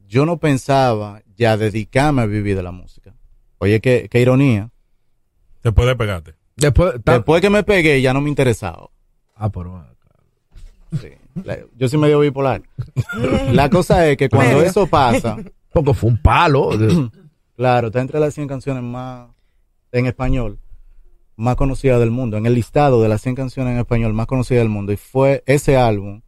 Yo 0.08 0.26
no 0.26 0.38
pensaba 0.38 1.22
ya 1.36 1.58
dedicarme 1.58 2.22
a 2.22 2.26
vivir 2.26 2.56
de 2.56 2.64
la 2.64 2.72
música. 2.72 3.16
Oye, 3.58 3.80
qué, 3.82 4.08
qué 4.12 4.22
ironía. 4.22 4.70
Después 5.64 5.88
de 5.88 5.96
pegarte. 5.96 6.34
Después, 6.56 6.96
ta- 7.04 7.14
Después 7.14 7.42
que 7.42 7.50
me 7.50 7.64
pegué 7.64 8.02
ya 8.02 8.14
no 8.14 8.22
me 8.22 8.30
interesaba. 8.30 8.90
Ah, 9.36 9.48
bueno. 9.48 9.86
Sí. 11.02 11.10
La- 11.44 11.58
yo 11.76 11.88
soy 11.90 12.00
medio 12.00 12.20
bipolar. 12.20 12.62
La 13.52 13.70
cosa 13.70 14.08
es 14.08 14.18
que 14.18 14.30
cuando 14.30 14.58
Medio. 14.58 14.70
eso 14.70 14.86
pasa, 14.88 15.38
Poco 15.74 15.94
fue 15.96 16.12
un 16.12 16.22
palo. 16.22 16.70
claro, 17.58 17.88
está 17.88 18.02
entre 18.02 18.20
las 18.20 18.34
100 18.36 18.48
canciones 18.48 18.84
más 18.84 19.30
en 19.92 20.06
español 20.06 20.60
más 21.36 21.56
conocidas 21.56 22.00
del 22.00 22.12
mundo, 22.12 22.38
en 22.38 22.46
el 22.46 22.54
listado 22.54 23.02
de 23.02 23.10
las 23.10 23.22
100 23.22 23.34
canciones 23.36 23.74
en 23.74 23.80
español 23.80 24.14
más 24.14 24.28
conocidas 24.28 24.62
del 24.62 24.70
mundo. 24.70 24.92
Y 24.92 24.98
fue 24.98 25.44
ese 25.48 25.76
álbum, 25.78 26.22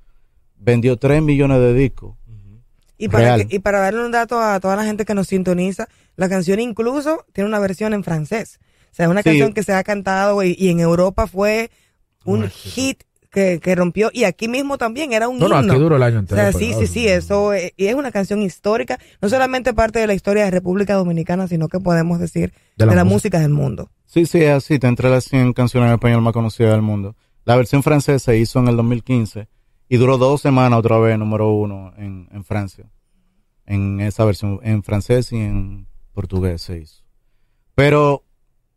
vendió 0.58 0.98
3 0.98 1.22
millones 1.22 1.60
de 1.60 1.74
discos. 1.76 2.16
Y 2.98 3.10
para, 3.10 3.24
Real. 3.36 3.48
que- 3.48 3.56
y 3.58 3.60
para 3.60 3.82
darle 3.82 4.04
un 4.04 4.12
dato 4.12 4.40
a 4.42 4.60
toda 4.60 4.76
la 4.76 4.84
gente 4.86 5.06
que 5.06 5.14
nos 5.14 5.28
sintoniza, 5.28 5.88
la 6.16 6.28
canción 6.30 6.60
incluso 6.60 7.26
tiene 7.34 7.48
una 7.50 7.60
versión 7.60 7.94
en 7.94 8.04
francés. 8.04 8.60
O 8.96 8.98
sea, 8.98 9.06
es 9.08 9.12
una 9.12 9.22
Sí. 9.24 9.30
canción 9.32 9.52
que 9.52 9.62
se 9.62 9.74
ha 9.74 9.84
cantado 9.84 10.42
y, 10.42 10.56
y 10.58 10.70
en 10.70 10.80
Europa 10.80 11.28
fue 11.28 11.70
un 12.24 12.48
hit 12.50 13.04
que, 13.30 13.60
que 13.60 13.76
rompió. 13.76 14.10
Y 14.14 14.24
aquí 14.24 14.48
mismo 14.48 14.78
también 14.78 15.12
era 15.12 15.28
un 15.28 15.38
No, 15.38 15.50
no, 15.50 15.60
himno. 15.60 15.74
aquí 15.74 15.82
duró 15.82 15.98
el 15.98 16.04
año 16.04 16.16
O 16.16 16.20
entero. 16.20 16.42
sea, 16.42 16.54
sí, 16.54 16.74
sí, 16.80 16.88
sí, 16.88 17.06
eso 17.10 17.54
eh, 17.54 17.74
y 17.76 17.88
es 17.88 17.96
una 17.96 18.10
canción 18.14 18.42
histórica, 18.42 18.98
no 19.22 19.28
solamente 19.28 19.74
parte 19.74 20.00
de 20.00 20.08
la 20.08 20.14
historia 20.14 20.46
de 20.46 20.52
República 20.52 20.94
Dominicana, 20.94 21.46
sino 21.50 21.68
que 21.68 21.82
podemos 21.82 22.20
decir 22.20 22.54
de 22.78 22.86
la, 22.86 23.04
música. 23.04 23.40
del 23.42 23.50
mundo. 23.52 23.92
Sí, 24.06 24.26
sí, 24.26 24.42
es 24.42 24.52
así, 24.52 24.76
está 24.76 24.88
entre 24.88 25.10
las 25.10 25.26
100 25.26 25.52
canciones 25.52 25.88
en 25.90 25.96
español 25.96 26.22
más 26.22 26.32
conocidas 26.32 26.72
del 26.72 26.82
mundo. 26.82 27.18
La 27.44 27.58
versión 27.58 27.84
francesa 27.84 28.18
se 28.32 28.38
hizo 28.38 28.60
en 28.60 28.70
el 28.70 28.78
2015 28.78 29.50
y 29.90 29.98
duró 29.98 30.18
dos 30.18 30.40
semanas 30.40 30.80
otra 30.80 30.98
vez 31.00 31.20
número 31.20 31.52
uno 31.52 31.92
en, 31.98 32.30
en 32.32 32.46
Francia. 32.46 32.86
En 33.66 34.00
esa 34.00 34.24
versión, 34.24 34.62
en 34.64 34.82
francés 34.84 35.34
y 35.34 35.38
en 35.38 35.88
portugués 36.14 36.62
se 36.62 36.78
hizo. 36.80 37.04
Pero, 37.76 38.24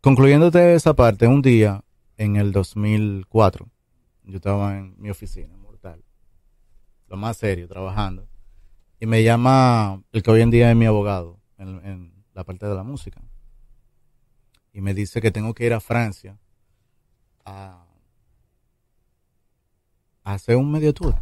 concluyéndote 0.01 0.75
esa 0.75 0.93
parte, 0.93 1.27
un 1.27 1.41
día, 1.41 1.83
en 2.17 2.35
el 2.35 2.51
2004, 2.51 3.69
yo 4.23 4.35
estaba 4.35 4.77
en 4.77 4.95
mi 4.97 5.09
oficina, 5.09 5.55
mortal, 5.57 6.03
lo 7.07 7.17
más 7.17 7.37
serio, 7.37 7.67
trabajando, 7.67 8.27
y 8.99 9.05
me 9.05 9.23
llama 9.23 10.03
el 10.11 10.21
que 10.21 10.31
hoy 10.31 10.41
en 10.41 10.51
día 10.51 10.69
es 10.69 10.75
mi 10.75 10.85
abogado 10.85 11.39
en, 11.57 12.13
la 12.33 12.43
parte 12.43 12.65
de 12.65 12.75
la 12.75 12.83
música 12.83 13.21
y 14.71 14.79
me 14.79 14.93
dice 14.93 15.19
que 15.19 15.29
tengo 15.29 15.53
que 15.53 15.65
ir 15.65 15.73
a 15.73 15.81
Francia 15.81 16.37
a, 17.43 17.85
a 20.23 20.33
hacer 20.33 20.55
un 20.55 20.71
medio 20.71 20.93
tour. 20.93 21.15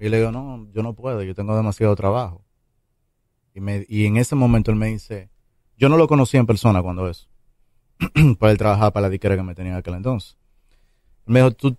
Y 0.00 0.08
le 0.08 0.18
digo, 0.18 0.32
no, 0.32 0.68
yo 0.72 0.82
no 0.82 0.94
puedo, 0.94 1.22
yo 1.22 1.36
tengo 1.36 1.54
demasiado 1.54 1.94
trabajo. 1.94 2.44
Y, 3.54 3.60
me, 3.60 3.86
y 3.88 4.06
en 4.06 4.16
ese 4.16 4.34
momento 4.34 4.72
él 4.72 4.76
me 4.76 4.88
dice, 4.88 5.30
yo 5.76 5.88
no 5.88 5.96
lo 5.96 6.08
conocía 6.08 6.40
en 6.40 6.46
persona 6.46 6.82
cuando 6.82 7.08
eso, 7.08 7.28
pues 8.38 8.52
él 8.52 8.58
trabajaba 8.58 8.90
para 8.92 9.06
la 9.06 9.10
disquera 9.10 9.36
que 9.36 9.42
me 9.42 9.54
tenía 9.54 9.72
en 9.72 9.78
aquel 9.78 9.94
entonces. 9.94 10.36
Me 11.26 11.40
dijo, 11.40 11.52
tú, 11.52 11.76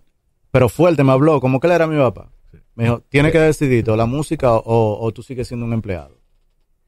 pero 0.50 0.68
fuerte 0.68 1.04
me 1.04 1.12
habló, 1.12 1.40
como 1.40 1.60
que 1.60 1.66
él 1.66 1.72
era 1.72 1.86
mi 1.86 1.96
papá. 1.98 2.30
Me 2.74 2.84
dijo, 2.84 3.02
tienes 3.08 3.32
que 3.32 3.38
decidir, 3.40 3.88
o 3.90 3.96
la 3.96 4.06
música 4.06 4.52
o, 4.54 4.98
o 5.00 5.12
tú 5.12 5.22
sigues 5.22 5.48
siendo 5.48 5.66
un 5.66 5.72
empleado. 5.72 6.18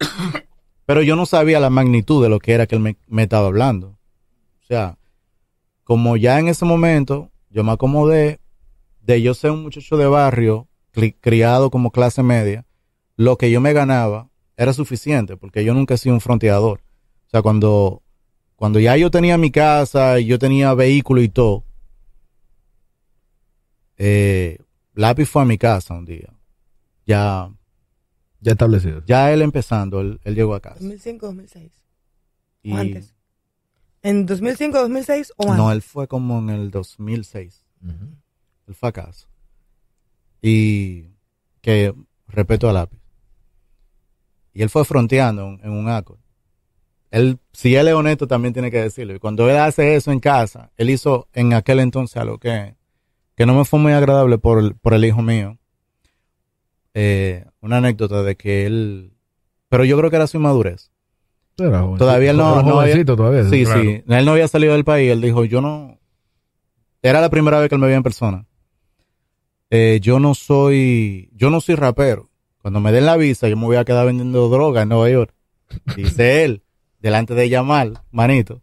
Pero 0.87 1.03
yo 1.03 1.17
no 1.17 1.27
sabía 1.27 1.59
la 1.61 1.71
magnitud 1.71 2.23
de 2.23 2.29
lo 2.29 2.39
que 2.39 2.53
era 2.53 2.67
que 2.67 2.77
él 2.77 2.81
me, 2.81 2.97
me 3.09 3.25
estaba 3.25 3.47
hablando. 3.49 3.89
O 4.63 4.65
sea, 4.67 4.99
como 5.85 6.17
ya 6.17 6.39
en 6.39 6.49
ese 6.49 6.65
momento 6.65 7.31
yo 7.51 7.65
me 7.65 7.73
acomodé 7.73 8.41
de 9.01 9.23
yo 9.23 9.35
ser 9.35 9.51
un 9.53 9.63
muchacho 9.63 9.97
de 9.97 10.07
barrio, 10.07 10.69
cri- 10.95 11.17
criado 11.21 11.71
como 11.71 11.91
clase 11.91 12.23
media, 12.23 12.65
lo 13.17 13.37
que 13.37 13.51
yo 13.51 13.61
me 13.61 13.73
ganaba 13.73 14.29
era 14.57 14.73
suficiente, 14.73 15.37
porque 15.37 15.65
yo 15.65 15.75
nunca 15.75 15.95
he 15.95 15.99
sido 15.99 16.15
un 16.15 16.21
fronteador. 16.21 16.81
O 17.27 17.31
sea, 17.31 17.43
cuando, 17.43 18.03
cuando 18.57 18.81
ya 18.81 18.97
yo 18.97 19.11
tenía 19.11 19.37
mi 19.39 19.51
casa 19.51 20.19
y 20.19 20.27
yo 20.27 20.39
tenía 20.39 20.75
vehículo 20.75 21.21
y 21.23 21.29
todo, 21.29 21.65
eh, 23.99 24.59
Lápiz 24.95 25.27
fue 25.27 25.43
a 25.43 25.45
mi 25.45 25.59
casa 25.59 25.95
un 25.95 26.05
día. 26.07 26.33
Ya, 27.07 27.51
Ya 28.41 28.53
establecido. 28.53 29.03
ya 29.07 29.33
él 29.33 29.43
empezando, 29.43 30.01
él, 30.01 30.21
él 30.25 30.35
llegó 30.35 30.55
a 30.55 30.61
casa. 30.61 30.77
2005, 30.81 31.27
2006. 31.27 31.73
Y- 32.63 32.73
¿O 32.73 32.77
antes? 32.77 33.15
¿En 34.03 34.25
2005, 34.27 34.79
2006 34.79 35.33
o 35.37 35.45
antes? 35.45 35.57
No, 35.59 35.73
él 35.73 35.83
fue 35.83 36.07
como 36.09 36.39
en 36.39 36.51
el 36.51 36.71
2006. 36.71 37.65
Ujú. 37.83 38.07
Él 38.69 38.75
fue 38.75 38.89
a 38.89 38.93
casa. 38.93 39.27
Y 40.41 41.09
que 41.61 41.93
respeto 42.29 42.69
a 42.69 42.73
lápiz. 42.73 42.99
Y 44.53 44.63
él 44.63 44.71
fue 44.71 44.85
fronteando 44.85 45.45
en, 45.47 45.61
en 45.63 45.71
un 45.73 45.89
acorde. 45.89 46.23
Él, 47.11 47.39
si 47.53 47.75
él 47.77 47.89
es 47.89 47.95
honesto, 47.95 48.27
también 48.27 48.53
tiene 48.53 48.71
que 48.71 48.81
decirlo. 48.81 49.15
Y 49.15 49.19
cuando 49.19 49.49
él 49.49 49.57
hace 49.57 49.95
eso 49.95 50.11
en 50.13 50.21
casa, 50.21 50.71
él 50.77 50.91
hizo 50.91 51.29
en 51.33 51.53
aquel 51.55 51.81
entonces 51.81 52.17
algo 52.17 52.39
que, 52.39 52.75
que 53.37 53.47
no 53.47 53.55
me 53.55 53.65
fue 53.65 53.79
muy 53.79 53.93
agradable 53.93 54.39
por 54.39 54.59
el, 54.59 54.75
por 54.75 54.93
el 54.95 55.05
hijo 55.05 55.23
mío. 55.23 55.59
Eh, 56.95 57.45
una 57.61 57.79
anécdota 57.79 58.23
de 58.23 58.37
que 58.37 58.67
él, 58.67 59.13
pero 59.69 59.85
yo 59.85 59.99
creo 59.99 60.11
que 60.11 60.17
era 60.17 60.27
su 60.27 60.39
inmadurez. 60.39 60.91
Era 61.59 61.81
jovencito. 61.81 62.05
Todavía 62.05 62.31
él 62.31 62.37
no- 62.37 62.63
no 62.63 62.81
había- 62.81 63.05
todavía. 63.05 63.45
Sí, 63.49 63.65
Claro. 63.65 63.83
sí. 63.83 64.03
Él 64.07 64.25
no 64.25 64.33
había 64.33 64.49
salido 64.49 64.73
del 64.75 64.85
país. 64.85 65.11
Él 65.11 65.21
dijo, 65.21 65.45
yo 65.45 65.61
no... 65.61 65.99
Era 67.03 67.21
la 67.21 67.31
primera 67.31 67.61
vez 67.61 67.69
que 67.69 67.75
él 67.77 67.81
me 67.81 67.87
veía 67.87 67.97
en 67.99 68.03
persona. 68.03 68.47
Eh, 69.71 70.01
yo 70.03 70.19
no 70.21 70.35
soy... 70.35 71.31
Yo 71.35 71.51
no 71.51 71.61
soy 71.61 71.75
rapero. 71.77 72.31
Cuando 72.63 72.81
me 72.81 72.93
den 72.93 73.07
la 73.07 73.17
visa, 73.17 73.49
yo 73.49 73.57
me 73.57 73.65
voy 73.65 73.77
a 73.77 73.85
quedar 73.85 74.07
vendiendo 74.07 74.49
droga 74.49 74.83
en 74.83 74.89
Nueva 74.89 75.09
York. 75.09 75.33
Dice 75.97 76.45
él, 76.45 76.63
delante 77.07 77.35
de 77.35 77.49
Yamal, 77.49 78.01
manito. 78.11 78.61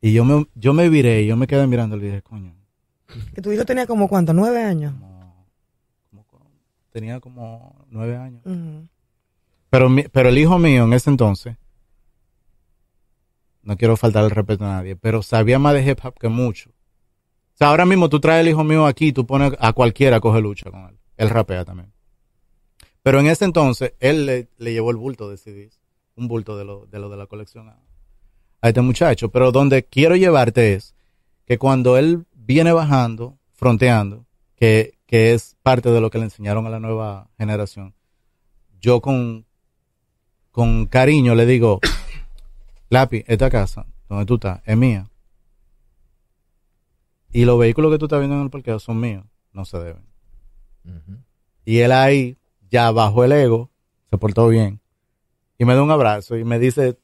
Y 0.00 0.12
yo 0.12 0.24
me, 0.24 0.46
yo 0.54 0.72
me 0.72 0.88
viré, 0.88 1.26
yo 1.26 1.36
me 1.36 1.46
quedé 1.48 1.66
mirando 1.66 1.96
y 1.96 2.00
le 2.00 2.06
dije, 2.06 2.22
coño, 2.22 2.54
Que 3.34 3.42
tu 3.42 3.50
hijo 3.52 3.64
tenía 3.64 3.86
como 3.86 4.06
cuánto, 4.08 4.32
nueve 4.32 4.62
años. 4.62 4.92
como, 6.10 6.24
como- 6.26 6.50
tenía 6.92 7.18
como 7.20 7.84
nueve 7.90 8.16
años. 8.16 8.42
Pero, 9.70 9.88
mi- 9.88 10.04
pero 10.04 10.28
el 10.28 10.38
hijo 10.38 10.58
mío 10.58 10.84
en 10.84 10.92
ese 10.92 11.10
entonces, 11.10 11.56
no 13.62 13.76
quiero 13.76 13.96
faltar 13.96 14.24
el 14.24 14.30
respeto 14.30 14.64
a 14.64 14.68
nadie, 14.68 14.96
pero 14.96 15.22
sabía 15.22 15.58
más 15.58 15.74
de 15.74 15.84
hip 15.90 15.98
hop 16.04 16.14
que 16.18 16.28
mucho. 16.28 16.70
O 16.70 17.56
sea, 17.58 17.68
ahora 17.68 17.84
mismo 17.84 18.08
tú 18.08 18.20
traes 18.20 18.42
el 18.42 18.48
hijo 18.50 18.62
mío 18.64 18.86
aquí, 18.86 19.12
tú 19.12 19.26
pones 19.26 19.52
a 19.58 19.72
cualquiera 19.72 20.18
a 20.18 20.20
coger 20.20 20.42
lucha 20.42 20.70
con 20.70 20.82
él. 20.86 20.98
Él 21.16 21.28
rapea 21.28 21.64
también. 21.64 21.92
Pero 23.02 23.18
en 23.20 23.26
ese 23.26 23.44
entonces, 23.44 23.94
él 24.00 24.26
le, 24.26 24.48
le 24.58 24.72
llevó 24.72 24.90
el 24.92 24.96
bulto 24.96 25.28
de 25.28 25.36
CDs, 25.38 25.77
un 26.18 26.28
bulto 26.28 26.56
de 26.56 26.64
lo 26.64 26.86
de, 26.86 26.98
lo 26.98 27.08
de 27.08 27.16
la 27.16 27.26
colección 27.26 27.68
a, 27.68 27.78
a 28.60 28.68
este 28.68 28.80
muchacho. 28.80 29.30
Pero 29.30 29.52
donde 29.52 29.84
quiero 29.84 30.16
llevarte 30.16 30.74
es 30.74 30.94
que 31.46 31.58
cuando 31.58 31.96
él 31.96 32.26
viene 32.34 32.72
bajando, 32.72 33.38
fronteando, 33.52 34.26
que, 34.56 34.98
que 35.06 35.32
es 35.32 35.56
parte 35.62 35.90
de 35.90 36.00
lo 36.00 36.10
que 36.10 36.18
le 36.18 36.24
enseñaron 36.24 36.66
a 36.66 36.70
la 36.70 36.80
nueva 36.80 37.30
generación, 37.38 37.94
yo 38.80 39.00
con, 39.00 39.46
con 40.50 40.86
cariño 40.86 41.34
le 41.34 41.46
digo, 41.46 41.80
Lápiz, 42.90 43.24
esta 43.26 43.50
casa 43.50 43.86
donde 44.08 44.26
tú 44.26 44.34
estás 44.34 44.60
es 44.64 44.76
mía. 44.76 45.08
Y 47.30 47.44
los 47.44 47.58
vehículos 47.58 47.92
que 47.92 47.98
tú 47.98 48.06
estás 48.06 48.20
viendo 48.20 48.36
en 48.36 48.44
el 48.44 48.50
parqueo 48.50 48.78
son 48.78 49.00
míos, 49.00 49.24
no 49.52 49.64
se 49.64 49.78
deben. 49.78 50.08
Y 51.64 51.80
él 51.80 51.92
ahí 51.92 52.38
ya 52.70 52.90
bajó 52.90 53.24
el 53.24 53.32
ego, 53.32 53.70
se 54.10 54.16
portó 54.16 54.48
bien. 54.48 54.80
Y 55.58 55.64
me 55.64 55.74
da 55.74 55.82
un 55.82 55.90
abrazo 55.90 56.36
y 56.36 56.44
me 56.44 56.58
dice, 56.58 56.96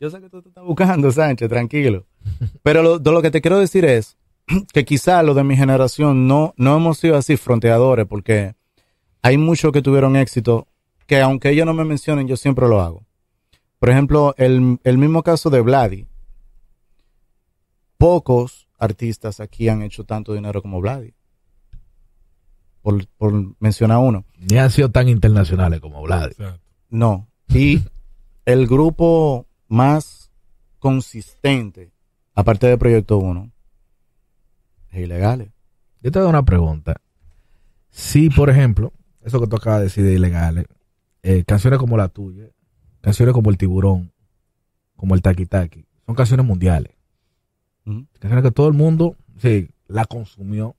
yo 0.00 0.08
sé 0.08 0.20
que 0.20 0.30
tú 0.30 0.40
te 0.40 0.48
estás 0.48 0.64
buscando, 0.64 1.12
Sánchez, 1.12 1.48
tranquilo. 1.48 2.06
Pero 2.62 2.82
lo, 2.82 2.98
de 2.98 3.12
lo 3.12 3.20
que 3.20 3.30
te 3.30 3.42
quiero 3.42 3.58
decir 3.58 3.84
es 3.84 4.16
que 4.72 4.84
quizá 4.84 5.22
los 5.22 5.36
de 5.36 5.44
mi 5.44 5.56
generación 5.56 6.26
no, 6.26 6.54
no 6.56 6.76
hemos 6.76 6.98
sido 6.98 7.16
así 7.16 7.36
fronteadores 7.36 8.06
porque 8.06 8.54
hay 9.22 9.36
muchos 9.36 9.72
que 9.72 9.82
tuvieron 9.82 10.16
éxito 10.16 10.66
que 11.06 11.20
aunque 11.20 11.50
ellos 11.50 11.66
no 11.66 11.74
me 11.74 11.84
mencionen, 11.84 12.26
yo 12.26 12.36
siempre 12.36 12.68
lo 12.68 12.80
hago. 12.80 13.04
Por 13.78 13.90
ejemplo, 13.90 14.34
el, 14.38 14.78
el 14.84 14.98
mismo 14.98 15.22
caso 15.22 15.50
de 15.50 15.60
Vladi. 15.60 16.06
Pocos 17.98 18.68
artistas 18.78 19.40
aquí 19.40 19.68
han 19.68 19.82
hecho 19.82 20.04
tanto 20.04 20.32
dinero 20.32 20.62
como 20.62 20.80
Vladi. 20.80 21.12
Por, 22.80 23.06
por 23.18 23.32
mencionar 23.58 23.98
uno. 23.98 24.24
Ni 24.38 24.56
han 24.56 24.70
sido 24.70 24.90
tan 24.90 25.08
internacionales 25.08 25.80
como 25.80 26.00
Vlad. 26.02 26.30
Exacto. 26.30 26.60
No. 26.88 27.28
Y 27.48 27.82
el 28.52 28.66
grupo 28.66 29.46
más 29.68 30.30
consistente, 30.78 31.92
aparte 32.34 32.66
de 32.66 32.78
Proyecto 32.78 33.18
1, 33.18 33.50
es 34.90 35.00
ilegal. 35.00 35.52
Yo 36.02 36.10
te 36.10 36.18
doy 36.18 36.28
una 36.28 36.44
pregunta. 36.44 37.00
Si, 37.90 38.30
por 38.30 38.50
ejemplo, 38.50 38.92
eso 39.22 39.40
que 39.40 39.46
tú 39.46 39.56
acabas 39.56 39.80
de 39.80 39.84
decir 39.84 40.04
de 40.04 40.14
ilegales, 40.14 40.66
eh, 41.22 41.44
canciones 41.44 41.78
como 41.78 41.96
la 41.96 42.08
tuya, 42.08 42.48
canciones 43.00 43.34
como 43.34 43.50
El 43.50 43.58
Tiburón, 43.58 44.12
como 44.96 45.14
El 45.14 45.22
Taki 45.22 45.46
Taki, 45.46 45.86
son 46.06 46.14
canciones 46.14 46.46
mundiales. 46.46 46.92
Canciones 47.84 48.44
que 48.44 48.52
todo 48.52 48.68
el 48.68 48.74
mundo 48.74 49.16
sí, 49.38 49.68
la 49.88 50.04
consumió 50.04 50.76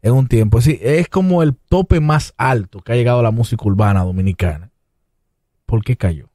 en 0.00 0.12
un 0.12 0.28
tiempo. 0.28 0.60
Sí, 0.60 0.78
es 0.80 1.08
como 1.08 1.42
el 1.42 1.56
tope 1.56 2.00
más 2.00 2.34
alto 2.36 2.80
que 2.80 2.92
ha 2.92 2.96
llegado 2.96 3.20
a 3.20 3.22
la 3.22 3.30
música 3.30 3.64
urbana 3.64 4.02
dominicana. 4.04 4.70
¿Por 5.66 5.82
qué 5.84 5.96
cayó? 5.96 6.31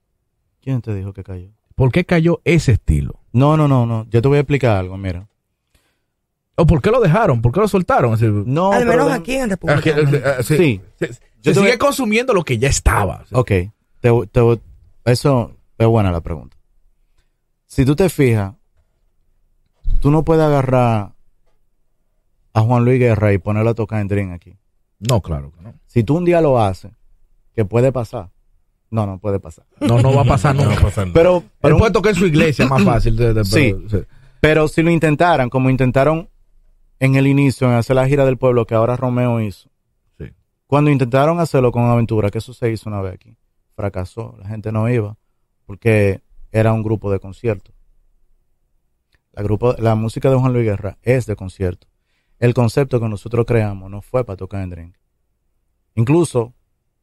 ¿Quién 0.67 0.81
te 0.81 0.93
dijo 0.93 1.13
que 1.13 1.23
cayó? 1.23 1.47
¿Por 1.75 1.93
qué 1.93 2.03
cayó 2.03 2.41
ese 2.43 2.73
estilo? 2.73 3.21
No, 3.31 3.55
no, 3.55 3.69
no, 3.69 3.85
no. 3.85 4.05
Yo 4.09 4.21
te 4.21 4.27
voy 4.27 4.35
a 4.35 4.41
explicar 4.41 4.75
algo, 4.75 4.97
mira. 4.97 5.25
¿O 6.55 6.65
por 6.67 6.81
qué 6.81 6.91
lo 6.91 6.99
dejaron? 6.99 7.41
¿Por 7.41 7.53
qué 7.53 7.61
lo 7.61 7.69
soltaron? 7.69 8.19
No, 8.53 8.73
Al 8.73 8.85
menos 8.85 9.09
aquí 9.13 9.35
en 9.35 9.49
República 9.49 9.93
Dominicana. 9.95 10.43
sí. 10.43 10.57
Sí. 10.57 10.81
Se, 10.99 11.07
Yo 11.07 11.53
se 11.53 11.53
sigue 11.53 11.69
voy- 11.69 11.77
consumiendo 11.77 12.33
lo 12.33 12.43
que 12.43 12.57
ya 12.57 12.67
estaba. 12.67 13.23
Ok, 13.31 13.47
te- 13.47 14.27
te- 14.29 14.61
eso 15.05 15.55
es 15.77 15.87
buena 15.87 16.11
la 16.11 16.19
pregunta. 16.19 16.57
Si 17.65 17.85
tú 17.85 17.95
te 17.95 18.09
fijas, 18.09 18.53
tú 20.01 20.11
no 20.11 20.23
puedes 20.23 20.43
agarrar 20.43 21.13
a 22.53 22.61
Juan 22.61 22.83
Luis 22.83 22.99
Guerra 22.99 23.31
y 23.31 23.37
ponerlo 23.37 23.69
a 23.69 23.73
tocar 23.73 24.01
en 24.01 24.09
Dream 24.09 24.33
aquí. 24.33 24.57
No, 24.99 25.21
claro 25.21 25.53
que 25.53 25.61
no. 25.61 25.75
Si 25.85 26.03
tú 26.03 26.17
un 26.17 26.25
día 26.25 26.41
lo 26.41 26.59
haces, 26.59 26.91
que 27.55 27.63
puede 27.63 27.93
pasar. 27.93 28.31
No, 28.89 29.05
no 29.05 29.17
puede 29.19 29.39
pasar. 29.39 29.65
No, 29.81 30.01
no 30.01 30.13
va 30.15 30.21
a 30.21 30.25
pasar 30.25 30.55
No 30.55 30.61
va 30.61 30.67
a 30.67 30.69
nunca. 30.71 30.81
pasar 30.83 31.07
nada. 31.07 31.13
Pero, 31.13 31.37
Él 31.37 31.43
pero, 31.61 31.77
puede 31.77 31.91
tocar 31.91 32.13
en 32.13 32.19
su 32.19 32.25
iglesia 32.25 32.65
más 32.67 32.83
fácil. 32.85 33.15
de- 33.17 33.33
de- 33.33 33.45
Sí. 33.45 33.75
pero- 33.89 34.05
pero 34.39 34.67
si 34.67 34.81
lo 34.83 34.91
intentaran, 34.91 35.49
como 35.49 35.69
intentaron 35.69 36.29
en 36.99 37.15
el 37.15 37.27
inicio, 37.27 37.67
en 37.67 37.73
hacer 37.75 37.95
la 37.95 38.07
gira 38.07 38.25
del 38.25 38.37
pueblo 38.37 38.65
que 38.65 38.75
ahora 38.75 38.95
Romeo 38.95 39.41
hizo. 39.41 39.69
Sí. 40.17 40.25
Cuando 40.67 40.89
intentaron 40.91 41.39
hacerlo 41.39 41.71
con 41.71 41.83
Aventura, 41.85 42.29
que 42.29 42.37
eso 42.37 42.53
se 42.53 42.71
hizo 42.71 42.89
una 42.89 43.01
vez 43.01 43.13
aquí, 43.13 43.35
fracasó. 43.75 44.35
La 44.39 44.47
gente 44.47 44.71
no 44.71 44.87
iba 44.89 45.17
porque 45.65 46.21
era 46.51 46.71
un 46.73 46.81
grupo 46.83 47.11
de 47.11 47.19
concierto. 47.19 47.71
La, 49.33 49.43
grupo, 49.43 49.75
la 49.77 49.95
música 49.95 50.29
de 50.29 50.37
Juan 50.37 50.53
Luis 50.53 50.65
Guerra 50.65 50.97
es 51.03 51.25
de 51.25 51.35
concierto. 51.35 51.87
El 52.39 52.53
concepto 52.53 52.99
que 52.99 53.09
nosotros 53.09 53.45
creamos 53.45 53.89
no 53.91 54.01
fue 54.01 54.23
para 54.23 54.37
tocar 54.37 54.61
en 54.61 54.69
drink. 54.69 54.95
Incluso 55.95 56.53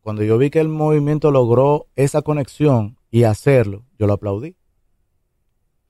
cuando 0.04 0.22
yo 0.22 0.36
vi 0.36 0.50
que 0.50 0.60
el 0.60 0.68
movimiento 0.68 1.30
logró 1.30 1.86
esa 1.96 2.20
conexión 2.20 2.98
y 3.10 3.22
hacerlo, 3.22 3.86
yo 3.98 4.06
lo 4.06 4.12
aplaudí. 4.12 4.54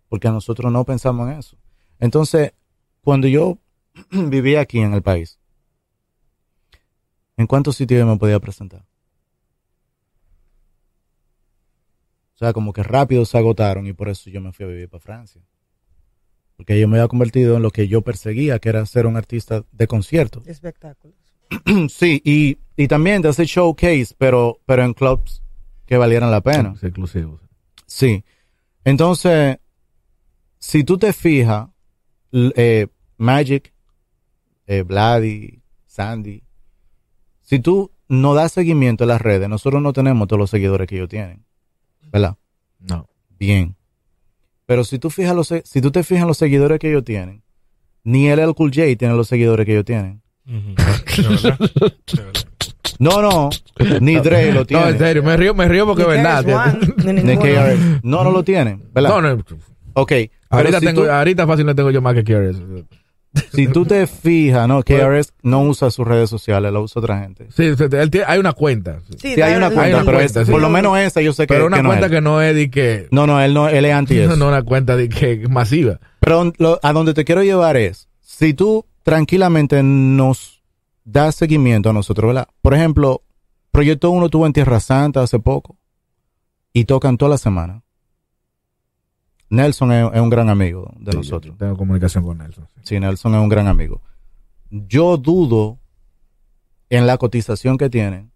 Porque 0.09 0.29
nosotros 0.29 0.71
no 0.71 0.85
pensamos 0.85 1.29
en 1.29 1.39
eso. 1.39 1.57
Entonces, 1.99 2.53
cuando 3.01 3.27
yo 3.27 3.59
vivía 4.13 4.61
aquí 4.61 4.79
en 4.79 4.95
el 4.95 5.03
país, 5.03 5.41
¿en 7.37 7.49
cuántos 7.49 7.75
sitios 7.75 7.99
yo 7.99 8.07
me 8.07 8.17
podía 8.17 8.39
presentar? 8.39 8.87
O 12.37 12.39
sea, 12.39 12.53
como 12.53 12.73
que 12.73 12.85
rápido 12.85 13.25
se 13.25 13.37
agotaron 13.37 13.85
y 13.89 13.95
por 13.95 14.09
eso 14.09 14.31
yo 14.31 14.41
me 14.41 14.53
fui 14.53 14.65
a 14.65 14.69
vivir 14.69 14.89
para 14.89 15.03
Francia. 15.03 15.43
Porque 16.57 16.79
yo 16.79 16.87
me 16.87 16.99
había 16.99 17.09
convertido 17.09 17.57
en 17.57 17.65
lo 17.65 17.73
que 17.73 17.89
yo 17.89 18.03
perseguía, 18.03 18.61
que 18.61 18.69
era 18.69 18.87
ser 18.87 19.07
un 19.07 19.17
artista 19.17 19.65
de 19.73 19.89
concierto. 19.89 20.41
Espectáculos. 20.47 21.24
sí, 21.89 22.21
y, 22.25 22.59
y 22.77 22.89
también 22.89 23.23
de 23.23 23.29
hacer 23.29 23.47
showcase, 23.47 24.15
pero, 24.19 24.61
pero 24.67 24.85
en 24.85 24.95
clubs 24.95 25.43
que 25.87 25.97
valieran 25.97 26.31
la 26.31 26.41
pena. 26.41 26.73
Es 26.77 26.85
exclusivo. 26.85 27.41
Sí. 27.87 28.25
Entonces, 28.85 29.59
si 30.59 30.85
tú 30.85 30.99
te 30.99 31.13
fijas, 31.13 31.69
eh, 32.33 32.89
Magic, 33.17 33.73
eh, 34.67 34.83
Vladi, 34.83 35.63
Sandy, 35.87 36.43
si 37.43 37.59
tú 37.59 37.91
no 38.09 38.35
das 38.35 38.53
seguimiento 38.53 39.05
a 39.05 39.07
las 39.07 39.21
redes, 39.21 39.49
nosotros 39.49 39.83
no 39.83 39.93
tenemos 39.93 40.27
todos 40.29 40.41
los 40.41 40.51
seguidores 40.51 40.89
que 40.89 40.97
ellos 40.97 41.09
tienen. 41.09 41.45
¿Verdad? 42.13 42.37
No. 42.81 43.09
Bien. 43.39 43.77
Pero 44.67 44.85
si 44.85 44.99
tú, 44.99 45.11
fijas 45.11 45.35
los, 45.35 45.53
si 45.65 45.81
tú 45.81 45.91
te 45.91 46.03
fijas 46.03 46.23
en 46.23 46.29
los 46.29 46.39
seguidores 46.39 46.79
que 46.79 46.89
ellos 46.89 47.05
tienen, 47.05 47.43
ni 48.03 48.29
el 48.29 48.55
Cool 48.55 48.71
J 48.71 48.97
tiene 48.97 49.15
los 49.15 49.29
seguidores 49.29 49.67
que 49.67 49.73
ellos 49.73 49.85
tienen. 49.85 50.23
No, 52.99 53.21
no, 53.21 53.51
ni 54.01 54.17
Dre 54.17 54.53
lo 54.53 54.61
No, 54.61 54.67
tiene. 54.67 54.89
en 54.91 54.99
serio, 54.99 55.23
me 55.25 55.37
río, 55.37 55.53
me 55.53 55.67
río 55.67 55.85
porque 55.85 56.03
es 56.03 56.09
verdad. 56.09 56.45
Ni. 57.05 57.37
KRS. 57.37 58.05
No, 58.05 58.23
no 58.23 58.31
lo 58.31 58.45
tienen. 58.45 58.85
¿Verdad? 58.95 59.21
No, 59.21 59.21
no. 59.37 59.45
Ok. 59.95 60.13
Ahorita, 60.49 60.79
si 60.79 60.87
tengo, 60.87 61.03
tú- 61.05 61.11
ahorita 61.11 61.45
fácil 61.47 61.67
le 61.67 61.75
tengo 61.75 61.91
yo 61.91 62.01
más 62.01 62.15
que 62.15 62.23
quieres. 62.23 62.57
Si 63.53 63.67
tú 63.67 63.85
te 63.85 64.07
fijas, 64.07 64.69
no, 64.69 64.83
KRS 64.85 65.33
no 65.43 65.63
usa 65.63 65.91
sus 65.91 66.07
redes 66.07 66.31
sociales, 66.31 66.73
lo 66.73 66.83
usa 66.83 67.01
otra 67.01 67.19
gente. 67.19 67.49
Sí, 67.51 67.65
él 67.65 68.11
tiene- 68.11 68.27
hay 68.29 68.39
una 68.39 68.53
cuenta. 68.53 69.01
Sí, 69.21 69.35
Sí, 69.35 69.43
hay 69.43 69.57
una 69.57 69.67
hay 69.67 69.75
cuenta, 69.75 69.97
una 69.97 70.05
pero 70.05 70.19
cuenta, 70.19 70.41
es- 70.43 70.47
sí. 70.47 70.53
por 70.53 70.61
lo 70.61 70.71
menos 70.71 70.97
esa 70.99 71.21
yo 71.21 71.33
sé 71.33 71.43
que, 71.49 71.55
Pero 71.55 71.67
una 71.67 71.79
que 71.79 71.83
no 71.83 71.89
cuenta 71.89 72.07
es. 72.07 72.13
que 72.13 72.21
no 72.21 72.41
es 72.43 72.55
de 72.55 72.71
que. 72.71 73.09
No, 73.11 73.27
no, 73.27 73.41
él 73.41 73.55
no, 73.55 73.69
él 73.69 73.85
es 73.85 73.93
anti 73.93 74.17
eso. 74.21 74.37
No, 74.37 74.47
una 74.49 74.63
cuenta 74.63 74.95
de 74.97 75.09
que 75.09 75.49
masiva. 75.49 75.99
Pero 76.21 76.53
lo- 76.59 76.79
a 76.81 76.93
donde 76.93 77.13
te 77.13 77.25
quiero 77.25 77.43
llevar 77.43 77.77
es, 77.77 78.09
si 78.21 78.55
tú 78.55 78.87
tranquilamente 79.05 79.81
nos 79.85 80.61
das 81.05 81.37
seguimiento 81.37 81.91
a 81.91 81.93
nosotros, 81.93 82.27
¿verdad? 82.29 82.49
Por 82.61 82.75
ejemplo, 82.75 83.23
Proyecto 83.71 84.11
1 84.11 84.29
tuvo 84.31 84.47
en 84.47 84.53
Tierra 84.53 84.81
Santa 84.81 85.23
hace 85.23 85.39
poco 85.39 85.77
y 86.73 86.85
tocan 86.87 87.17
toda 87.17 87.31
la 87.31 87.39
semana. 87.39 87.83
Nelson 89.51 89.93
es, 89.93 90.11
es 90.15 90.21
un 90.21 90.31
gran 90.31 90.49
amigo 90.49 90.93
de 90.99 91.13
Sí, 91.13 91.19
nosotros. 91.19 91.57
Tengo 91.59 91.77
comunicación 91.77 92.25
con 92.25 92.39
Nelson. 92.39 92.67
sí. 92.77 92.81
Sí, 92.95 93.01
Nelson 93.01 93.35
es 93.35 93.41
un 93.41 93.49
gran 93.49 93.69
amigo. 93.69 94.01
Yo 94.71 95.17
dudo 95.17 95.79
en 96.89 97.07
la 97.07 97.19
cotización 97.19 97.77
que 97.79 97.91
tienen, 97.91 98.33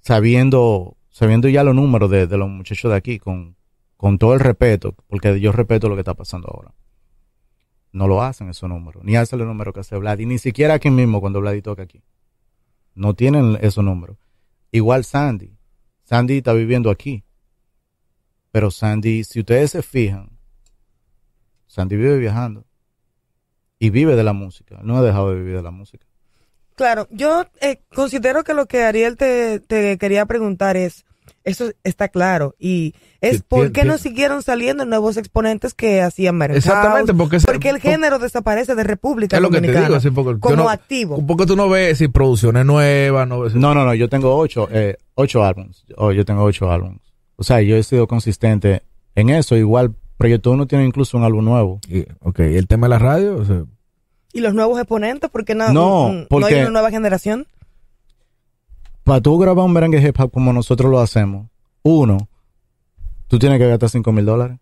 sabiendo, 0.00 0.96
sabiendo 1.10 1.48
ya 1.48 1.64
los 1.64 1.74
números 1.74 2.10
de, 2.10 2.26
de 2.26 2.36
los 2.36 2.48
muchachos 2.48 2.90
de 2.90 2.96
aquí, 2.96 3.18
con, 3.18 3.56
con 3.96 4.18
todo 4.18 4.34
el 4.34 4.40
respeto, 4.40 4.94
porque 5.08 5.40
yo 5.40 5.52
respeto 5.52 5.88
lo 5.88 5.94
que 5.96 6.02
está 6.02 6.14
pasando 6.14 6.48
ahora. 6.52 6.72
No 7.94 8.08
lo 8.08 8.22
hacen 8.22 8.50
esos 8.50 8.68
números, 8.68 9.04
ni 9.04 9.14
hacen 9.14 9.38
los 9.38 9.46
números 9.46 9.72
que 9.72 9.78
hace 9.78 9.96
Vlad, 9.96 10.18
y 10.18 10.26
ni 10.26 10.38
siquiera 10.38 10.74
aquí 10.74 10.90
mismo 10.90 11.20
cuando 11.20 11.40
Vlad 11.40 11.62
toca 11.62 11.84
aquí. 11.84 12.02
No 12.96 13.14
tienen 13.14 13.56
esos 13.60 13.84
números. 13.84 14.18
Igual 14.72 15.04
Sandy. 15.04 15.56
Sandy 16.02 16.38
está 16.38 16.52
viviendo 16.54 16.90
aquí. 16.90 17.22
Pero 18.50 18.72
Sandy, 18.72 19.22
si 19.22 19.40
ustedes 19.40 19.70
se 19.70 19.82
fijan, 19.82 20.36
Sandy 21.68 21.94
vive 21.94 22.18
viajando. 22.18 22.64
Y 23.78 23.90
vive 23.90 24.16
de 24.16 24.24
la 24.24 24.32
música. 24.32 24.80
No 24.82 24.96
ha 24.96 25.02
dejado 25.02 25.30
de 25.30 25.36
vivir 25.36 25.54
de 25.54 25.62
la 25.62 25.70
música. 25.70 26.04
Claro, 26.74 27.06
yo 27.12 27.44
eh, 27.60 27.80
considero 27.94 28.42
que 28.42 28.54
lo 28.54 28.66
que 28.66 28.82
Ariel 28.82 29.16
te, 29.16 29.60
te 29.60 29.98
quería 29.98 30.26
preguntar 30.26 30.76
es, 30.76 31.04
eso 31.44 31.70
está 31.84 32.08
claro, 32.08 32.54
y 32.58 32.94
es 33.20 33.36
Sí, 33.36 33.42
por 33.46 33.66
tien- 33.68 33.72
qué 33.72 33.84
no 33.84 33.98
siguieron 33.98 34.42
saliendo 34.42 34.84
nuevos 34.86 35.16
exponentes 35.18 35.74
que 35.74 36.00
hacían 36.02 36.36
mercado. 36.36 36.58
Exactamente, 36.58 37.12
porque, 37.14 37.36
ese- 37.36 37.46
Porque 37.46 37.68
el 37.68 37.80
género 37.80 38.18
desaparece 38.18 38.74
de 38.74 38.82
República 38.84 39.36
es 39.36 39.42
lo 39.42 39.50
que 39.50 39.56
te 39.60 39.66
Dominicana 39.66 39.88
digo. 39.88 40.00
sí, 40.00 40.10
porque, 40.10 40.40
como 40.40 40.56
no- 40.56 40.68
activo. 40.68 41.24
Porque 41.26 41.46
tú 41.46 41.54
no 41.54 41.68
ves 41.68 41.98
si 41.98 42.08
producciones 42.08 42.64
nuevas, 42.64 43.28
no 43.28 43.40
ves. 43.40 43.54
No, 43.54 43.74
no, 43.74 43.84
no. 43.84 43.94
Yo 43.94 44.08
tengo 44.08 44.34
ocho, 44.36 44.68
eh, 44.72 44.96
ocho 45.14 45.44
álbums. 45.44 45.84
Oh, 45.96 46.12
yo 46.12 46.24
tengo 46.24 46.42
ocho 46.42 46.70
álbums. 46.70 47.00
O 47.36 47.44
sea, 47.44 47.60
yo 47.60 47.76
he 47.76 47.82
sido 47.82 48.06
consistente 48.08 48.82
en 49.14 49.28
eso. 49.30 49.56
Igual, 49.56 49.94
Proyecto 50.16 50.50
Uno 50.52 50.66
tiene 50.66 50.84
incluso 50.86 51.18
un 51.18 51.24
álbum 51.24 51.44
nuevo. 51.44 51.80
Y, 51.88 52.04
ok, 52.20 52.38
¿y 52.40 52.56
el 52.56 52.66
tema 52.68 52.86
de 52.86 52.90
la 52.90 52.98
radio? 52.98 53.36
O 53.36 53.44
sea, 53.44 53.64
¿Y 54.32 54.40
los 54.40 54.54
nuevos 54.54 54.78
exponentes? 54.80 55.28
¿Por 55.30 55.44
qué 55.44 55.54
no, 55.54 55.72
No, 55.72 56.26
porque- 56.28 56.54
hay 56.54 56.60
una 56.62 56.70
nueva 56.70 56.90
generación? 56.90 57.46
Para 59.04 59.20
tú 59.20 59.38
grabar 59.38 59.64
un 59.64 59.72
merengue 59.72 60.00
hip 60.06 60.18
hop 60.18 60.30
como 60.32 60.52
nosotros 60.52 60.90
lo 60.90 60.98
hacemos, 61.00 61.46
uno, 61.82 62.28
tú 63.28 63.38
tienes 63.38 63.58
que 63.58 63.68
gastar 63.68 63.90
cinco 63.90 64.12
mil 64.12 64.24
dólares. 64.24 64.58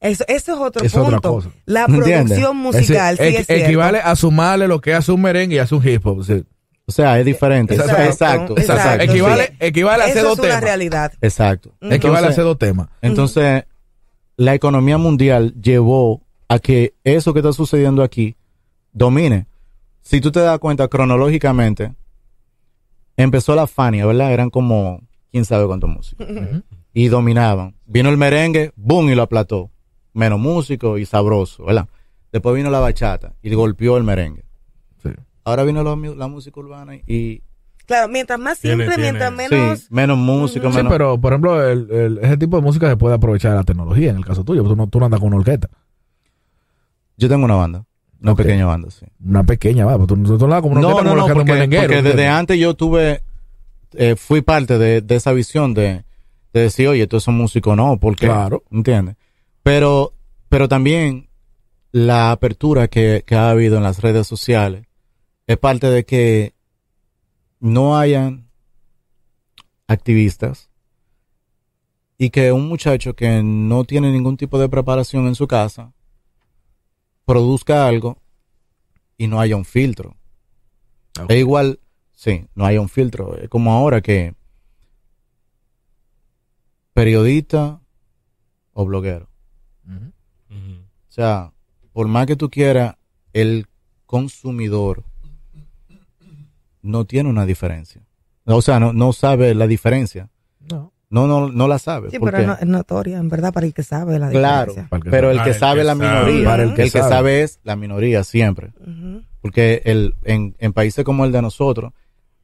Eso, 0.00 0.24
eso 0.28 0.52
es 0.54 0.58
otro 0.60 0.84
Es 0.84 0.94
otra 0.94 1.18
punto. 1.20 1.32
cosa. 1.34 1.50
La 1.66 1.80
¿Entiendes? 1.86 2.06
producción 2.38 2.56
musical, 2.56 3.16
es 3.18 3.28
sí 3.30 3.36
es 3.36 3.50
equivale 3.64 3.98
a 3.98 4.14
sumarle 4.14 4.68
lo 4.68 4.80
que 4.80 4.94
hace 4.94 5.10
un 5.10 5.20
merengue 5.22 5.56
y 5.56 5.58
hace 5.58 5.74
un 5.74 5.86
hip 5.88 6.06
hop. 6.06 6.24
sí. 6.24 6.44
O 6.86 6.90
sea, 6.92 7.18
es 7.18 7.26
diferente. 7.26 7.74
Exacto, 7.74 8.02
exacto. 8.02 8.56
exacto. 8.56 8.72
exacto, 8.82 9.04
Equivale, 9.04 9.46
sí. 9.48 9.52
equivale 9.60 10.02
a 10.04 10.06
hacer 10.06 10.22
dos 10.22 10.32
es 10.34 10.38
una 10.38 10.48
temas. 10.48 10.62
realidad. 10.64 11.12
Exacto. 11.20 11.74
Mm. 11.82 11.92
Equivale 11.92 12.26
a 12.28 12.30
hacer 12.30 12.44
dos 12.44 12.58
temas. 12.58 12.88
Entonces, 13.02 13.64
la 14.38 14.54
economía 14.54 14.96
mundial 14.96 15.52
llevó 15.60 16.22
a 16.48 16.58
que 16.60 16.94
eso 17.04 17.34
que 17.34 17.40
está 17.40 17.52
sucediendo 17.52 18.02
aquí 18.02 18.36
domine. 18.92 19.46
Si 20.00 20.22
tú 20.22 20.32
te 20.32 20.40
das 20.40 20.58
cuenta 20.60 20.88
cronológicamente, 20.88 21.92
empezó 23.24 23.54
la 23.54 23.66
Fania, 23.66 24.06
¿verdad? 24.06 24.32
Eran 24.32 24.50
como 24.50 25.00
quién 25.30 25.44
sabe 25.44 25.66
cuántos 25.66 25.90
músicos. 25.90 26.26
Y 26.94 27.08
dominaban. 27.08 27.74
Vino 27.86 28.08
el 28.08 28.16
merengue, 28.16 28.72
boom, 28.76 29.10
y 29.10 29.14
lo 29.14 29.22
aplató. 29.22 29.70
Menos 30.14 30.40
músico 30.40 30.98
y 30.98 31.04
sabroso, 31.06 31.64
¿verdad? 31.64 31.86
Después 32.32 32.56
vino 32.56 32.70
la 32.70 32.80
bachata 32.80 33.34
y 33.42 33.54
golpeó 33.54 33.96
el 33.96 34.04
merengue. 34.04 34.44
Sí. 35.02 35.10
Ahora 35.44 35.64
vino 35.64 35.82
la, 35.84 35.94
mu- 35.96 36.14
la 36.14 36.26
música 36.26 36.58
urbana 36.60 36.96
y 37.06 37.42
Claro, 37.86 38.08
mientras 38.08 38.38
más 38.38 38.58
simple, 38.58 38.84
tiene- 38.86 39.02
mientras 39.02 39.32
menos... 39.32 39.78
Sí, 39.80 39.86
menos 39.90 40.18
música, 40.18 40.66
Ujú. 40.66 40.72
Sí, 40.72 40.76
menos... 40.78 40.92
pero 40.92 41.18
por 41.18 41.32
ejemplo, 41.32 41.66
el- 41.66 41.90
el- 41.90 42.18
ese 42.18 42.36
tipo 42.36 42.56
de 42.56 42.62
música 42.62 42.86
se 42.88 42.96
puede 42.98 43.14
aprovechar 43.14 43.52
de 43.52 43.56
la 43.58 43.64
tecnología 43.64 44.10
en 44.10 44.16
el 44.16 44.24
caso 44.26 44.44
tuyo. 44.44 44.62
Tú 44.62 44.76
no, 44.76 44.86
tú 44.88 44.98
no 44.98 45.06
andas 45.06 45.20
con 45.20 45.28
una 45.28 45.38
orquesta. 45.38 45.68
Yo 47.16 47.28
tengo 47.28 47.44
una 47.46 47.54
banda, 47.54 47.84
una 48.20 48.34
pequeña 48.34 48.66
banda, 48.66 48.90
sí. 48.90 49.06
Una 49.24 49.44
pequeña, 49.44 49.84
va. 49.86 49.96
pues 49.96 50.08
Tú, 50.08 50.22
tú, 50.22 50.38
tú 50.38 50.44
andas 50.44 50.60
como 50.62 50.72
una 50.74 50.80
No, 50.82 50.96
porque, 51.32 52.02
desde 52.02 52.26
antes 52.26 52.58
yo 52.58 52.74
tuve, 52.74 53.22
eh, 53.92 54.16
fui 54.16 54.40
parte 54.42 54.78
de, 54.78 55.00
de 55.00 55.14
esa 55.16 55.32
visión 55.32 55.72
de, 55.74 56.04
de 56.52 56.60
decir, 56.60 56.88
oye, 56.88 57.06
tú 57.06 57.16
eres 57.16 57.28
un 57.28 57.36
músico, 57.36 57.76
no, 57.76 57.98
porque, 57.98 58.26
Claro. 58.26 58.64
¿entiendes? 58.70 59.16
Pero, 59.62 60.14
pero 60.48 60.68
también 60.68 61.28
la 61.92 62.32
apertura 62.32 62.88
que, 62.88 63.22
que 63.26 63.34
ha 63.34 63.50
habido 63.50 63.76
en 63.76 63.82
las 63.82 64.00
redes 64.00 64.26
sociales 64.26 64.86
es 65.46 65.56
parte 65.56 65.88
de 65.88 66.04
que 66.04 66.54
no 67.60 67.98
hayan 67.98 68.48
activistas 69.86 70.68
y 72.18 72.30
que 72.30 72.52
un 72.52 72.68
muchacho 72.68 73.14
que 73.14 73.42
no 73.42 73.84
tiene 73.84 74.10
ningún 74.12 74.36
tipo 74.36 74.58
de 74.58 74.68
preparación 74.68 75.26
en 75.28 75.34
su 75.34 75.46
casa 75.46 75.92
produzca 77.28 77.86
algo 77.86 78.22
y 79.18 79.26
no 79.26 79.38
haya 79.38 79.54
un 79.54 79.66
filtro. 79.66 80.16
Ok. 81.20 81.30
Es 81.30 81.36
igual, 81.36 81.78
sí, 82.12 82.46
no 82.54 82.64
haya 82.64 82.80
un 82.80 82.88
filtro. 82.88 83.36
Es 83.36 83.50
como 83.50 83.74
ahora 83.74 84.00
que 84.00 84.34
periodista 86.94 87.82
o 88.72 88.86
bloguero. 88.86 89.28
O 90.50 91.10
sea, 91.10 91.52
por 91.92 92.08
más 92.08 92.26
que 92.26 92.36
tú 92.36 92.48
quieras, 92.48 92.96
el 93.34 93.66
consumidor 94.06 95.04
no 96.80 97.04
tiene 97.04 97.28
una 97.28 97.44
diferencia. 97.44 98.00
O 98.46 98.62
sea, 98.62 98.80
no, 98.80 98.94
no 98.94 99.12
sabe 99.12 99.54
la 99.54 99.66
diferencia. 99.66 100.30
No. 100.60 100.94
No, 101.10 101.26
no, 101.26 101.48
no 101.48 101.68
la 101.68 101.78
sabe. 101.78 102.10
Sí, 102.10 102.18
pero 102.22 102.42
no- 102.46 102.54
es 102.58 102.66
notoria, 102.66 103.16
en 103.18 103.28
verdad, 103.30 103.52
para 103.52 103.66
el 103.66 103.72
que 103.72 103.82
sabe 103.82 104.18
la 104.18 104.28
claro, 104.30 104.72
diferencia. 104.74 105.10
Pero 105.10 105.30
el 105.30 105.42
que 105.42 105.54
sabe 105.54 105.82
la 105.84 105.94
minoría, 105.94 106.44
Para 106.44 106.62
el 106.64 106.68
el 106.70 106.74
que 106.74 106.90
sabe. 106.90 107.08
sabe 107.08 107.42
es 107.42 107.60
la 107.64 107.76
minoría 107.76 108.24
siempre. 108.24 108.72
Porque 109.40 109.80
el, 109.86 110.14
en, 110.24 110.54
en 110.58 110.72
países 110.74 111.04
como 111.04 111.24
el 111.24 111.32
de 111.32 111.40
nosotros, 111.40 111.92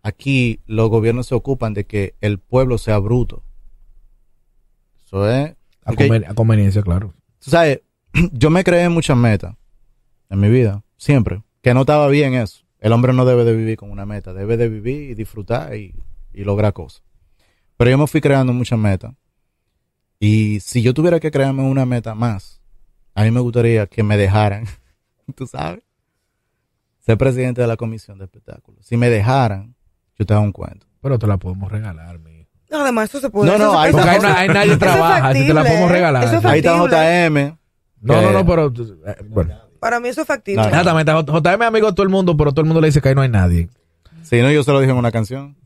aquí 0.02 0.60
los 0.66 0.88
gobiernos 0.88 1.26
se 1.26 1.34
ocupan 1.34 1.74
de 1.74 1.84
que 1.84 2.14
el 2.22 2.38
pueblo 2.38 2.78
sea 2.78 2.98
bruto. 2.98 3.42
Eso 5.04 5.28
es. 5.30 5.54
A, 5.84 5.92
conven- 5.92 6.24
a 6.26 6.34
conveniencia, 6.34 6.80
claro. 6.82 7.12
tú 7.44 7.50
sabes, 7.50 7.82
yo 8.32 8.48
me 8.48 8.64
creé 8.64 8.84
en 8.84 8.92
muchas 8.92 9.16
metas 9.16 9.54
en 10.30 10.40
mi 10.40 10.48
vida, 10.48 10.82
siempre. 10.96 11.42
Que 11.60 11.74
no 11.74 11.80
estaba 11.80 12.08
bien 12.08 12.32
eso. 12.34 12.64
El 12.80 12.92
hombre 12.92 13.12
no 13.12 13.24
debe 13.26 13.44
de 13.44 13.54
vivir 13.54 13.76
con 13.76 13.90
una 13.90 14.06
meta, 14.06 14.32
debe 14.32 14.56
de 14.56 14.68
vivir 14.70 15.10
y 15.10 15.14
disfrutar 15.14 15.74
y, 15.76 15.94
y 16.32 16.44
lograr 16.44 16.72
cosas. 16.72 17.02
Pero 17.76 17.90
yo 17.90 17.98
me 17.98 18.06
fui 18.06 18.20
creando 18.20 18.52
muchas 18.52 18.78
metas. 18.78 19.12
Y 20.20 20.60
si 20.60 20.82
yo 20.82 20.94
tuviera 20.94 21.20
que 21.20 21.30
crearme 21.30 21.62
una 21.62 21.84
meta 21.86 22.14
más, 22.14 22.60
a 23.14 23.24
mí 23.24 23.30
me 23.30 23.40
gustaría 23.40 23.86
que 23.86 24.02
me 24.02 24.16
dejaran, 24.16 24.64
tú 25.36 25.46
sabes, 25.46 25.82
ser 27.00 27.18
presidente 27.18 27.60
de 27.60 27.66
la 27.66 27.76
comisión 27.76 28.18
de 28.18 28.24
espectáculos. 28.24 28.86
Si 28.86 28.96
me 28.96 29.10
dejaran, 29.10 29.74
yo 30.18 30.24
te 30.24 30.32
hago 30.34 30.42
un 30.42 30.52
cuento. 30.52 30.86
Pero 31.02 31.18
te 31.18 31.26
la 31.26 31.36
podemos 31.36 31.70
regalar, 31.70 32.18
mi 32.18 32.40
hijo. 32.40 32.50
No, 32.70 32.80
además, 32.80 33.10
eso 33.10 33.20
se 33.20 33.28
puede. 33.30 33.50
No, 33.50 33.58
no, 33.58 33.78
hay- 33.78 33.92
Porque 33.92 34.08
ahí, 34.08 34.16
eso- 34.16 34.26
na- 34.26 34.38
ahí 34.38 34.48
nadie 34.48 34.76
trabaja. 34.78 35.32
Si 35.34 35.46
te 35.46 35.52
la 35.52 35.60
factible, 35.60 35.62
podemos 35.70 35.90
regalar. 35.90 36.24
eso 36.24 36.36
es 36.38 36.44
Ahí 36.46 36.58
está. 36.60 36.76
JM. 36.78 37.58
No, 38.00 38.14
que- 38.14 38.22
no, 38.22 38.32
no, 38.32 38.46
pero. 38.46 38.72
eh, 39.06 39.16
bueno. 39.28 39.54
Para 39.80 40.00
mí 40.00 40.08
eso 40.08 40.22
es 40.22 40.26
factible. 40.26 40.62
No. 40.62 40.68
Exactamente. 40.68 41.12
J- 41.12 41.24
JM 41.32 41.62
es 41.62 41.68
amigo 41.68 41.86
de 41.88 41.92
todo 41.92 42.04
el 42.04 42.08
mundo, 42.08 42.36
pero 42.36 42.52
todo 42.52 42.62
el 42.62 42.66
mundo 42.66 42.80
le 42.80 42.86
dice 42.88 43.02
que 43.02 43.10
ahí 43.10 43.14
no 43.14 43.20
hay 43.20 43.28
nadie. 43.28 43.68
Si 44.22 44.40
no, 44.40 44.50
yo 44.50 44.64
se 44.64 44.72
lo 44.72 44.80
dije 44.80 44.92
en 44.92 44.96
una 44.96 45.12
canción. 45.12 45.56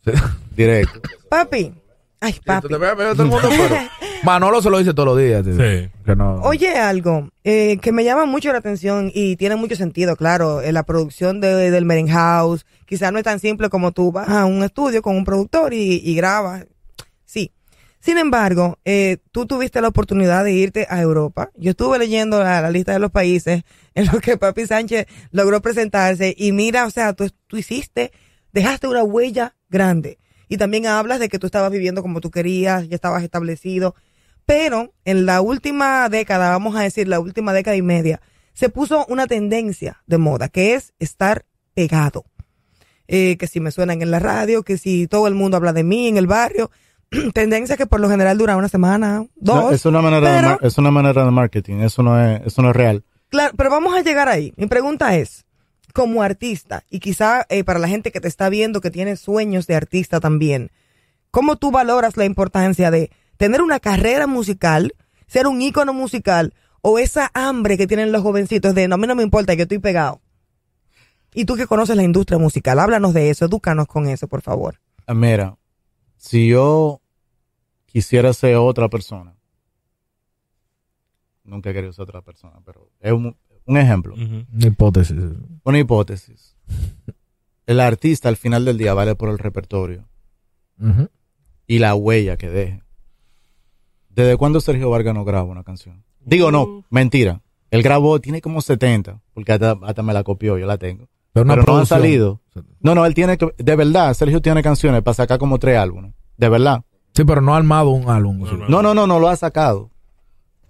Directo. 0.57 1.01
Papi. 1.31 1.73
Ay, 2.21 2.35
papi. 2.45 2.69
Te 2.69 2.75
todo 2.75 3.23
el 3.23 3.29
mundo, 3.29 3.49
pero. 3.49 3.77
Manolo 4.25 4.61
se 4.61 4.71
lo 4.71 4.79
dice 4.79 4.95
todos 4.95 5.07
los 5.07 5.19
días. 5.19 5.45
tío. 5.45 5.55
Sí. 5.55 5.89
Que 6.05 6.17
no. 6.17 6.37
Oye, 6.43 6.77
algo 6.77 7.31
eh, 7.45 7.79
que 7.81 7.93
me 7.93 8.03
llama 8.05 8.27
mucho 8.27 8.51
la 8.53 8.59
atención 8.59 9.11
y 9.15 9.37
tiene 9.37 9.57
mucho 9.57 9.77
sentido, 9.77 10.17
claro, 10.17 10.61
en 10.61 10.75
la 10.75 10.83
producción 10.83 11.41
de, 11.41 11.71
del 11.71 11.85
Meren 11.85 12.09
House. 12.09 12.67
Quizás 12.87 13.13
no 13.13 13.19
es 13.19 13.25
tan 13.25 13.39
simple 13.39 13.69
como 13.69 13.93
tú 13.93 14.11
vas 14.11 14.29
a 14.29 14.45
un 14.45 14.63
estudio 14.65 15.03
con 15.03 15.17
un 15.17 15.25
productor 15.25 15.73
y, 15.73 16.01
y 16.05 16.15
grabas. 16.17 16.67
Sí. 17.25 17.53
Sin 18.01 18.17
embargo, 18.17 18.79
eh, 18.85 19.19
tú 19.33 19.47
tuviste 19.47 19.81
la 19.81 19.89
oportunidad 19.89 20.45
de 20.45 20.53
irte 20.53 20.87
a 20.89 21.01
Europa. 21.01 21.51
Yo 21.57 21.71
estuve 21.71 21.99
leyendo 21.99 22.43
la, 22.43 22.61
la 22.61 22.71
lista 22.71 22.93
de 22.93 22.99
los 23.01 23.11
países 23.11 23.63
en 23.95 24.07
los 24.07 24.21
que 24.21 24.37
Papi 24.37 24.67
Sánchez 24.67 25.07
logró 25.31 25.61
presentarse 25.61 26.35
y 26.37 26.53
mira, 26.53 26.87
o 26.87 26.91
sea, 26.91 27.13
tú, 27.13 27.31
tú 27.47 27.57
hiciste, 27.57 28.13
dejaste 28.53 28.89
una 28.89 29.03
huella 29.03 29.57
grande. 29.69 30.19
Y 30.49 30.57
también 30.57 30.87
hablas 30.87 31.21
de 31.21 31.29
que 31.29 31.39
tú 31.39 31.47
estabas 31.47 31.71
viviendo 31.71 32.03
como 32.03 32.21
tú 32.21 32.31
querías, 32.31 32.89
ya 32.89 32.95
estabas 32.95 33.23
establecido. 33.23 33.95
Pero 34.47 34.95
en 35.05 35.27
la 35.27 35.41
última 35.41 36.09
década, 36.09 36.51
vamos 36.51 36.75
a 36.77 36.83
decir 36.83 37.07
la 37.09 37.21
última 37.21 37.53
década 37.53 37.77
y 37.77 37.83
media, 37.83 38.21
se 38.55 38.69
puso 38.71 39.05
una 39.09 39.27
tendencia 39.27 40.03
de 40.07 40.19
moda, 40.19 40.49
que 40.49 40.75
es 40.75 40.95
estar 40.99 41.45
pegado. 41.75 42.25
Eh, 43.07 43.37
que 43.39 43.47
si 43.47 43.61
me 43.61 43.71
suenan 43.71 44.03
en 44.03 44.11
la 44.11 44.19
radio, 44.19 44.63
que 44.63 44.77
si 44.79 45.07
todo 45.07 45.29
el 45.29 45.35
mundo 45.35 45.57
habla 45.57 45.73
de 45.73 45.85
mí 45.85 46.09
en 46.09 46.17
el 46.17 46.27
barrio. 46.27 46.71
tendencia 47.35 47.77
que 47.79 47.87
por 47.87 48.01
lo 48.01 48.09
general 48.11 48.37
dura 48.37 48.57
una 48.57 48.69
semana, 48.69 49.25
dos. 49.37 49.65
No, 49.65 49.71
es 49.71 49.85
una 49.87 50.03
manera 50.03 50.31
de 50.31 50.43
pero- 50.43 50.59
es 50.61 50.77
una 50.77 50.91
manera 50.91 51.25
de 51.25 51.31
marketing, 51.31 51.77
eso 51.81 52.03
no 52.03 52.21
es 52.23 52.43
eso 52.45 52.61
no 52.61 52.69
es 52.71 52.77
real. 52.77 53.03
Claro, 53.31 53.55
pero 53.57 53.71
vamos 53.71 53.95
a 53.95 54.03
llegar 54.03 54.29
ahí. 54.29 54.53
Mi 54.57 54.67
pregunta 54.67 55.17
es, 55.17 55.47
como 55.93 56.23
artista, 56.23 56.85
y 56.91 57.01
quizá 57.01 57.47
eh, 57.49 57.65
para 57.65 57.79
la 57.79 57.89
gente 57.89 58.13
que 58.13 58.21
te 58.21 58.29
está 58.29 58.49
viendo 58.49 58.81
que 58.81 58.91
tiene 58.91 59.17
sueños 59.17 59.67
de 59.67 59.75
artista 59.75 60.21
también, 60.21 60.71
¿cómo 61.31 61.57
tú 61.57 61.71
valoras 61.71 62.17
la 62.17 62.25
importancia 62.25 62.91
de 62.91 63.11
tener 63.37 63.63
una 63.63 63.81
carrera 63.81 64.27
musical, 64.27 64.95
ser 65.27 65.47
un 65.47 65.61
ícono 65.63 65.93
musical, 65.93 66.55
o 66.81 66.99
esa 66.99 67.31
hambre 67.35 67.77
que 67.77 67.87
tienen 67.87 68.13
los 68.13 68.23
jovencitos 68.23 68.75
de 68.75 68.89
no, 68.89 68.95
a 68.95 68.99
mí 68.99 69.07
no 69.07 69.15
me 69.15 69.23
importa, 69.23 69.55
yo 69.55 69.63
estoy 69.63 69.79
pegado? 69.79 70.21
Y 71.35 71.45
tú 71.45 71.57
que 71.57 71.67
conoces 71.67 71.97
la 71.97 72.03
industria 72.03 72.39
musical, 72.39 72.79
háblanos 72.79 73.15
de 73.15 73.31
eso, 73.31 73.45
edúcanos 73.45 73.87
con 73.87 74.09
eso, 74.09 74.29
por 74.29 74.43
favor. 74.43 74.81
Ah, 75.07 75.15
Mira, 75.15 75.57
si 76.17 76.49
yo 76.49 77.01
quisiera 77.87 78.33
ser 78.33 78.57
otra 78.57 78.89
persona, 78.89 79.37
nunca 81.45 81.71
he 81.71 81.75
querido 81.75 81.93
ser 81.93 82.05
otra 82.05 82.23
persona, 82.23 82.61
pero 82.65 82.91
es 83.01 83.13
un, 83.13 83.37
un 83.69 83.77
ejemplo. 83.77 84.15
Una 84.15 84.67
hipótesis. 84.67 85.17
una 85.65 85.79
hipótesis. 85.79 86.57
El 87.67 87.81
artista 87.81 88.29
al 88.29 88.37
final 88.37 88.65
del 88.65 88.79
día 88.79 88.95
vale 88.95 89.15
por 89.15 89.29
el 89.29 89.39
repertorio 89.39 90.09
y 91.67 91.79
la 91.79 91.95
huella 91.95 92.37
que 92.37 92.49
deje. 92.49 92.83
¿Desde 94.11 94.37
cuándo 94.37 94.61
Sergio 94.61 94.91
Vargas 94.91 95.15
no 95.15 95.25
graba 95.25 95.45
una 95.45 95.63
canción? 95.65 96.03
Digo, 96.25 96.51
no, 96.51 96.85
mentira. 96.91 97.43
Él 97.71 97.83
grabó, 97.83 98.19
tiene 98.21 98.41
como 98.41 98.61
70, 98.63 99.21
porque 99.35 99.53
hasta, 99.53 99.77
hasta 99.83 100.03
me 100.03 100.13
la 100.15 100.25
copió, 100.25 100.57
yo 100.59 100.67
la 100.67 100.79
tengo. 100.79 101.09
Pero, 101.33 101.45
una 101.45 101.55
Pero 101.55 101.65
no 101.67 101.73
han 101.79 101.87
producción. 101.87 102.01
salido. 102.01 102.41
No, 102.81 102.95
no, 102.95 103.05
él 103.05 103.15
tiene 103.15 103.37
que, 103.37 103.55
de 103.59 103.77
verdad, 103.77 104.15
Sergio 104.15 104.41
tiene 104.41 104.63
canciones 104.63 105.03
para 105.03 105.15
sacar 105.15 105.39
como 105.39 105.59
tres 105.59 105.77
álbumes. 105.77 106.15
De 106.39 106.49
verdad. 106.49 106.83
Sí, 107.15 107.25
pero 107.25 107.41
no 107.43 107.55
ha 107.55 107.59
armado 107.59 107.91
un 107.91 108.09
álbum. 108.09 108.39
No, 108.39 108.53
no. 108.53 108.69
No, 108.69 108.83
no, 108.83 108.95
no, 108.95 109.07
no 109.07 109.19
lo 109.21 109.29
ha 109.29 109.37
sacado. 109.37 109.91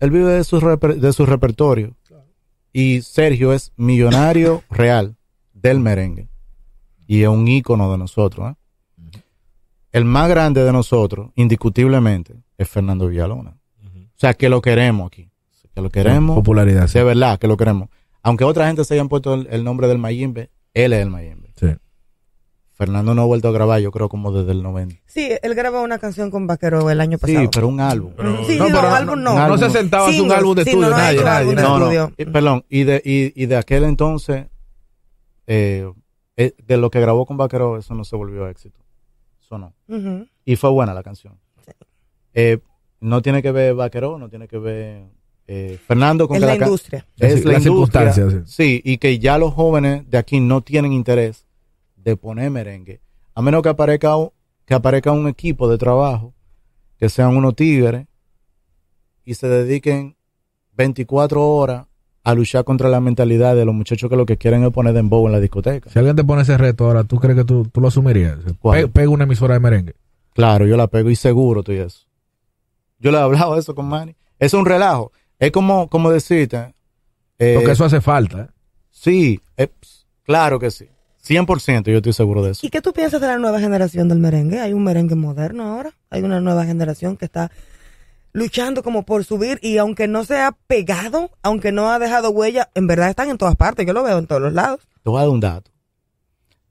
Él 0.01 0.11
vive 0.11 0.32
de 0.32 0.44
su, 0.44 0.61
reper- 0.61 0.96
de 0.96 1.12
su 1.12 1.24
repertorio. 1.26 1.94
Y 2.73 3.03
Sergio 3.03 3.53
es 3.53 3.73
millonario 3.77 4.62
real 4.71 5.16
del 5.53 5.81
merengue. 5.81 6.29
Y 7.07 7.23
es 7.23 7.29
un 7.29 7.49
ícono 7.49 7.91
de 7.91 7.99
nosotros. 7.99 8.53
¿eh? 8.53 9.21
El 9.93 10.05
más 10.05 10.29
grande 10.29 10.62
de 10.62 10.73
nosotros, 10.73 11.31
indiscutiblemente, 11.35 12.35
es 12.57 12.69
Fernando 12.69 13.09
Villalona. 13.09 13.57
O 13.85 14.21
sea, 14.21 14.35
que 14.35 14.49
lo 14.49 14.61
queremos 14.61 15.07
aquí. 15.07 15.31
Que 15.75 15.81
lo 15.81 15.91
queremos. 15.91 16.35
Popularidad. 16.37 16.89
Sí. 16.89 16.99
De 16.99 17.05
verdad, 17.05 17.39
que 17.39 17.47
lo 17.47 17.57
queremos. 17.57 17.89
Aunque 18.23 18.45
otra 18.45 18.66
gente 18.66 18.85
se 18.85 18.95
hayan 18.95 19.09
puesto 19.09 19.35
el, 19.35 19.47
el 19.51 19.62
nombre 19.62 19.87
del 19.87 19.99
Mayimbe, 19.99 20.51
él 20.75 20.93
es 20.93 21.03
el 21.03 21.11
Mayimbe. 21.11 21.53
Sí. 21.55 21.69
Fernando 22.79 23.12
no 23.12 23.22
ha 23.22 23.24
vuelto 23.26 23.49
a 23.49 23.51
grabar, 23.53 23.81
yo 23.81 23.91
creo, 23.91 24.09
como 24.09 24.31
desde 24.33 24.53
el 24.53 24.62
90. 24.62 24.95
Sí, 25.07 25.29
él 25.43 25.55
grabó 25.57 25.83
una 25.83 25.99
canción 25.99 26.31
con 26.31 26.47
Vaquero 26.47 26.89
el 26.91 27.01
año 27.01 27.18
pasado. 27.18 27.41
Sí, 27.41 27.49
pero 27.53 27.66
un 27.68 27.81
álbum. 27.81 28.12
Pero- 28.16 28.45
Sí, 28.47 28.57
No, 28.57 28.66
sí, 28.66 28.70
pero 28.72 28.83
no, 28.83 28.89
no- 28.89 28.95
álbum 28.95 29.22
no. 29.24 29.35
un 29.35 29.49
No 29.49 29.59
se 29.59 29.64
ha 29.64 29.70
sentado 29.70 30.07
a 30.07 30.09
hacer 30.09 30.22
un 30.22 30.31
álbum 30.33 30.55
de 30.55 30.62
sí, 30.64 30.70
estudio, 30.70 30.89
no, 30.91 30.97
nadie. 30.97 31.55
No, 31.57 31.79
no. 31.81 32.12
Y- 32.16 32.24
perdón, 32.26 32.64
y 32.68 32.85
de, 32.85 33.03
y, 33.05 33.43
y 33.43 33.47
de 33.47 33.57
aquel 33.57 33.83
entonces, 33.85 34.47
eh, 35.47 35.91
eh, 36.37 36.53
de 36.66 36.76
lo 36.76 36.89
que 36.91 37.01
grabó 37.01 37.26
con 37.26 37.37
Vaquero, 37.37 37.79
eso 37.79 37.95
no 37.95 38.05
se 38.05 38.14
volvió 38.16 38.47
éxito. 38.49 38.79
Eso 39.43 39.59
no. 39.59 39.74
Y 40.45 40.57
fue 40.57 40.70
buena 40.70 40.95
la 40.95 41.03
canción. 41.03 41.35
Eh, 42.35 42.59
no 43.01 43.22
tiene 43.22 43.43
que 43.43 43.51
ver 43.51 43.74
Vaquero, 43.74 44.18
no 44.18 44.29
tiene 44.29 44.47
que 44.47 44.59
ver 44.59 45.05
eh, 45.49 45.79
Fernando 45.87 46.29
con 46.29 46.37
Es 46.37 46.43
que 46.43 46.47
la 46.47 46.59
ca- 46.59 46.64
industria. 46.66 47.07
es 47.16 47.20
La 47.20 47.26
la 47.29 47.33
industria. 47.59 47.61
circunstancia, 48.12 48.43
Sí, 48.47 48.81
y 48.85 48.99
que 48.99 49.18
ya 49.18 49.39
los 49.39 49.53
jóvenes 49.55 50.09
de 50.11 50.18
aquí 50.18 50.39
no 50.41 50.61
tienen 50.61 50.93
interés 50.93 51.47
de 52.09 52.17
poner 52.17 52.51
merengue. 52.51 53.01
A 53.35 53.43
menos 53.43 53.63
que 53.63 53.69
aparezca, 53.69 54.17
un- 54.17 54.31
que 54.65 54.75
aparezca 54.75 55.13
un 55.13 55.29
equipo 55.29 55.69
de 55.69 55.79
trabajo, 55.79 56.35
que 56.99 57.09
sean 57.09 57.37
unos 57.37 57.55
tigres, 57.55 58.07
y 59.25 59.35
se 59.35 59.49
dediquen 59.49 60.17
24 60.75 61.47
horas 61.47 61.87
a 62.25 62.35
luchar 62.35 62.65
contra 62.65 62.89
la 62.89 63.01
mentalidad 63.01 63.55
de 63.57 63.65
los 63.65 63.75
muchachos 63.75 64.11
que 64.11 64.17
lo 64.17 64.27
que 64.27 64.37
quieren 64.37 64.65
es 64.65 64.71
poner 64.71 64.93
dembow 64.95 65.27
en 65.27 65.33
la 65.33 65.41
discoteca. 65.41 65.91
Si 65.91 65.99
alguien 65.99 66.17
te 66.17 66.25
pone 66.25 66.43
ese 66.43 66.59
reto 66.59 66.87
ahora, 66.87 67.05
¿tú 67.05 67.17
crees 67.19 67.37
que 67.37 67.45
tú, 67.45 67.65
tú 67.73 67.81
lo 67.81 67.89
asumirías? 67.89 68.39
Pe- 68.63 68.89
pega 68.89 69.09
una 69.11 69.25
emisora 69.25 69.55
de 69.55 69.61
merengue. 69.61 69.95
Claro, 70.35 70.67
yo 70.67 70.77
la 70.77 70.87
pego 70.89 71.11
y 71.11 71.17
seguro 71.17 71.61
estoy 71.61 71.77
eso. 71.79 72.07
Yo 72.99 73.11
le 73.13 73.19
he 73.19 73.21
hablado 73.21 73.55
de 73.55 73.61
eso 73.61 73.75
con 73.75 73.87
Manny. 73.89 74.15
Es 74.39 74.55
un 74.55 74.67
relajo. 74.67 75.13
Es 75.39 75.51
como, 75.53 75.89
como 75.89 76.11
decirte. 76.11 76.75
eh, 77.39 77.55
Porque 77.57 77.73
eso 77.73 77.85
hace 77.85 78.01
falta. 78.01 78.43
¿eh? 78.43 78.47
Sí, 78.91 79.41
eh, 79.57 79.69
claro 80.25 80.59
que 80.59 80.71
sí. 80.71 80.89
100% 81.27 81.91
yo 81.91 81.97
estoy 81.97 82.12
seguro 82.12 82.43
de 82.43 82.53
eso. 82.53 82.66
¿Y 82.66 82.71
qué 82.71 82.81
tú 82.81 82.93
piensas 82.93 83.21
de 83.21 83.27
la 83.27 83.39
nueva 83.39 83.61
generación 83.61 84.09
del 84.09 84.19
merengue? 84.19 84.61
Hay 84.61 84.73
un 84.73 84.85
merengue 84.85 85.14
moderno 85.14 85.64
ahora. 85.64 85.93
Hay 86.11 86.23
una 86.23 86.41
nueva 86.41 86.64
generación 86.64 87.16
que 87.16 87.27
está 87.27 87.51
luchando 88.33 88.83
como 88.83 89.05
por 89.05 89.25
subir 89.25 89.59
y 89.62 89.79
aunque 89.79 90.07
no 90.09 90.25
se 90.25 90.41
ha 90.41 90.53
pegado, 90.53 91.31
aunque 91.43 91.73
no 91.73 91.91
ha 91.91 91.99
dejado 91.99 92.31
huella, 92.31 92.71
en 92.75 92.87
verdad 92.87 93.11
están 93.11 93.31
en 93.31 93.39
todas 93.39 93.57
partes. 93.57 93.87
Yo 93.87 93.93
lo 93.93 94.03
veo 94.03 94.19
en 94.19 94.27
todos 94.27 94.41
los 94.41 94.53
lados. 94.53 94.81
Te 95.03 95.11
voy 95.11 95.19
a 95.19 95.23
dar 95.23 95.31
un 95.31 95.41
dato. 95.41 95.71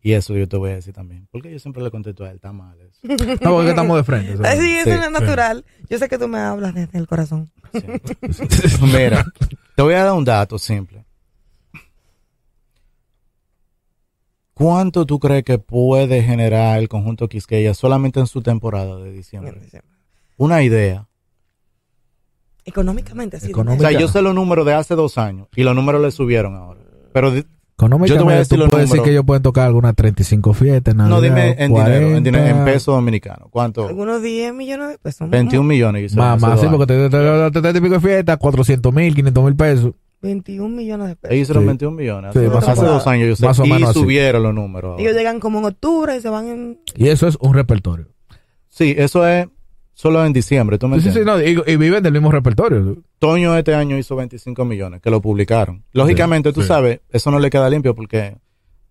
Y 0.02 0.14
eso 0.14 0.36
yo 0.36 0.48
te 0.48 0.56
voy 0.56 0.72
a 0.72 0.76
decir 0.76 0.94
también. 0.94 1.28
Porque 1.32 1.52
yo 1.52 1.60
siempre 1.60 1.84
le 1.84 1.92
contesto 1.92 2.24
a 2.24 2.30
él, 2.30 2.38
está 2.38 2.54
mal 2.54 2.78
eso. 2.80 3.00
No, 3.42 3.52
porque 3.56 3.70
estamos 3.70 3.98
de 3.98 4.04
frente. 4.04 4.48
Ay, 4.48 4.60
sí, 4.60 4.72
eso 4.78 4.90
sí, 4.90 5.06
es 5.06 5.12
natural. 5.12 5.66
Yo 5.90 5.98
sé 5.98 6.08
que 6.08 6.18
tú 6.18 6.28
me 6.28 6.40
hablas 6.40 6.74
desde 6.74 6.98
el 6.98 7.08
corazón. 7.08 7.52
Mira, 8.82 9.26
te 9.76 9.82
voy 9.82 9.94
a 9.96 10.06
dar 10.06 10.14
un 10.14 10.24
dato 10.24 10.58
simple. 10.58 11.04
¿Cuánto 14.58 15.06
tú 15.06 15.20
crees 15.20 15.44
que 15.44 15.60
puede 15.60 16.24
generar 16.24 16.80
el 16.80 16.90
conjunto 16.90 17.30
Quisqueya 17.30 17.74
solamente 17.74 18.20
en 18.20 18.28
su 18.28 18.42
temporada 18.42 18.98
de 18.98 19.12
diciembre? 19.12 19.62
Una 20.38 20.64
idea. 20.64 21.08
Económicamente, 22.66 23.40
sí. 23.40 23.52
O 23.54 23.78
sea, 23.78 23.92
yo 23.92 24.08
sé 24.08 24.22
los 24.22 24.34
números 24.34 24.66
de 24.66 24.74
hace 24.74 24.96
dos 24.96 25.18
años 25.18 25.48
y 25.56 25.64
los 25.64 25.76
números 25.76 26.02
le 26.02 26.12
subieron 26.12 26.56
ahora. 26.56 26.82
Pero 27.14 27.32
Económicamente, 27.80 28.14
Yo 28.16 28.18
te 28.18 28.24
voy 28.24 28.34
a 28.34 28.38
decir 28.38 28.58
tú 28.58 28.58
los 28.58 28.70
puedes 28.72 28.90
decir 28.90 29.04
que 29.04 29.12
ellos 29.12 29.24
pueden 29.24 29.44
tocar 29.44 29.68
algunas 29.68 29.94
35 29.94 30.54
fiestas. 30.54 30.96
no, 30.96 31.08
Navidad, 31.08 31.22
dime 31.22 31.56
en 31.60 31.72
dinero, 31.72 32.18
en, 32.18 32.24
dinero, 32.24 32.46
en 32.46 32.52
40. 32.54 32.66
peso 32.74 32.92
dominicano. 32.94 33.50
¿Cuánto? 33.52 33.88
Algunos 33.88 34.24
10 34.24 34.52
millones 34.56 34.90
de 34.90 34.98
pesos. 34.98 35.30
21 35.30 35.64
millones. 35.64 36.16
Más, 36.16 36.42
más, 36.42 36.60
sí, 36.60 36.66
porque 36.72 36.88
te, 36.88 37.08
te, 37.08 37.52
te, 37.52 37.62
te, 37.62 37.74
te, 37.74 37.80
pico 37.80 37.94
de 37.94 38.00
fiesta, 38.00 38.38
400 38.38 38.92
mil, 38.92 39.14
500 39.14 39.44
mil 39.44 39.56
pesos. 39.56 39.94
21 40.28 40.76
millones 40.76 41.08
de 41.08 41.16
pesos. 41.16 41.34
Ellos 41.34 41.44
hicieron 41.44 41.64
Sí. 41.64 41.68
21 41.68 41.98
millones. 41.98 42.34
Sí, 42.34 42.40
Hace, 42.40 42.72
hace 42.72 42.86
dos 42.86 43.08
años 43.08 43.28
yo 43.30 43.36
sé. 43.36 43.46
Más 43.46 43.60
o 43.60 43.66
y 43.66 43.70
menos 43.72 43.90
así. 43.90 44.00
subieron 44.00 44.44
los 44.44 44.54
números. 44.54 44.92
ahora. 44.92 45.02
Ellos 45.04 45.16
llegan 45.16 45.40
como 45.40 45.60
en 45.60 45.66
octubre 45.66 46.16
y 46.16 46.22
se 46.22 46.30
van 46.30 46.48
en... 46.48 46.80
Y 46.96 47.08
eso 47.08 47.28
es 47.28 47.38
un 47.42 47.54
repertorio. 47.54 48.08
Sí, 48.70 48.94
eso 48.98 49.28
es 49.28 49.48
solo 49.94 50.24
en 50.26 50.34
diciembre. 50.34 50.78
¿tú 50.78 50.88
me 50.88 51.00
Sí, 51.00 51.10
sí, 51.10 51.20
sí, 51.20 51.26
no, 51.26 51.42
y, 51.42 51.60
y 51.66 51.76
viven 51.78 52.04
del 52.04 52.14
mismo 52.14 52.32
repertorio. 52.32 52.98
Toño 53.20 53.58
este 53.58 53.74
año 53.74 53.98
hizo 53.98 54.16
25 54.16 54.64
millones, 54.66 55.02
que 55.02 55.10
lo 55.10 55.22
publicaron. 55.22 55.84
Lógicamente, 55.94 56.54
tú 56.54 56.62
sí. 56.62 56.68
sabes, 56.68 57.00
eso 57.10 57.32
no 57.32 57.40
le 57.40 57.50
queda 57.50 57.70
limpio 57.70 57.96
porque 57.96 58.36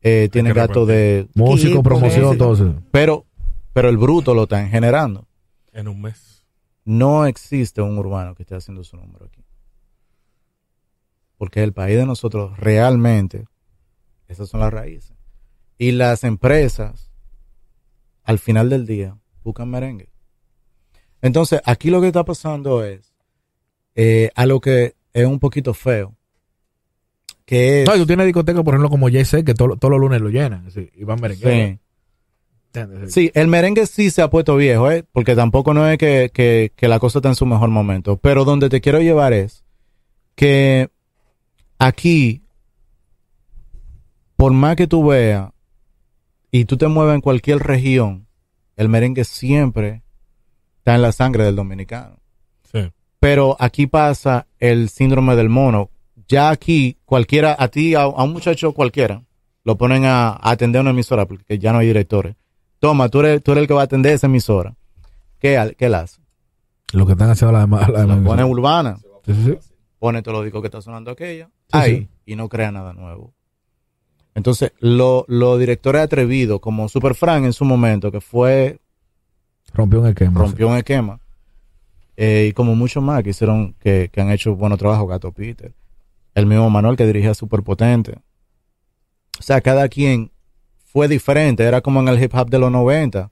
eh, 0.02 0.28
tiene 0.32 0.52
gasto 0.52 0.84
de... 0.86 1.28
Músico, 1.34 1.82
promoción, 1.82 2.34
eso. 2.34 2.74
Pero, 2.90 3.24
pero 3.72 3.88
el 3.88 3.96
bruto 3.98 4.34
lo 4.34 4.44
están 4.44 4.68
generando. 4.68 5.26
En 5.72 5.88
un 5.88 6.00
mes. 6.02 6.44
No 6.84 7.26
existe 7.26 7.82
un 7.82 7.98
urbano 7.98 8.34
que 8.34 8.44
esté 8.44 8.54
haciendo 8.54 8.82
su 8.84 8.96
número 8.96 9.26
aquí. 9.26 9.35
Porque 11.38 11.62
el 11.62 11.72
país 11.72 11.96
de 11.96 12.06
nosotros 12.06 12.58
realmente, 12.58 13.46
esas 14.28 14.48
son 14.48 14.60
las 14.60 14.72
raíces. 14.72 15.14
Y 15.78 15.92
las 15.92 16.24
empresas, 16.24 17.10
al 18.24 18.38
final 18.38 18.70
del 18.70 18.86
día, 18.86 19.16
buscan 19.44 19.68
merengue. 19.70 20.10
Entonces, 21.20 21.60
aquí 21.64 21.90
lo 21.90 22.00
que 22.00 22.06
está 22.08 22.24
pasando 22.24 22.84
es 22.84 23.14
eh, 23.94 24.30
algo 24.34 24.60
que 24.60 24.94
es 25.12 25.26
un 25.26 25.38
poquito 25.38 25.74
feo. 25.74 26.14
Que 27.44 27.82
es... 27.82 27.88
No, 27.88 27.94
tú 27.96 28.06
tienes 28.06 28.26
discotecas, 28.26 28.62
por 28.62 28.74
ejemplo, 28.74 28.90
como 28.90 29.08
Jay-Z, 29.08 29.44
que 29.44 29.54
todo- 29.54 29.76
todos 29.76 29.90
los 29.92 30.00
lunes 30.00 30.20
lo 30.20 30.30
llenan. 30.30 30.68
y 30.94 31.04
van 31.04 31.20
merengue. 31.20 31.72
Sí. 31.72 31.80
Sí, 33.08 33.30
el 33.34 33.48
merengue 33.48 33.86
sí 33.86 34.10
se 34.10 34.20
ha 34.20 34.28
puesto 34.28 34.54
viejo, 34.56 34.90
¿eh? 34.90 35.02
porque 35.12 35.34
tampoco 35.34 35.72
no 35.72 35.88
es 35.88 35.96
que, 35.96 36.30
que, 36.34 36.72
que 36.76 36.88
la 36.88 36.98
cosa 36.98 37.20
está 37.20 37.30
en 37.30 37.34
su 37.34 37.46
mejor 37.46 37.70
momento. 37.70 38.18
Pero 38.18 38.44
donde 38.44 38.68
te 38.68 38.82
quiero 38.82 39.00
llevar 39.00 39.32
es 39.32 39.64
que 40.34 40.90
aquí, 41.78 42.42
por 44.36 44.52
más 44.52 44.76
que 44.76 44.86
tú 44.86 45.04
veas 45.06 45.50
y 46.50 46.64
tú 46.64 46.76
te 46.76 46.88
muevas 46.88 47.14
en 47.14 47.20
cualquier 47.20 47.58
región, 47.58 48.26
el 48.76 48.88
merengue 48.88 49.24
siempre 49.24 50.02
está 50.78 50.94
en 50.94 51.02
la 51.02 51.12
sangre 51.12 51.44
del 51.44 51.56
dominicano. 51.56 52.16
Sí. 52.70 52.90
Pero 53.18 53.56
aquí 53.58 53.86
pasa 53.86 54.46
el 54.58 54.88
síndrome 54.88 55.36
del 55.36 55.48
mono. 55.48 55.90
Ya 56.28 56.50
aquí, 56.50 56.98
cualquiera, 57.04 57.56
a 57.58 57.68
ti, 57.68 57.94
a, 57.94 58.02
a 58.02 58.22
un 58.24 58.32
muchacho 58.32 58.72
cualquiera, 58.72 59.22
lo 59.64 59.76
ponen 59.76 60.04
a, 60.04 60.28
a 60.30 60.50
atender 60.50 60.80
una 60.80 60.90
emisora 60.90 61.26
porque 61.26 61.58
ya 61.58 61.72
no 61.72 61.78
hay 61.78 61.86
directores. 61.86 62.36
Toma, 62.78 63.08
tú 63.08 63.20
eres, 63.20 63.42
tú 63.42 63.52
eres 63.52 63.62
el 63.62 63.68
que 63.68 63.74
va 63.74 63.80
a 63.82 63.84
atender 63.84 64.12
esa 64.12 64.26
emisora. 64.26 64.74
¿Qué, 65.38 65.74
qué 65.78 65.86
él 65.86 65.94
hace? 65.94 66.20
Lo 66.92 67.06
que 67.06 67.12
están 67.12 67.30
haciendo 67.30 67.52
la 67.52 67.60
demás. 67.60 67.88
La 67.88 68.00
demás- 68.00 68.20
pone 68.24 68.44
urbana, 68.44 68.98
Sí, 69.24 69.34
sí, 69.34 69.42
sí. 69.44 69.58
pone 69.98 70.22
todo 70.22 70.34
lo 70.34 70.42
discos 70.42 70.60
que 70.62 70.66
está 70.68 70.80
sonando 70.82 71.10
aquella, 71.10 71.48
Sí. 71.72 72.08
y 72.26 72.36
no 72.36 72.48
crea 72.48 72.70
nada 72.72 72.92
nuevo. 72.92 73.32
Entonces, 74.34 74.72
lo- 74.80 75.24
los 75.28 75.58
directores 75.58 76.02
atrevidos, 76.02 76.60
como 76.60 76.88
Super 76.88 77.14
Frank 77.14 77.44
en 77.44 77.52
su 77.52 77.64
momento, 77.64 78.10
que 78.12 78.20
fue, 78.20 78.80
Rompió 79.72 80.00
un 80.00 80.08
esquema. 80.08 80.40
rompió 80.40 80.68
un 80.68 80.76
esquema, 80.76 81.20
eh, 82.16 82.46
y 82.50 82.52
como 82.52 82.74
muchos 82.74 83.02
más 83.02 83.22
que 83.22 83.30
hicieron, 83.30 83.74
que, 83.80 84.10
que 84.12 84.20
han 84.20 84.30
hecho 84.30 84.54
buenos 84.54 84.78
trabajos, 84.78 85.08
Gato 85.08 85.32
Peter, 85.32 85.72
el 86.34 86.46
mismo 86.46 86.68
Manuel 86.70 86.96
que 86.96 87.06
dirigía 87.06 87.32
Super 87.34 87.62
Potente. 87.62 88.18
O 89.38 89.42
sea, 89.42 89.60
cada 89.60 89.88
quien 89.88 90.30
fue 90.84 91.08
diferente, 91.08 91.62
era 91.64 91.80
como 91.80 92.00
en 92.00 92.08
el 92.08 92.22
hip 92.22 92.34
hop 92.34 92.48
de 92.50 92.58
los 92.58 92.70
90. 92.70 93.30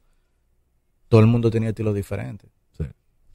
Todo 1.08 1.20
el 1.20 1.26
mundo 1.26 1.50
tenía 1.50 1.68
estilos 1.70 1.94
diferentes. 1.94 2.50
Sí. 2.76 2.84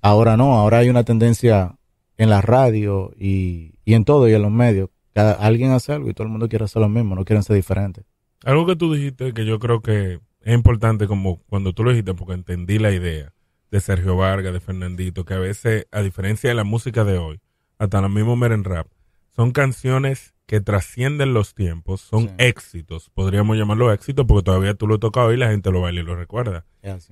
Ahora 0.01 0.37
no, 0.37 0.53
ahora 0.57 0.79
hay 0.79 0.89
una 0.89 1.03
tendencia 1.03 1.75
en 2.17 2.29
la 2.29 2.41
radio 2.41 3.11
y, 3.17 3.73
y 3.89 3.93
en 3.95 4.05
todo 4.05 4.27
y 4.29 4.33
en 4.33 4.41
los 4.43 4.51
medios. 4.51 4.89
Cada, 5.13 5.33
alguien 5.33 5.71
hace 5.71 5.91
algo 5.93 6.09
y 6.09 6.13
todo 6.13 6.25
el 6.25 6.31
mundo 6.31 6.47
quiere 6.47 6.65
hacer 6.65 6.81
lo 6.81 6.89
mismo, 6.89 7.15
no 7.15 7.25
quieren 7.25 7.41
ser 7.43 7.55
diferentes. 7.55 8.05
Algo 8.43 8.65
que 8.67 8.75
tú 8.75 8.93
dijiste 8.93 9.33
que 9.33 9.45
yo 9.45 9.57
creo 9.59 9.81
que 9.81 10.19
es 10.41 10.53
importante 10.53 11.07
como 11.07 11.41
cuando 11.47 11.73
tú 11.73 11.83
lo 11.83 11.89
dijiste 11.89 12.13
porque 12.13 12.33
entendí 12.33 12.77
la 12.77 12.91
idea 12.91 13.33
de 13.71 13.79
Sergio 13.81 14.15
Vargas, 14.15 14.53
de 14.53 14.59
Fernandito, 14.59 15.25
que 15.25 15.33
a 15.33 15.39
veces, 15.39 15.87
a 15.91 16.01
diferencia 16.01 16.49
de 16.49 16.55
la 16.55 16.63
música 16.63 17.03
de 17.03 17.17
hoy, 17.17 17.39
hasta 17.79 17.99
los 18.01 18.11
mismos 18.11 18.37
Meren 18.37 18.63
Rap, 18.63 18.87
son 19.35 19.51
canciones 19.51 20.33
que 20.45 20.61
trascienden 20.61 21.33
los 21.33 21.53
tiempos, 21.55 22.01
son 22.01 22.27
Sí. 22.29 22.33
éxitos, 22.37 23.09
podríamos 23.13 23.57
llamarlo 23.57 23.91
éxitos 23.91 24.25
porque 24.27 24.43
todavía 24.45 24.73
tú 24.75 24.87
lo 24.87 24.99
tocas 24.99 25.25
hoy 25.25 25.33
y 25.35 25.37
la 25.37 25.49
gente 25.49 25.71
lo 25.71 25.81
baila 25.81 26.01
y 26.01 26.03
lo 26.03 26.15
recuerda. 26.15 26.65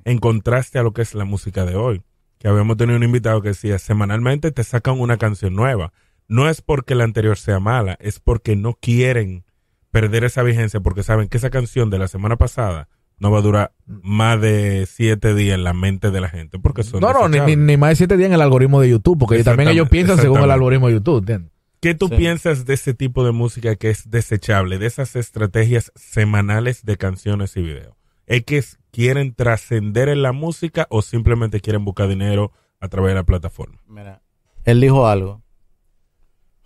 En 0.05 0.17
contraste 0.19 0.79
a 0.79 0.83
lo 0.83 0.93
que 0.93 1.01
es 1.01 1.13
la 1.15 1.25
música 1.25 1.65
de 1.65 1.75
hoy, 1.75 2.01
que 2.39 2.47
habíamos 2.47 2.77
tenido 2.77 2.97
un 2.97 3.03
invitado 3.03 3.41
que 3.41 3.49
decía, 3.49 3.77
semanalmente 3.79 4.51
te 4.51 4.63
sacan 4.63 4.99
una 4.99 5.17
canción 5.17 5.55
nueva. 5.55 5.91
No 6.27 6.49
es 6.49 6.61
porque 6.61 6.95
la 6.95 7.03
anterior 7.05 7.37
sea 7.37 7.59
mala, 7.59 7.97
es 7.99 8.19
porque 8.19 8.55
no 8.55 8.73
quieren 8.73 9.45
perder 9.91 10.23
esa 10.25 10.43
vigencia 10.43 10.79
porque 10.81 11.03
saben 11.03 11.27
que 11.29 11.37
esa 11.37 11.49
canción 11.49 11.89
de 11.89 11.99
la 11.99 12.07
semana 12.07 12.35
pasada 12.35 12.89
no 13.19 13.31
va 13.31 13.39
a 13.39 13.41
durar 13.41 13.73
más 13.85 14.39
de 14.41 14.85
siete 14.85 15.33
días 15.33 15.55
en 15.55 15.63
la 15.63 15.73
mente 15.73 16.11
de 16.11 16.21
la 16.21 16.29
gente 16.29 16.59
porque 16.59 16.83
son 16.83 16.99
No, 16.99 17.13
no, 17.13 17.27
ni, 17.29 17.55
ni, 17.55 17.77
más 17.77 17.89
de 17.91 17.95
siete 17.95 18.17
días 18.17 18.27
en 18.27 18.33
el 18.33 18.41
algoritmo 18.41 18.81
de 18.81 18.89
YouTube, 18.89 19.17
porque 19.19 19.43
también 19.43 19.69
ellos 19.69 19.89
piensan 19.89 20.17
según 20.17 20.41
el 20.41 20.51
algoritmo 20.51 20.87
de 20.87 20.93
YouTube, 20.93 21.19
¿entiendes? 21.19 21.51
¿Qué 21.79 21.93
tú 21.93 22.07
Sí. 22.09 22.15
piensas 22.15 22.65
de 22.65 22.73
ese 22.73 22.93
tipo 22.93 23.23
de 23.23 23.31
música 23.31 23.75
que 23.75 23.89
es 23.89 24.09
desechable, 24.09 24.77
de 24.79 24.87
esas 24.87 25.15
estrategias 25.15 25.91
semanales 25.95 26.83
de 26.85 26.97
canciones 26.97 27.55
y 27.55 27.61
videos? 27.61 27.95
¿Es 28.25 28.43
que 28.43 28.63
quieren 28.91 29.33
trascender 29.33 30.09
en 30.09 30.21
la 30.21 30.31
música 30.31 30.87
o 30.89 31.01
simplemente 31.01 31.61
quieren 31.61 31.85
buscar 31.85 32.09
dinero 32.09 32.51
a 32.79 32.87
través 32.89 33.11
de 33.11 33.15
la 33.15 33.23
plataforma? 33.23 33.79
Mira, 33.87 34.21
él 34.65 34.81
dijo 34.81 35.07
algo 35.07 35.41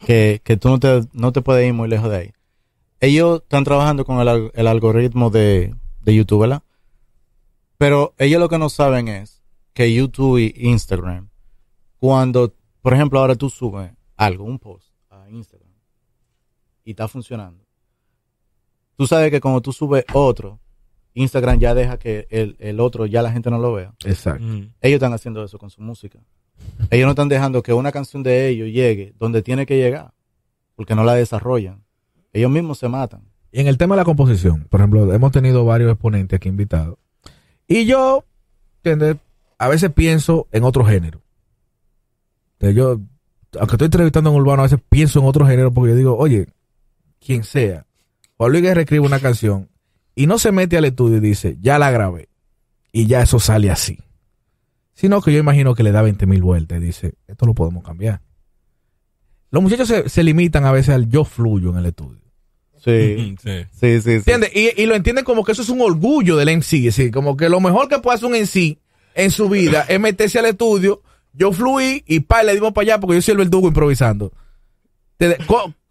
que, 0.06 0.41
que 0.43 0.58
tú 0.58 0.70
no 0.70 0.80
te, 0.80 1.02
no 1.14 1.32
te 1.32 1.41
puedes 1.41 1.68
ir 1.68 1.74
muy 1.74 1.88
lejos 1.88 2.10
de 2.10 2.18
ahí. 2.18 2.34
Ellos 2.99 3.41
están 3.41 3.64
trabajando 3.64 4.06
con 4.06 4.20
el, 4.20 4.52
el 4.54 4.68
algoritmo 4.68 5.30
de, 5.30 5.76
de 6.02 6.16
YouTube, 6.16 6.41
¿verdad? 6.41 6.64
Pero 7.78 8.14
ellos 8.18 8.39
lo 8.39 8.49
que 8.49 8.60
no 8.60 8.70
saben 8.70 9.08
es 9.08 9.41
que 9.74 9.93
YouTube 9.93 10.38
y 10.38 10.54
Instagram, 10.56 11.30
cuando, 11.99 12.54
por 12.82 12.93
ejemplo, 12.93 13.20
ahora 13.20 13.36
tú 13.36 13.49
subes 13.49 13.91
algo, 14.18 14.43
un 14.43 14.60
post 14.60 14.93
a 15.10 15.28
Instagram, 15.30 15.72
y 16.84 16.91
está 16.91 17.08
funcionando, 17.08 17.64
tú 18.95 19.08
sabes 19.08 19.32
que 19.32 19.41
cuando 19.41 19.62
tú 19.62 19.74
subes 19.74 20.06
otro, 20.14 20.60
Instagram 21.14 21.60
ya 21.60 21.74
deja 21.74 21.97
que 21.97 22.28
el, 22.30 22.56
el 22.60 22.80
otro 22.80 23.06
ya 23.06 23.22
la 23.22 23.32
gente 23.32 23.49
no 23.49 23.58
lo 23.58 23.74
vea. 23.74 23.93
Exacto. 24.06 24.43
Mm. 24.43 24.74
Ellos 24.80 24.95
están 24.95 25.14
haciendo 25.14 25.43
eso 25.43 25.58
con 25.58 25.70
su 25.70 25.82
música. 25.82 26.20
Ellos 26.89 27.05
no 27.05 27.12
están 27.12 27.30
dejando 27.30 27.64
que 27.64 27.74
una 27.74 27.91
canción 27.91 28.24
de 28.24 28.49
ellos 28.49 28.70
llegue 28.70 29.14
donde 29.20 29.41
tiene 29.41 29.66
que 29.66 29.78
llegar, 29.78 30.14
porque 30.76 30.95
no 30.95 31.03
la 31.03 31.14
desarrollan. 31.14 31.84
Ellos 32.34 32.51
mismos 32.51 32.80
se 32.80 32.88
matan. 32.88 33.22
Y 33.51 33.59
en 33.59 33.68
el 33.68 33.78
tema 33.78 33.95
de 33.95 34.01
la 34.01 34.05
composición, 34.05 34.66
por 34.70 34.80
ejemplo, 34.80 35.14
hemos 35.14 35.32
tenido 35.32 35.66
varios 35.66 35.91
exponentes 35.91 36.38
aquí 36.38 36.49
invitados. 36.49 36.97
Y 37.68 37.86
yo. 37.86 38.26
A 39.59 39.68
veces 39.68 39.91
pienso 39.91 40.47
en 40.51 40.64
otro 40.64 40.84
género. 40.84 41.22
Yo 42.59 42.99
aunque 43.59 43.76
estoy 43.76 43.86
entrevistando 43.86 44.30
en 44.30 44.36
urbano, 44.36 44.62
a 44.62 44.66
veces 44.66 44.80
pienso 44.89 45.20
en 45.20 45.26
otro 45.26 45.45
género 45.45 45.74
porque 45.74 45.91
yo 45.91 45.97
digo, 45.97 46.18
oye, 46.18 46.47
quien 47.20 47.43
sea, 47.43 47.86
Juan 48.38 48.51
Luis 48.51 48.64
Guerra 48.64 48.82
escribe 48.82 49.05
una 49.05 49.20
canción 49.20 49.70
y 50.16 50.28
no 50.28 50.39
se 50.39 50.51
mete 50.51 50.78
al 50.78 50.86
estudio 50.86 51.18
y 51.18 51.22
dice, 51.22 51.57
ya 51.62 51.78
la 51.78 51.91
grabé 51.91 52.30
y 52.91 53.07
ya 53.07 53.22
eso 53.22 53.39
sale 53.39 53.70
así. 53.70 53.99
Sino 55.02 55.20
que 55.20 55.34
yo 55.34 55.39
imagino 55.39 55.74
que 55.74 55.82
le 55.82 55.91
da 55.91 56.04
20 56.04 56.28
mil 56.28 56.43
vueltas 56.43 56.78
y 56.78 56.82
dice, 56.86 57.16
esto 57.28 57.47
lo 57.47 57.56
podemos 57.56 57.84
cambiar. 57.84 58.22
Los 59.49 59.64
muchachos 59.64 59.88
se, 59.88 60.08
se 60.10 60.24
limitan 60.24 60.64
a 60.64 60.72
veces 60.72 60.93
al 60.93 61.10
yo 61.10 61.26
fluyo 61.26 61.72
en 61.72 61.78
el 61.78 61.88
estudio. 61.88 62.22
Sí, 62.78 63.36
Sí. 63.41 63.66
sí, 63.72 63.99
sí. 63.99 64.02
sí. 64.02 64.12
¿Entiendes? 64.12 64.52
Y, 64.56 64.80
y 64.80 64.86
lo 64.86 64.93
entienden 64.93 65.26
como 65.26 65.43
que 65.43 65.54
eso 65.54 65.64
es 65.64 65.70
un 65.70 65.82
orgullo 65.82 66.38
del 66.38 66.56
MC. 66.56 66.74
Es 66.74 66.95
decir, 66.97 67.12
como 67.12 67.36
que 67.36 67.49
lo 67.49 67.60
mejor 67.60 67.88
que 67.88 67.97
puede 67.97 68.18
hacer 68.18 68.28
un 68.30 68.36
MC 68.39 68.78
en 69.16 69.32
su 69.32 69.49
vida 69.49 69.86
es 69.89 69.99
meterse 69.99 70.38
al 70.38 70.45
estudio, 70.45 71.02
yo 71.34 71.52
fluí 71.52 72.04
y 72.06 72.20
pa, 72.20 72.43
le 72.43 72.54
dimos 72.54 72.72
para 72.72 72.84
allá 72.84 72.99
porque 72.99 73.16
yo 73.16 73.24
soy 73.24 73.32
el 73.32 73.38
verdugo 73.39 73.70
improvisando. 73.70 74.32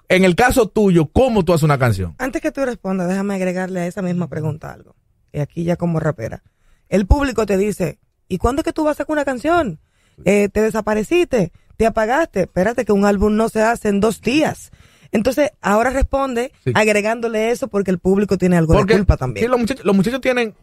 En 0.09 0.25
el 0.25 0.37
caso 0.37 0.69
tuyo, 0.69 1.07
¿cómo 1.07 1.45
tú 1.45 1.53
haces 1.53 1.65
una 1.65 1.79
canción? 1.79 2.15
Antes 2.19 2.41
que 2.41 2.53
tú 2.53 2.65
respondas, 2.65 3.09
déjame 3.09 3.35
agregarle 3.35 3.81
a 3.81 3.87
esa 3.89 4.03
misma 4.03 4.29
pregunta 4.29 4.73
algo. 4.73 4.95
Y 5.33 5.41
aquí 5.41 5.65
ya 5.65 5.75
como 5.75 5.99
rapera. 5.99 6.45
El 6.89 7.07
público 7.09 7.45
te 7.45 7.57
dice, 7.57 7.99
¿y 8.31 8.39
cuándo 8.39 8.61
es 8.61 8.64
que 8.64 8.72
tú 8.72 8.85
vas 8.85 8.93
a 8.93 8.99
sacar 9.03 9.12
una 9.12 9.24
canción? 9.26 9.78
Eh, 10.24 10.49
¿Te 10.49 10.62
desapareciste? 10.62 11.53
¿Te 11.76 11.87
apagaste? 11.87 12.43
Espérate 12.43 12.85
que 12.87 12.93
un 12.93 13.05
álbum 13.05 13.37
no 13.37 13.49
se 13.51 13.61
hace 13.61 13.89
en 13.89 14.01
dos 14.01 14.22
días. 14.22 14.70
Entonces, 15.12 15.51
ahora 15.61 15.91
responde 15.91 16.53
Sí. 16.64 16.72
agregándole 16.74 17.51
eso 17.51 17.68
porque 17.68 17.91
el 17.91 17.99
público 17.99 18.39
tiene 18.39 18.57
algo 18.57 18.74
de 18.74 18.95
culpa 18.95 19.16
también. 19.16 19.45
sí, 19.45 19.51
los, 19.51 19.59
muchachos, 19.59 19.85
los 19.85 19.97
muchachos 19.97 20.20
tienen 20.20 20.55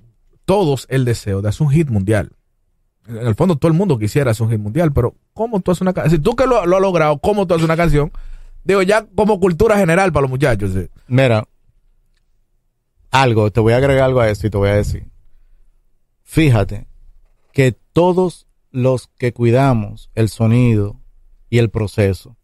todos 0.45 0.85
el 0.89 1.03
deseo 1.05 1.41
de 1.41 1.49
hacer 1.49 1.67
un 1.67 1.73
hit 1.73 1.89
mundial. 1.89 2.31
En 3.07 3.27
el 3.27 3.35
fondo, 3.35 3.57
todo 3.57 3.69
el 3.71 3.77
mundo 3.77 3.97
quisiera 3.99 4.31
hacer 4.31 4.45
un 4.45 4.51
hit 4.51 4.59
mundial, 4.61 4.93
pero 4.93 5.15
¿cómo 5.33 5.59
tú 5.59 5.71
haces 5.71 5.81
una 5.81 5.93
canción? 5.93 6.15
Si 6.17 6.23
tú 6.23 6.35
que 6.35 6.45
lo, 6.47 6.65
lo 6.65 6.77
has 6.77 6.81
logrado, 6.81 7.17
¿cómo 7.19 7.45
tú 7.45 7.53
haces 7.55 7.65
una 7.65 7.75
canción? 7.75 8.11
Digo, 8.63 8.81
ya 8.81 9.05
como 9.15 9.39
cultura 9.39 9.77
general 9.77 10.13
para 10.13 10.21
los 10.21 10.29
muchachos. 10.29 10.71
sí. 10.73 10.87
Mira, 11.07 11.43
algo, 13.11 13.51
te 13.51 13.59
voy 13.59 13.73
a 13.73 13.77
agregar 13.77 14.05
algo 14.05 14.21
a 14.21 14.29
eso 14.29 14.47
y 14.47 14.49
te 14.49 14.57
voy 14.57 14.69
a 14.69 14.75
decir. 14.75 15.05
Fíjate 16.23 16.87
que 17.57 17.71
todos 17.71 18.45
los 18.69 19.07
que 19.17 19.33
cuidamos 19.33 20.11
el 20.13 20.29
sonido 20.29 21.01
y 21.49 21.57
el 21.57 21.71
proceso, 21.71 22.37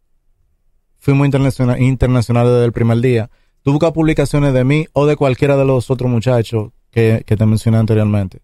fuimos 0.98 1.26
internacional, 1.28 1.80
internacionales 1.80 2.52
desde 2.54 2.66
el 2.66 2.72
primer 2.72 2.98
día. 3.00 3.30
Tú 3.62 3.74
buscas 3.74 3.92
publicaciones 3.92 4.56
de 4.56 4.64
mí 4.64 4.88
o 4.94 5.06
de 5.06 5.16
cualquiera 5.16 5.56
de 5.56 5.66
los 5.66 5.92
otros 5.92 6.10
muchachos 6.10 6.72
que, 6.90 7.22
que 7.28 7.38
te 7.38 7.46
mencioné 7.46 7.78
anteriormente. 7.78 8.42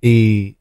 Y 0.00 0.58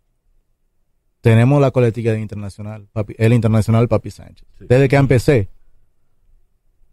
tenemos 1.22 1.60
la 1.60 1.72
coletilla 1.72 2.14
de 2.14 2.22
internacional, 2.22 2.88
papi- 2.94 3.16
el 3.18 3.34
internacional 3.34 3.88
Papi 3.88 4.12
Sánchez. 4.12 4.48
Desde 4.60 4.88
que 4.88 4.98
empecé, 4.98 5.50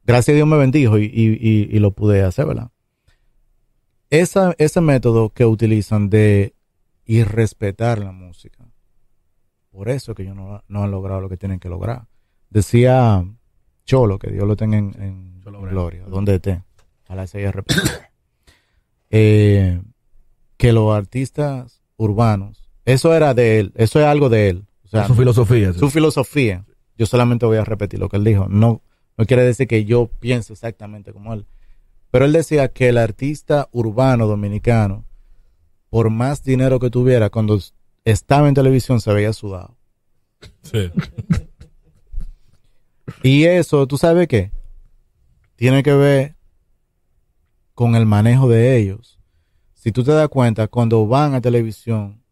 gracias 0.04 0.32
a 0.32 0.36
Dios 0.36 0.48
me 0.48 0.56
bendijo 0.56 0.96
y, 0.96 1.04
y- 1.04 1.38
y- 1.46 1.68
y 1.76 1.78
lo 1.78 1.90
pude 1.90 2.22
hacer, 2.22 2.46
¿verdad? 2.46 2.70
Esa, 4.08 4.54
ese 4.56 4.80
método 4.80 5.28
que 5.28 5.44
utilizan 5.44 6.08
de 6.08 6.54
irrespetar 7.10 7.98
la 7.98 8.12
música, 8.12 8.64
por 9.70 9.88
eso 9.88 10.12
es 10.12 10.16
que 10.16 10.22
ellos 10.22 10.36
no, 10.36 10.62
no 10.68 10.84
han 10.84 10.90
logrado 10.90 11.20
lo 11.20 11.28
que 11.28 11.36
tienen 11.36 11.58
que 11.58 11.68
lograr. 11.68 12.06
Decía 12.50 13.24
Cholo, 13.84 14.18
que 14.18 14.30
Dios 14.30 14.46
lo 14.46 14.56
tenga 14.56 14.78
en, 14.78 15.40
gloria, 15.42 16.04
donde 16.04 16.36
esté, 16.36 16.62
ojalá 17.04 17.26
se 17.26 17.38
haya 17.38 17.52
eh, 19.10 19.82
que 20.56 20.72
los 20.72 20.94
artistas 20.94 21.82
urbanos, 21.96 22.70
eso 22.84 23.14
era 23.14 23.34
de 23.34 23.58
él, 23.58 23.72
eso 23.74 23.98
es 23.98 24.06
algo 24.06 24.28
de 24.28 24.48
él. 24.48 24.66
O 24.84 24.88
sea, 24.88 25.06
su 25.06 25.14
filosofía. 25.14 25.72
sí. 25.72 25.78
su 25.78 25.90
filosofía. 25.90 26.64
Yo 26.96 27.06
solamente 27.06 27.46
voy 27.46 27.56
a 27.56 27.64
repetir 27.64 27.98
lo 27.98 28.08
que 28.08 28.18
él 28.18 28.24
dijo. 28.24 28.46
No, 28.48 28.82
no 29.16 29.26
quiere 29.26 29.42
decir 29.42 29.66
que 29.66 29.84
yo 29.84 30.08
piense 30.20 30.52
exactamente 30.52 31.12
como 31.12 31.32
él. 31.32 31.46
Pero 32.10 32.24
él 32.24 32.32
decía 32.32 32.68
que 32.72 32.88
el 32.88 32.98
artista 32.98 33.68
urbano 33.72 34.26
dominicano, 34.26 35.04
por 35.90 36.08
más 36.08 36.42
dinero 36.42 36.78
que 36.78 36.88
tuviera, 36.88 37.28
cuando 37.30 37.60
estaba 38.04 38.48
en 38.48 38.54
televisión 38.54 39.00
se 39.00 39.12
veía 39.12 39.32
sudado. 39.32 39.76
Sí. 40.62 40.90
Y 43.22 43.44
eso, 43.44 43.86
¿tú 43.86 43.98
sabes 43.98 44.28
qué? 44.28 44.52
Tiene 45.56 45.82
que 45.82 45.92
ver 45.92 46.36
con 47.74 47.96
el 47.96 48.06
manejo 48.06 48.48
de 48.48 48.78
ellos. 48.78 49.18
Si 49.74 49.92
tú 49.92 50.04
te 50.04 50.12
das 50.12 50.28
cuenta, 50.28 50.68
cuando 50.68 51.06
van 51.06 51.34
a 51.34 51.40
televisión, 51.40 52.22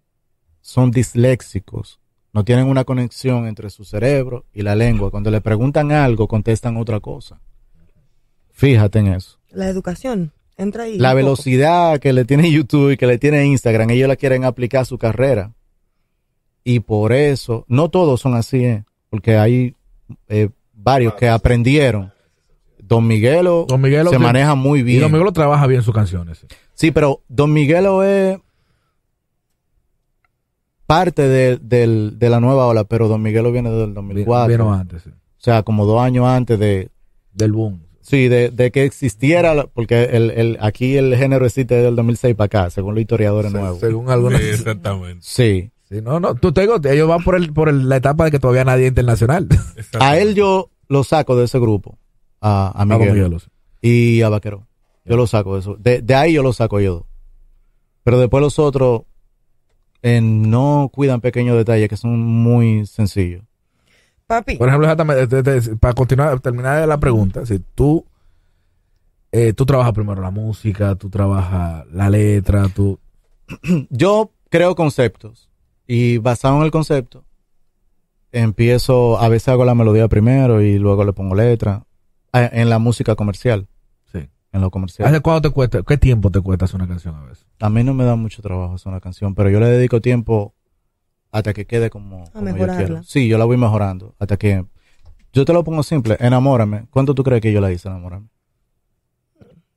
son 0.61 0.91
disléxicos. 0.91 1.99
No 2.33 2.45
tienen 2.45 2.67
una 2.67 2.85
conexión 2.85 3.47
entre 3.47 3.71
su 3.71 3.85
cerebro 3.85 4.45
y 4.53 4.63
la 4.63 4.75
lengua. 4.75 5.11
Cuando 5.11 5.31
le 5.31 5.41
preguntan 5.41 5.91
algo, 5.93 6.29
contestan 6.29 6.77
otra 6.77 7.01
cosa. 7.01 7.41
Fíjate 8.53 8.99
en 8.99 9.09
eso. 9.09 9.39
La 9.51 9.69
educación, 9.69 10.33
entra 10.59 10.85
ahí. 10.85 10.99
La 10.99 11.11
poco. 11.11 11.17
velocidad 11.17 11.99
que 12.01 12.13
le 12.13 12.25
tiene 12.27 12.51
YouTube 12.53 12.91
y 12.93 12.97
que 12.97 13.07
le 13.07 13.17
tiene 13.19 13.47
Instagram, 13.47 13.89
ellos 13.91 14.09
la 14.09 14.17
quieren 14.17 14.45
aplicar 14.45 14.83
a 14.83 14.85
su 14.85 14.99
carrera. 14.99 15.53
Y 16.65 16.81
por 16.81 17.13
eso, 17.13 17.65
no 17.69 17.89
todos 17.89 18.21
son 18.21 18.35
así, 18.35 18.65
¿eh? 18.65 18.85
porque 19.09 19.37
hay 19.39 19.75
eh, 20.29 20.51
varios 20.75 21.15
que 21.15 21.29
aprendieron. 21.29 22.13
Don 22.83 23.07
Miguelo, 23.07 23.65
Don 23.69 23.81
Miguelo 23.81 24.11
se 24.11 24.17
que- 24.17 24.23
maneja 24.23 24.55
muy 24.55 24.81
Y 24.81 24.83
bien. 24.83 25.01
Don 25.01 25.13
Miguelo 25.13 25.33
trabaja 25.33 25.67
bien 25.67 25.83
sus 25.83 25.95
canciones. 25.95 26.39
sí. 26.39 26.47
Sí, 26.75 26.91
pero 26.91 27.23
Don 27.29 27.53
Miguelo 27.53 28.03
es 28.05 28.39
parte 30.87 31.23
de, 31.29 31.59
de 31.59 32.31
la 32.31 32.41
nueva 32.41 32.67
ola, 32.67 32.85
pero 32.85 33.09
Don 33.09 33.21
Miguelo 33.23 33.53
viene 33.53 33.71
del 33.71 33.95
2004. 33.95 34.49
Vieron 34.49 34.75
antes, 34.75 35.03
sí. 35.03 35.11
O 35.11 35.41
sea, 35.41 35.63
como 35.63 35.85
dos 35.87 36.01
años 36.01 36.27
antes 36.27 36.59
de, 36.59 36.91
Del 37.33 37.53
boom. 37.53 37.83
Sí, 38.09 38.29
de, 38.29 38.51
de 38.51 38.71
que 38.71 38.85
existiera, 38.85 39.67
porque 39.75 40.05
el, 40.05 40.31
el, 40.31 40.59
aquí 40.61 40.97
el 40.97 41.15
género 41.17 41.45
existe 41.45 41.75
desde 41.75 41.89
el 41.89 41.97
2006 41.97 42.35
para 42.37 42.47
acá, 42.47 42.71
según 42.71 42.95
los 42.95 43.03
historiadores 43.03 43.53
nuevos. 43.53 43.81
Según 43.81 44.09
algunos. 44.11 44.41
Sí, 44.41 44.49
exactamente. 44.49 45.19
Sí. 45.21 45.71
Sí, 45.91 46.03
no, 46.03 46.21
no, 46.21 46.35
tú 46.35 46.53
te 46.53 46.61
digo, 46.63 46.77
ellos 46.85 47.09
van 47.09 47.23
por, 47.25 47.35
el, 47.35 47.53
por 47.53 47.69
el- 47.71 47.89
la 47.89 47.97
etapa 47.97 48.25
de 48.27 48.31
que 48.31 48.39
todavía 48.39 48.65
nadie 48.65 48.85
es 48.85 48.89
internacional. 48.91 49.47
A 50.01 50.19
él 50.19 50.35
yo 50.35 50.71
lo 50.89 51.03
saco 51.05 51.35
de 51.37 51.45
ese 51.47 51.59
grupo, 51.59 51.99
a, 52.43 52.73
a 52.79 52.85
Miguel 52.85 53.15
y 53.81 54.21
a 54.23 54.29
Vaquero. 54.29 54.67
Yo 55.07 55.17
lo 55.17 55.27
saco 55.27 55.55
de 55.55 55.61
eso. 55.61 55.77
De, 55.79 56.03
de 56.03 56.15
ahí 56.15 56.35
yo 56.35 56.43
lo 56.43 56.53
saco 56.53 56.79
yo. 56.81 57.07
Pero 58.05 58.19
después 58.21 58.43
los 58.43 58.59
otros 58.59 59.03
eh, 60.03 60.21
no 60.23 60.91
cuidan 60.93 61.21
pequeños 61.23 61.57
detalles 61.57 61.89
que 61.89 61.97
son 61.97 62.19
muy 62.21 62.85
sencillos. 62.87 63.43
Papi, 64.29 64.57
Por 64.57 64.69
ejemplo, 64.69 64.87
exactamente, 64.87 65.77
para 65.79 65.95
continuar, 65.95 66.39
terminar 66.41 66.87
la 66.87 67.01
pregunta, 67.01 67.47
si 67.47 67.61
tú, 67.75 68.05
eh, 69.33 69.55
tú 69.55 69.65
trabajas 69.65 69.95
primero 69.95 70.21
la 70.21 70.31
música, 70.31 70.95
tú 70.97 71.09
trabajas 71.09 71.87
la 71.91 72.11
letra, 72.11 72.69
tú... 72.69 72.99
Yo 73.89 74.31
creo 74.51 74.75
conceptos 74.77 75.49
y 75.87 76.19
basado 76.19 76.59
en 76.59 76.65
el 76.65 76.71
concepto 76.71 77.25
empiezo, 78.31 79.19
a 79.19 79.29
veces 79.31 79.49
hago 79.49 79.65
la 79.65 79.75
melodía 79.75 80.09
primero 80.09 80.61
y 80.61 80.79
luego 80.79 81.05
le 81.05 81.15
pongo 81.15 81.35
letra 81.35 81.85
en 82.35 82.69
la 82.69 82.79
música 82.79 83.17
comercial, 83.17 83.67
Sí. 84.13 84.29
en 84.53 84.61
lo 84.61 84.71
comercial. 84.71 85.09
¿Hace 85.09 85.21
cuánto 85.21 85.49
te 85.49 85.55
cuesta, 85.55 85.83
qué 85.83 85.97
tiempo 85.97 86.31
te 86.31 86.43
cuesta 86.43 86.67
hacer 86.67 86.77
una 86.77 86.87
canción 86.89 87.15
a 87.15 87.23
veces? 87.25 87.47
A 87.61 87.71
mí 87.71 87.83
no 87.83 87.95
me 87.95 88.05
da 88.05 88.15
mucho 88.17 88.43
trabajo 88.43 88.75
hacer 88.75 88.91
una 88.91 89.01
canción, 89.01 89.35
pero 89.35 89.49
yo 89.49 89.59
le 89.59 89.69
dedico 89.69 90.03
tiempo 90.03 90.55
hasta 91.39 91.53
que 91.55 91.67
quede 91.67 91.91
como, 91.91 92.25
como 92.31 92.47
yo 92.47 92.53
mejorarla. 92.53 92.87
quiero. 92.87 93.03
Sí, 93.03 93.29
yo 93.29 93.39
la 93.39 93.45
voy 93.45 93.57
mejorando 93.57 94.15
hasta 94.19 94.37
que 94.37 94.65
yo 95.33 95.45
te 95.45 95.53
lo 95.53 95.65
pongo 95.65 95.83
simple, 95.83 96.17
enamórame. 96.21 96.87
¿Cuánto 96.91 97.15
tú 97.15 97.23
crees 97.23 97.41
que 97.43 97.53
yo 97.53 97.61
la 97.61 97.73
hice, 97.73 97.89
enamórame? 97.89 98.29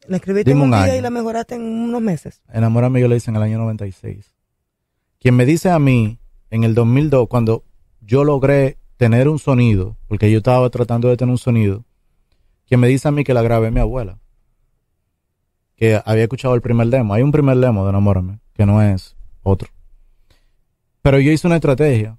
la 0.07 0.18
escribiste 0.18 0.51
en 0.51 0.57
un 0.57 0.64
un 0.64 0.72
día 0.72 0.84
año. 0.84 0.95
y 0.95 1.01
la 1.01 1.09
mejoraste 1.09 1.55
en 1.55 1.62
unos 1.62 2.01
meses. 2.01 2.41
Enamórame 2.51 2.99
yo 2.99 3.07
la 3.07 3.16
hice 3.16 3.30
en 3.30 3.38
el 3.38 3.43
año 3.43 3.59
96. 3.59 4.34
Quien 5.20 5.36
me 5.36 5.45
dice 5.45 5.70
a 5.70 5.80
mí 5.80 6.20
en 6.49 6.64
el 6.64 6.74
2002 6.74 7.28
cuando 7.30 7.64
yo 8.01 8.24
logré 8.24 8.78
tener 8.97 9.28
un 9.30 9.39
sonido, 9.39 9.97
porque 10.07 10.32
yo 10.32 10.39
estaba 10.39 10.70
tratando 10.70 11.07
de 11.07 11.18
tener 11.18 11.32
un 11.32 11.38
sonido, 11.38 11.86
quien 12.68 12.80
me 12.80 12.88
dice 12.88 13.07
a 13.07 13.12
mí 13.12 13.24
que 13.24 13.34
la 13.34 13.41
grabé 13.41 13.72
mi 13.72 13.80
abuela, 13.80 14.20
que 15.76 16.01
había 16.03 16.24
escuchado 16.24 16.55
el 16.55 16.62
primer 16.62 16.88
demo. 16.88 17.14
Hay 17.14 17.22
un 17.22 17.32
primer 17.32 17.57
demo 17.57 17.84
de 17.84 17.89
Enamórame, 17.91 18.39
que 18.53 18.66
no 18.66 18.82
es 18.82 19.16
otro. 19.43 19.70
Pero 21.02 21.20
yo 21.20 21.32
hice 21.32 21.47
una 21.47 21.56
estrategia 21.58 22.18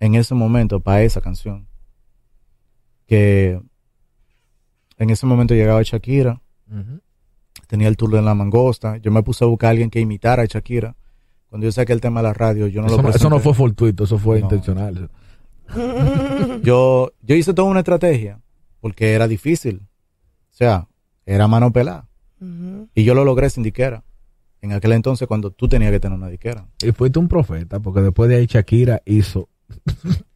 en 0.00 0.14
ese 0.14 0.34
momento 0.34 0.80
para 0.80 1.02
esa 1.02 1.20
canción. 1.20 1.68
Que 3.06 3.60
en 4.98 5.10
ese 5.10 5.26
momento 5.26 5.54
llegaba 5.54 5.82
Shakira, 5.82 6.40
tenía 7.66 7.88
el 7.88 7.96
tour 7.96 8.10
de 8.12 8.22
la 8.22 8.34
mangosta. 8.34 8.96
Yo 8.98 9.10
me 9.10 9.22
puse 9.22 9.44
a 9.44 9.48
buscar 9.48 9.68
a 9.68 9.70
alguien 9.72 9.90
que 9.90 10.00
imitara 10.00 10.42
a 10.42 10.46
Shakira. 10.46 10.96
Cuando 11.48 11.66
yo 11.66 11.72
saqué 11.72 11.92
el 11.92 12.00
tema 12.00 12.20
de 12.20 12.28
la 12.28 12.34
radio, 12.34 12.66
yo 12.66 12.80
no 12.80 12.88
eso, 12.88 12.96
lo 12.96 13.02
no, 13.02 13.10
eso 13.10 13.30
no 13.30 13.38
fue 13.38 13.54
fortuito, 13.54 14.04
eso 14.04 14.18
fue 14.18 14.40
No. 14.40 14.46
intencional. 14.46 15.10
yo, 16.62 17.12
yo 17.22 17.34
hice 17.36 17.54
toda 17.54 17.68
una 17.68 17.80
estrategia 17.80 18.40
porque 18.80 19.12
era 19.12 19.28
difícil. 19.28 19.82
O 20.50 20.56
sea, 20.56 20.88
era 21.26 21.46
mano 21.48 21.72
pelada. 21.72 22.08
Y 22.94 23.04
yo 23.04 23.14
lo 23.14 23.24
logré 23.24 23.48
sin 23.48 23.62
diquera. 23.62 24.04
En 24.64 24.72
aquel 24.72 24.92
entonces 24.92 25.28
cuando 25.28 25.50
tú 25.50 25.68
tenías 25.68 25.92
que 25.92 26.00
tener 26.00 26.16
una 26.16 26.30
diquera. 26.30 26.66
Y 26.82 26.92
fuiste 26.92 27.18
un 27.18 27.28
profeta, 27.28 27.80
porque 27.80 28.00
después 28.00 28.30
de 28.30 28.36
ahí 28.36 28.46
Shakira 28.46 29.02
hizo... 29.04 29.50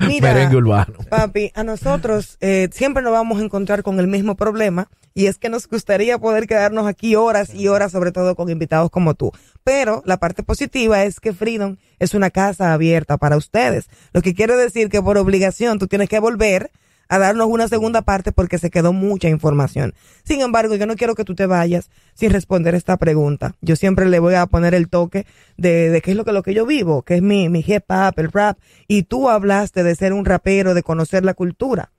Mira, 0.00 0.34
Merengue 0.34 0.56
urbano. 0.56 0.94
papi, 1.08 1.52
a 1.54 1.62
nosotros 1.62 2.38
eh, 2.40 2.68
siempre 2.72 3.04
nos 3.04 3.12
vamos 3.12 3.38
a 3.38 3.44
encontrar 3.44 3.84
con 3.84 4.00
el 4.00 4.08
mismo 4.08 4.34
problema 4.34 4.88
y 5.14 5.26
es 5.26 5.38
que 5.38 5.48
nos 5.48 5.68
gustaría 5.68 6.18
poder 6.18 6.48
quedarnos 6.48 6.88
aquí 6.88 7.14
horas 7.14 7.54
y 7.54 7.68
horas, 7.68 7.92
sobre 7.92 8.10
todo 8.10 8.34
con 8.34 8.50
invitados 8.50 8.90
como 8.90 9.14
tú. 9.14 9.30
Pero 9.62 10.02
la 10.06 10.16
parte 10.16 10.42
positiva 10.42 11.04
es 11.04 11.20
que 11.20 11.32
Freedom 11.32 11.76
es 12.00 12.14
una 12.14 12.30
casa 12.30 12.72
abierta 12.72 13.16
para 13.16 13.36
ustedes, 13.36 13.88
lo 14.12 14.22
que 14.22 14.34
quiere 14.34 14.56
decir 14.56 14.88
que 14.88 15.00
por 15.00 15.18
obligación 15.18 15.78
tú 15.78 15.86
tienes 15.86 16.08
que 16.08 16.18
volver 16.18 16.72
a 17.08 17.18
darnos 17.18 17.48
una 17.48 17.68
segunda 17.68 18.02
parte 18.02 18.32
porque 18.32 18.58
se 18.58 18.70
quedó 18.70 18.92
mucha 18.92 19.28
información. 19.28 19.94
Sin 20.24 20.40
embargo, 20.40 20.74
yo 20.76 20.86
no 20.86 20.96
quiero 20.96 21.14
que 21.14 21.24
tú 21.24 21.34
te 21.34 21.46
vayas 21.46 21.90
sin 22.14 22.30
responder 22.30 22.74
esta 22.74 22.96
pregunta. 22.96 23.54
Yo 23.60 23.76
siempre 23.76 24.06
le 24.06 24.18
voy 24.18 24.34
a 24.34 24.46
poner 24.46 24.74
el 24.74 24.88
toque 24.88 25.26
de, 25.56 25.90
de 25.90 26.00
qué 26.00 26.12
es 26.12 26.16
lo 26.16 26.24
que, 26.24 26.32
lo 26.32 26.42
que 26.42 26.54
yo 26.54 26.66
vivo, 26.66 27.02
que 27.02 27.16
es 27.16 27.22
mi, 27.22 27.48
mi 27.48 27.64
hip 27.66 27.84
hop, 27.88 28.14
el 28.16 28.32
rap. 28.32 28.58
Y 28.88 29.04
tú 29.04 29.28
hablaste 29.28 29.82
de 29.82 29.94
ser 29.94 30.12
un 30.12 30.24
rapero, 30.24 30.74
de 30.74 30.82
conocer 30.82 31.24
la 31.24 31.34
cultura. 31.34 31.92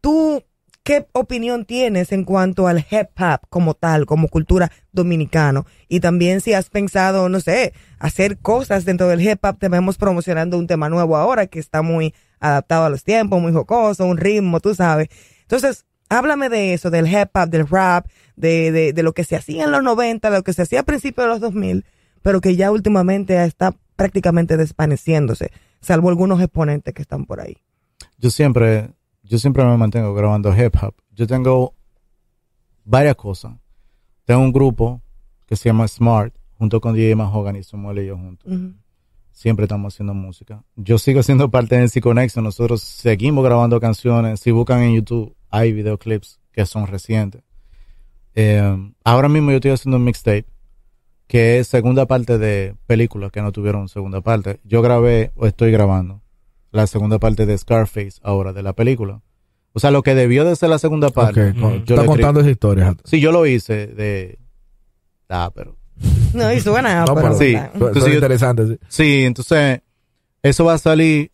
¿Tú 0.00 0.42
qué 0.84 1.06
opinión 1.12 1.64
tienes 1.64 2.12
en 2.12 2.24
cuanto 2.24 2.68
al 2.68 2.78
hip 2.78 3.08
hop 3.18 3.40
como 3.48 3.74
tal, 3.74 4.06
como 4.06 4.28
cultura 4.28 4.70
dominicano? 4.92 5.66
Y 5.88 6.00
también 6.00 6.40
si 6.40 6.52
has 6.52 6.68
pensado, 6.70 7.28
no 7.28 7.40
sé, 7.40 7.72
hacer 7.98 8.38
cosas 8.38 8.84
dentro 8.84 9.08
del 9.08 9.22
hip 9.22 9.42
hop, 9.42 9.58
te 9.58 9.68
vemos 9.68 9.96
promocionando 9.96 10.58
un 10.58 10.66
tema 10.66 10.88
nuevo 10.88 11.16
ahora 11.16 11.46
que 11.46 11.58
está 11.58 11.82
muy 11.82 12.14
adaptado 12.38 12.84
a 12.84 12.90
los 12.90 13.02
tiempos, 13.02 13.40
muy 13.40 13.52
jocoso, 13.52 14.04
un 14.04 14.18
ritmo, 14.18 14.60
tú 14.60 14.74
sabes. 14.74 15.08
Entonces, 15.40 15.86
háblame 16.10 16.50
de 16.50 16.74
eso, 16.74 16.90
del 16.90 17.08
hip 17.08 17.30
hop, 17.34 17.48
del 17.48 17.66
rap, 17.66 18.06
de, 18.36 18.70
de, 18.70 18.92
de 18.92 19.02
lo 19.02 19.14
que 19.14 19.24
se 19.24 19.36
hacía 19.36 19.64
en 19.64 19.72
los 19.72 19.82
90, 19.82 20.28
lo 20.28 20.42
que 20.42 20.52
se 20.52 20.62
hacía 20.62 20.80
a 20.80 20.84
principios 20.84 21.24
de 21.24 21.28
los 21.30 21.40
2000, 21.40 21.86
pero 22.22 22.42
que 22.42 22.56
ya 22.56 22.70
últimamente 22.70 23.42
está 23.42 23.74
prácticamente 23.96 24.58
desvaneciéndose, 24.58 25.50
salvo 25.80 26.10
algunos 26.10 26.40
exponentes 26.42 26.92
que 26.92 27.02
están 27.02 27.24
por 27.24 27.40
ahí. 27.40 27.56
Yo 28.18 28.30
siempre, 28.30 28.90
yo 29.24 29.38
siempre 29.38 29.64
me 29.64 29.76
mantengo 29.76 30.14
grabando 30.14 30.54
hip 30.54 30.74
hop. 30.80 30.94
Yo 31.12 31.26
tengo 31.26 31.74
varias 32.84 33.16
cosas. 33.16 33.52
Tengo 34.24 34.40
un 34.40 34.52
grupo 34.52 35.00
que 35.46 35.56
se 35.56 35.68
llama 35.68 35.88
Smart, 35.88 36.34
junto 36.58 36.80
con 36.80 36.94
DJ 36.94 37.16
Mahogan 37.16 37.56
y 37.56 37.62
Samuel 37.62 37.98
y 38.00 38.06
yo 38.06 38.16
juntos. 38.16 38.52
Siempre 39.32 39.64
estamos 39.64 39.94
haciendo 39.94 40.14
música. 40.14 40.62
Yo 40.76 40.98
sigo 40.98 41.22
siendo 41.22 41.50
parte 41.50 41.76
de 41.76 41.82
NC 41.82 42.00
Connection. 42.00 42.44
Nosotros 42.44 42.82
seguimos 42.82 43.44
grabando 43.44 43.80
canciones. 43.80 44.40
Si 44.40 44.50
buscan 44.50 44.82
en 44.82 44.94
YouTube, 44.94 45.34
hay 45.50 45.72
videoclips 45.72 46.40
que 46.52 46.66
son 46.66 46.86
recientes. 46.86 47.42
Eh, 48.34 48.92
ahora 49.04 49.28
mismo 49.28 49.50
yo 49.50 49.56
estoy 49.56 49.70
haciendo 49.70 49.96
un 49.96 50.04
mixtape 50.04 50.46
que 51.26 51.58
es 51.58 51.68
segunda 51.68 52.06
parte 52.06 52.36
de 52.36 52.76
películas 52.86 53.32
que 53.32 53.40
no 53.40 53.52
tuvieron 53.52 53.88
segunda 53.88 54.20
parte. 54.20 54.60
Yo 54.64 54.82
grabé 54.82 55.32
o 55.34 55.46
estoy 55.46 55.72
grabando 55.72 56.23
la 56.74 56.86
segunda 56.86 57.18
parte 57.18 57.46
de 57.46 57.56
Scarface 57.56 58.20
ahora 58.22 58.52
de 58.52 58.62
la 58.62 58.72
película. 58.74 59.22
O 59.72 59.80
sea, 59.80 59.90
lo 59.90 60.02
que 60.02 60.14
debió 60.14 60.44
de 60.44 60.54
ser 60.56 60.68
la 60.70 60.78
segunda 60.78 61.08
parte. 61.10 61.50
Ok, 61.50 61.58
con- 61.60 61.84
yo 61.84 61.94
está 61.94 62.06
contando 62.06 62.40
esa 62.40 62.50
historia. 62.50 62.94
Sí, 63.04 63.20
yo 63.20 63.32
lo 63.32 63.46
hice 63.46 63.86
de... 63.88 64.38
Ah, 65.28 65.50
pero... 65.54 65.76
No, 66.34 66.52
y 66.52 66.58
suena, 66.60 67.04
No, 67.04 67.14
pero, 67.14 67.28
pero 67.28 67.38
sí. 67.38 67.54
Entonces 67.54 68.02
es 68.04 68.08
yo- 68.08 68.14
interesante. 68.14 68.66
sí. 68.66 68.78
Sí, 68.88 69.24
entonces 69.24 69.80
eso 70.42 70.64
va 70.64 70.74
a 70.74 70.78
salir 70.78 71.30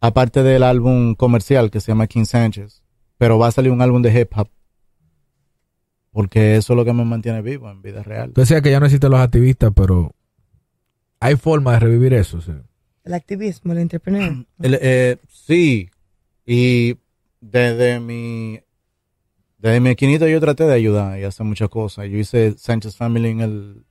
aparte 0.00 0.42
del 0.42 0.62
álbum 0.62 1.14
comercial 1.14 1.70
que 1.70 1.80
se 1.80 1.88
llama 1.92 2.06
King 2.06 2.24
Sánchez, 2.26 2.82
pero 3.18 3.38
va 3.38 3.48
a 3.48 3.52
salir 3.52 3.72
un 3.72 3.80
álbum 3.82 4.02
de 4.02 4.20
hip 4.20 4.30
hop 4.36 4.48
porque 6.10 6.56
eso 6.56 6.74
es 6.74 6.76
lo 6.76 6.84
que 6.84 6.92
me 6.92 7.04
mantiene 7.06 7.40
vivo 7.40 7.70
en 7.70 7.80
vida 7.80 8.02
real. 8.02 8.32
Tú 8.34 8.42
decías 8.42 8.60
que 8.60 8.70
ya 8.70 8.78
no 8.80 8.86
existen 8.86 9.10
los 9.10 9.20
activistas, 9.20 9.72
pero 9.74 10.14
hay 11.20 11.36
forma 11.36 11.72
de 11.72 11.80
revivir 11.80 12.12
eso. 12.12 12.40
sí. 12.42 12.52
El 13.04 13.14
activismo, 13.14 13.72
el 13.72 13.78
entrepreneur. 13.78 14.46
Eh, 14.62 15.16
sí, 15.28 15.90
y 16.46 16.96
desde 17.40 17.98
mi 18.00 18.60
desde 19.62 19.78
mi 19.78 19.90
esquinita 19.90 20.28
yo 20.28 20.40
traté 20.40 20.64
de 20.64 20.74
ayudar 20.74 21.20
y 21.20 21.22
hacer 21.22 21.46
muchas 21.46 21.68
cosas. 21.68 22.08
Yo 22.10 22.18
hice 22.18 22.58
Sánchez 22.58 22.96
Family 22.96 23.28
en 23.28 23.40
el 23.40 23.84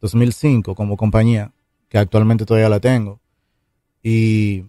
2005 0.00 0.76
como 0.76 0.96
compañía, 0.96 1.52
que 1.88 1.98
actualmente 1.98 2.46
todavía 2.46 2.68
la 2.68 2.78
tengo. 2.78 3.20
Y 4.00 4.64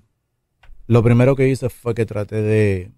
lo 0.88 1.04
primero 1.04 1.36
que 1.36 1.48
hice 1.48 1.70
fue 1.70 1.94
que 1.94 2.08
traté 2.08 2.42
de... 2.42 2.92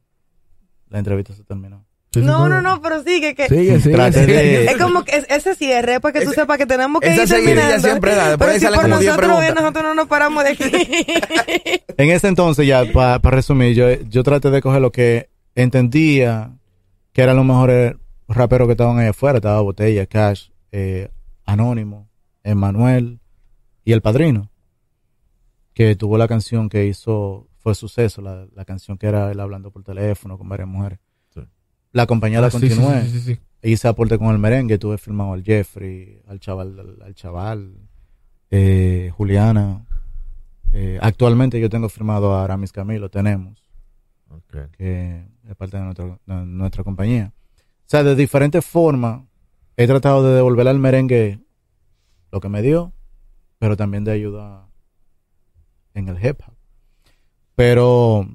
La 0.88 1.00
entrevista 1.00 1.34
se 1.34 1.44
terminó. 1.44 1.86
Sí, 2.14 2.20
No, 2.20 2.50
no, 2.50 2.62
no, 2.62 2.82
pero 2.82 3.02
sigue 3.04 3.34
que... 3.36 3.48
Sigue, 3.48 3.80
sigue. 3.80 4.12
Sigue. 4.12 4.26
de- 4.26 4.66
Es 4.66 4.78
como 4.78 5.06
que 5.06 5.16
es- 5.16 5.26
ese 5.30 5.56
cierre 5.56 6.02
para 6.02 6.20
que 6.20 6.26
tú 6.26 6.32
sepas 6.34 6.58
que 6.58 6.66
tenemos 6.66 7.00
que 7.02 7.08
esa 7.08 7.24
ir 7.24 7.46
terminando. 7.46 7.80
siempre 7.88 8.14
da, 8.16 8.38
Pero 8.38 8.52
si 8.60 8.66
por 8.66 8.76
como 8.76 8.88
10 9.00 9.00
nosotros, 9.16 9.18
preguntas. 9.18 9.56
nosotros 9.56 9.84
no 9.86 9.94
nos 9.96 10.08
paramos 10.08 10.44
de 10.44 10.50
aquí. 10.50 10.64
En 11.98 12.10
ese 12.10 12.28
entonces 12.28 12.68
ya, 12.68 12.84
para 12.92 13.18
resumir, 13.20 13.76
yo, 13.76 13.90
yo 14.10 14.24
traté 14.24 14.50
de 14.50 14.62
coger 14.62 14.82
lo 14.82 14.92
que 14.92 15.30
entendía 15.56 16.52
que 17.14 17.22
eran 17.22 17.36
los 17.38 17.46
mejores 17.46 17.96
raperos 18.28 18.68
que 18.68 18.74
estaban 18.74 19.00
ahí 19.00 19.08
afuera. 19.08 19.38
Estaba 19.38 19.62
Botella, 19.62 20.06
Cash, 20.06 20.50
eh, 20.74 21.10
Anónimo, 21.46 22.10
Emmanuel 22.44 23.20
y 23.86 23.94
El 23.94 24.02
Padrino. 24.02 24.52
Que 25.74 25.96
tuvo 25.96 26.18
la 26.18 26.28
canción 26.28 26.68
que 26.68 26.86
hizo, 26.88 27.48
fue 27.60 27.74
suceso, 27.74 28.22
la, 28.22 28.48
la 28.54 28.66
canción 28.66 28.98
que 28.98 29.08
era 29.08 29.32
él 29.32 29.40
hablando 29.40 29.72
por 29.72 29.84
teléfono 29.84 30.38
con 30.38 30.50
varias 30.50 30.68
mujeres. 30.68 31.00
La 31.92 32.06
compañía 32.08 32.40
la 32.42 32.48
Ah, 32.48 32.52
sí, 32.52 32.70
sí, 32.70 32.76
sí, 32.76 33.10
sí, 33.20 33.20
sí. 33.36 33.40
hice 33.70 33.88
aporte 33.88 34.18
con 34.18 34.28
el 34.30 34.38
merengue, 34.40 34.78
tuve 34.78 34.98
filmado 34.98 35.34
al 35.34 35.44
Jeffrey, 35.44 36.22
al 36.28 36.40
chaval, 36.40 36.80
al, 36.80 37.02
al 37.02 37.16
chaval, 37.16 37.76
eh, 38.50 39.12
Juliana. 39.16 39.86
Eh, 40.74 40.98
actualmente 41.02 41.60
yo 41.60 41.70
tengo 41.70 41.90
firmado 41.90 42.34
a 42.34 42.44
Aramis 42.46 42.72
Camilo, 42.72 43.10
tenemos, 43.10 43.62
Ok. 44.30 44.72
que 44.78 45.26
es 45.50 45.56
parte 45.58 45.78
de, 45.78 45.84
nuestro- 45.84 46.20
de 46.26 46.36
nuestra 46.46 46.84
compañía. 46.86 47.34
O 47.60 47.90
sea, 47.92 48.04
de 48.04 48.16
diferentes 48.16 48.66
formas 48.66 49.24
he 49.76 49.86
tratado 49.86 50.24
de 50.24 50.36
devolverle 50.36 50.70
al 50.72 50.80
merengue 50.80 51.40
lo 52.32 52.40
que 52.40 52.48
me 52.48 52.62
dio, 52.62 52.94
pero 53.60 53.76
también 53.76 54.06
de 54.06 54.12
ayuda 54.14 54.66
en 55.94 56.08
el 56.08 56.16
hip 56.26 56.40
hop. 56.48 56.54
Pero 57.56 58.28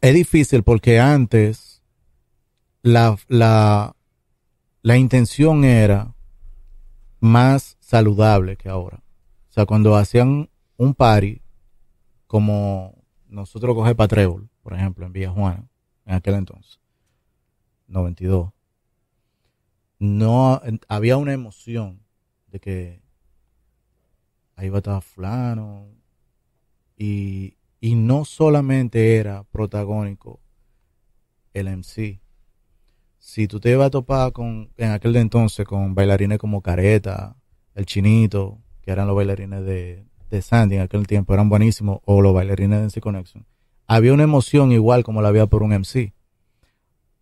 es 0.00 0.14
difícil 0.14 0.64
porque 0.64 0.98
antes 0.98 1.75
la, 2.86 3.18
la, 3.26 3.96
la 4.82 4.96
intención 4.96 5.64
era 5.64 6.14
más 7.18 7.76
saludable 7.80 8.56
que 8.56 8.68
ahora. 8.68 9.02
O 9.48 9.52
sea, 9.52 9.66
cuando 9.66 9.96
hacían 9.96 10.48
un 10.76 10.94
party, 10.94 11.42
como 12.28 12.94
nosotros 13.26 13.74
coger 13.74 13.96
para 13.96 14.06
Trébol, 14.06 14.48
por 14.62 14.74
ejemplo, 14.74 15.04
en 15.04 15.12
Villa 15.12 15.32
Juana, 15.32 15.68
en 16.04 16.14
aquel 16.14 16.34
entonces, 16.36 16.78
92, 17.88 18.52
no 19.98 20.62
había 20.86 21.16
una 21.16 21.32
emoción 21.32 22.04
de 22.46 22.60
que 22.60 23.02
ahí 24.54 24.68
va 24.68 24.76
a 24.76 24.78
estar 24.78 25.02
fulano 25.02 25.88
y, 26.96 27.56
y 27.80 27.96
no 27.96 28.24
solamente 28.24 29.16
era 29.16 29.42
protagónico 29.42 30.38
el 31.52 31.66
MC. 31.66 32.20
Si 33.28 33.48
tú 33.48 33.58
te 33.58 33.72
ibas 33.72 33.88
a 33.88 33.90
topar 33.90 34.30
con, 34.30 34.70
en 34.76 34.92
aquel 34.92 35.16
entonces 35.16 35.66
con 35.66 35.96
bailarines 35.96 36.38
como 36.38 36.60
Careta, 36.60 37.34
el 37.74 37.84
Chinito, 37.84 38.58
que 38.82 38.92
eran 38.92 39.08
los 39.08 39.16
bailarines 39.16 39.64
de, 39.64 40.04
de 40.30 40.42
Sandy 40.42 40.76
en 40.76 40.82
aquel 40.82 41.08
tiempo, 41.08 41.34
eran 41.34 41.48
buenísimos, 41.48 41.98
o 42.04 42.22
los 42.22 42.32
bailarines 42.32 42.78
de 42.78 42.84
NC 42.84 43.00
Connection, 43.00 43.44
había 43.88 44.12
una 44.12 44.22
emoción 44.22 44.70
igual 44.70 45.02
como 45.02 45.22
la 45.22 45.28
había 45.28 45.48
por 45.48 45.64
un 45.64 45.72
MC. 45.72 46.12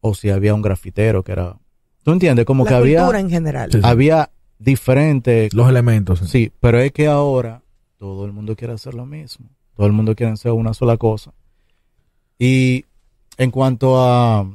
O 0.00 0.14
si 0.14 0.28
había 0.28 0.52
un 0.52 0.60
grafitero 0.60 1.24
que 1.24 1.32
era... 1.32 1.56
¿Tú 2.02 2.12
entiendes? 2.12 2.44
Como 2.44 2.64
la 2.64 2.68
que 2.68 2.76
había, 2.76 2.98
cultura 2.98 3.20
en 3.20 3.30
general. 3.30 3.70
Había 3.82 4.30
diferentes 4.58 5.54
Los 5.54 5.70
elementos. 5.70 6.18
sí. 6.18 6.26
Sí, 6.26 6.52
pero 6.60 6.80
es 6.80 6.92
que 6.92 7.06
ahora 7.06 7.62
todo 7.96 8.26
el 8.26 8.32
mundo 8.32 8.56
quiere 8.56 8.74
hacer 8.74 8.92
lo 8.92 9.06
mismo. 9.06 9.48
Todo 9.74 9.86
el 9.86 9.94
mundo 9.94 10.14
quiere 10.14 10.34
hacer 10.34 10.52
una 10.52 10.74
sola 10.74 10.98
cosa. 10.98 11.32
Y 12.38 12.84
en 13.38 13.50
cuanto 13.50 13.98
a 13.98 14.46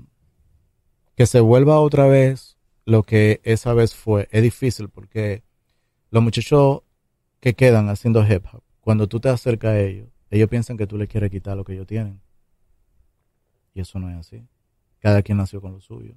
que 1.19 1.25
se 1.25 1.41
vuelva 1.41 1.81
otra 1.81 2.07
vez 2.07 2.57
lo 2.85 3.03
que 3.03 3.41
esa 3.43 3.73
vez 3.73 3.93
fue, 3.93 4.29
es 4.31 4.41
difícil 4.41 4.87
porque 4.87 5.43
los 6.11 6.23
muchachos 6.23 6.83
que 7.41 7.55
quedan 7.55 7.89
haciendo 7.89 8.25
hip 8.25 8.45
hop, 8.53 8.63
cuando 8.79 9.09
tú 9.09 9.19
te 9.19 9.27
acercas 9.27 9.71
a 9.71 9.81
ellos, 9.81 10.07
ellos 10.29 10.47
piensan 10.47 10.77
que 10.77 10.87
tú 10.87 10.97
les 10.97 11.09
quieres 11.09 11.29
quitar 11.29 11.57
lo 11.57 11.65
que 11.65 11.73
ellos 11.73 11.87
tienen. 11.87 12.21
Y 13.73 13.81
eso 13.81 13.99
no 13.99 14.09
es 14.09 14.15
así. 14.15 14.47
Cada 14.99 15.21
quien 15.21 15.39
nació 15.39 15.59
con 15.59 15.73
lo 15.73 15.81
suyo. 15.81 16.15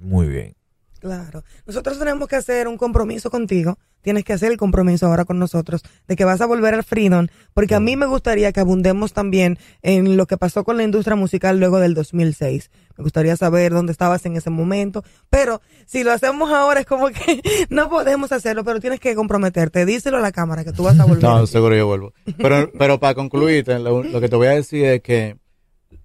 Muy 0.00 0.26
bien. 0.26 0.56
Claro. 1.00 1.42
Nosotros 1.66 1.98
tenemos 1.98 2.28
que 2.28 2.36
hacer 2.36 2.68
un 2.68 2.76
compromiso 2.76 3.30
contigo. 3.30 3.78
Tienes 4.02 4.24
que 4.24 4.32
hacer 4.32 4.50
el 4.50 4.56
compromiso 4.56 5.06
ahora 5.06 5.24
con 5.24 5.38
nosotros 5.38 5.82
de 6.08 6.16
que 6.16 6.24
vas 6.24 6.40
a 6.40 6.46
volver 6.46 6.74
al 6.74 6.84
Freedom, 6.84 7.26
porque 7.52 7.74
a 7.74 7.80
mí 7.80 7.96
me 7.96 8.06
gustaría 8.06 8.52
que 8.52 8.60
abundemos 8.60 9.12
también 9.12 9.58
en 9.82 10.16
lo 10.16 10.26
que 10.26 10.38
pasó 10.38 10.64
con 10.64 10.76
la 10.76 10.84
industria 10.84 11.16
musical 11.16 11.58
luego 11.58 11.80
del 11.80 11.94
2006. 11.94 12.70
Me 12.96 13.02
gustaría 13.02 13.36
saber 13.36 13.72
dónde 13.72 13.92
estabas 13.92 14.24
en 14.26 14.36
ese 14.36 14.50
momento, 14.50 15.04
pero 15.28 15.60
si 15.86 16.04
lo 16.04 16.12
hacemos 16.12 16.50
ahora 16.50 16.80
es 16.80 16.86
como 16.86 17.08
que 17.08 17.42
no 17.70 17.88
podemos 17.90 18.32
hacerlo, 18.32 18.64
pero 18.64 18.80
tienes 18.80 19.00
que 19.00 19.14
comprometerte. 19.14 19.86
Díselo 19.86 20.18
a 20.18 20.20
la 20.20 20.32
cámara 20.32 20.64
que 20.64 20.72
tú 20.72 20.82
vas 20.82 20.98
a 21.00 21.04
volver. 21.06 21.22
No, 21.22 21.46
seguro 21.46 21.76
yo 21.76 21.86
vuelvo. 21.86 22.12
Pero, 22.36 22.70
pero 22.78 23.00
para 23.00 23.14
concluirte, 23.14 23.78
lo, 23.78 24.02
lo 24.02 24.20
que 24.20 24.28
te 24.28 24.36
voy 24.36 24.48
a 24.48 24.52
decir 24.52 24.84
es 24.84 25.00
que 25.02 25.39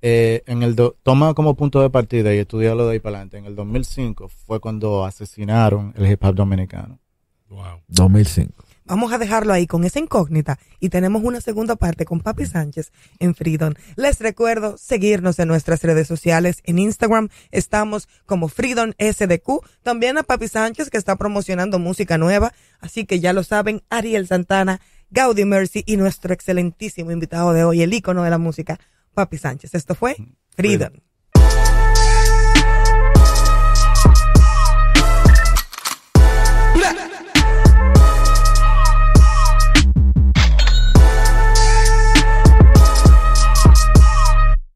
eh, 0.08 0.44
en 0.46 0.62
el 0.62 0.76
do- 0.76 0.96
toma 1.02 1.34
como 1.34 1.56
punto 1.56 1.82
de 1.82 1.90
partida 1.90 2.32
y 2.32 2.38
estudiarlo 2.38 2.86
de 2.86 2.94
ahí 2.94 3.00
para 3.00 3.16
adelante. 3.18 3.38
En 3.40 3.46
el 3.46 3.56
2005 3.56 4.30
fue 4.30 4.60
cuando 4.60 5.04
asesinaron 5.04 5.94
el 5.98 6.06
hip 6.12 6.24
hop 6.24 6.36
dominicano. 6.36 7.00
Wow. 7.50 7.82
2005. 7.88 8.54
Vamos 8.88 9.12
a 9.14 9.18
dejarlo 9.18 9.52
ahí 9.52 9.66
con 9.66 9.84
esa 9.84 9.98
incógnita 9.98 10.60
y 10.80 10.90
tenemos 10.90 11.24
una 11.24 11.42
segunda 11.42 11.76
parte 11.76 12.06
con 12.06 12.20
Papi 12.20 12.46
Sánchez 12.46 12.92
en 13.18 13.34
Freedom. 13.34 13.74
Les 13.96 14.20
recuerdo 14.20 14.78
seguirnos 14.78 15.40
en 15.40 15.48
nuestras 15.48 15.82
redes 15.82 16.08
sociales. 16.08 16.60
En 16.66 16.78
Instagram 16.78 17.30
estamos 17.50 18.08
como 18.28 18.48
Freedom 18.48 18.92
SDQ. 19.00 19.66
También 19.82 20.20
a 20.20 20.24
Papi 20.24 20.48
Sánchez 20.48 20.92
que 20.92 20.98
está 20.98 21.16
promocionando 21.16 21.80
música 21.80 22.20
nueva. 22.20 22.54
Así 22.80 23.06
que 23.06 23.20
ya 23.20 23.34
lo 23.34 23.44
saben, 23.44 23.82
Ariel 23.90 24.28
Santana, 24.28 24.80
Gaudi 25.10 25.46
Mercy 25.46 25.82
y 25.88 25.98
nuestro 25.98 26.32
excelentísimo 26.36 27.10
invitado 27.12 27.54
de 27.54 27.64
hoy, 27.64 27.82
el 27.82 27.92
ícono 27.92 28.22
de 28.22 28.30
la 28.30 28.38
música, 28.38 28.80
Papi 29.16 29.38
Sánchez. 29.38 29.74
Esto 29.74 29.96
fue 29.96 30.16
Freedom. 30.56 30.92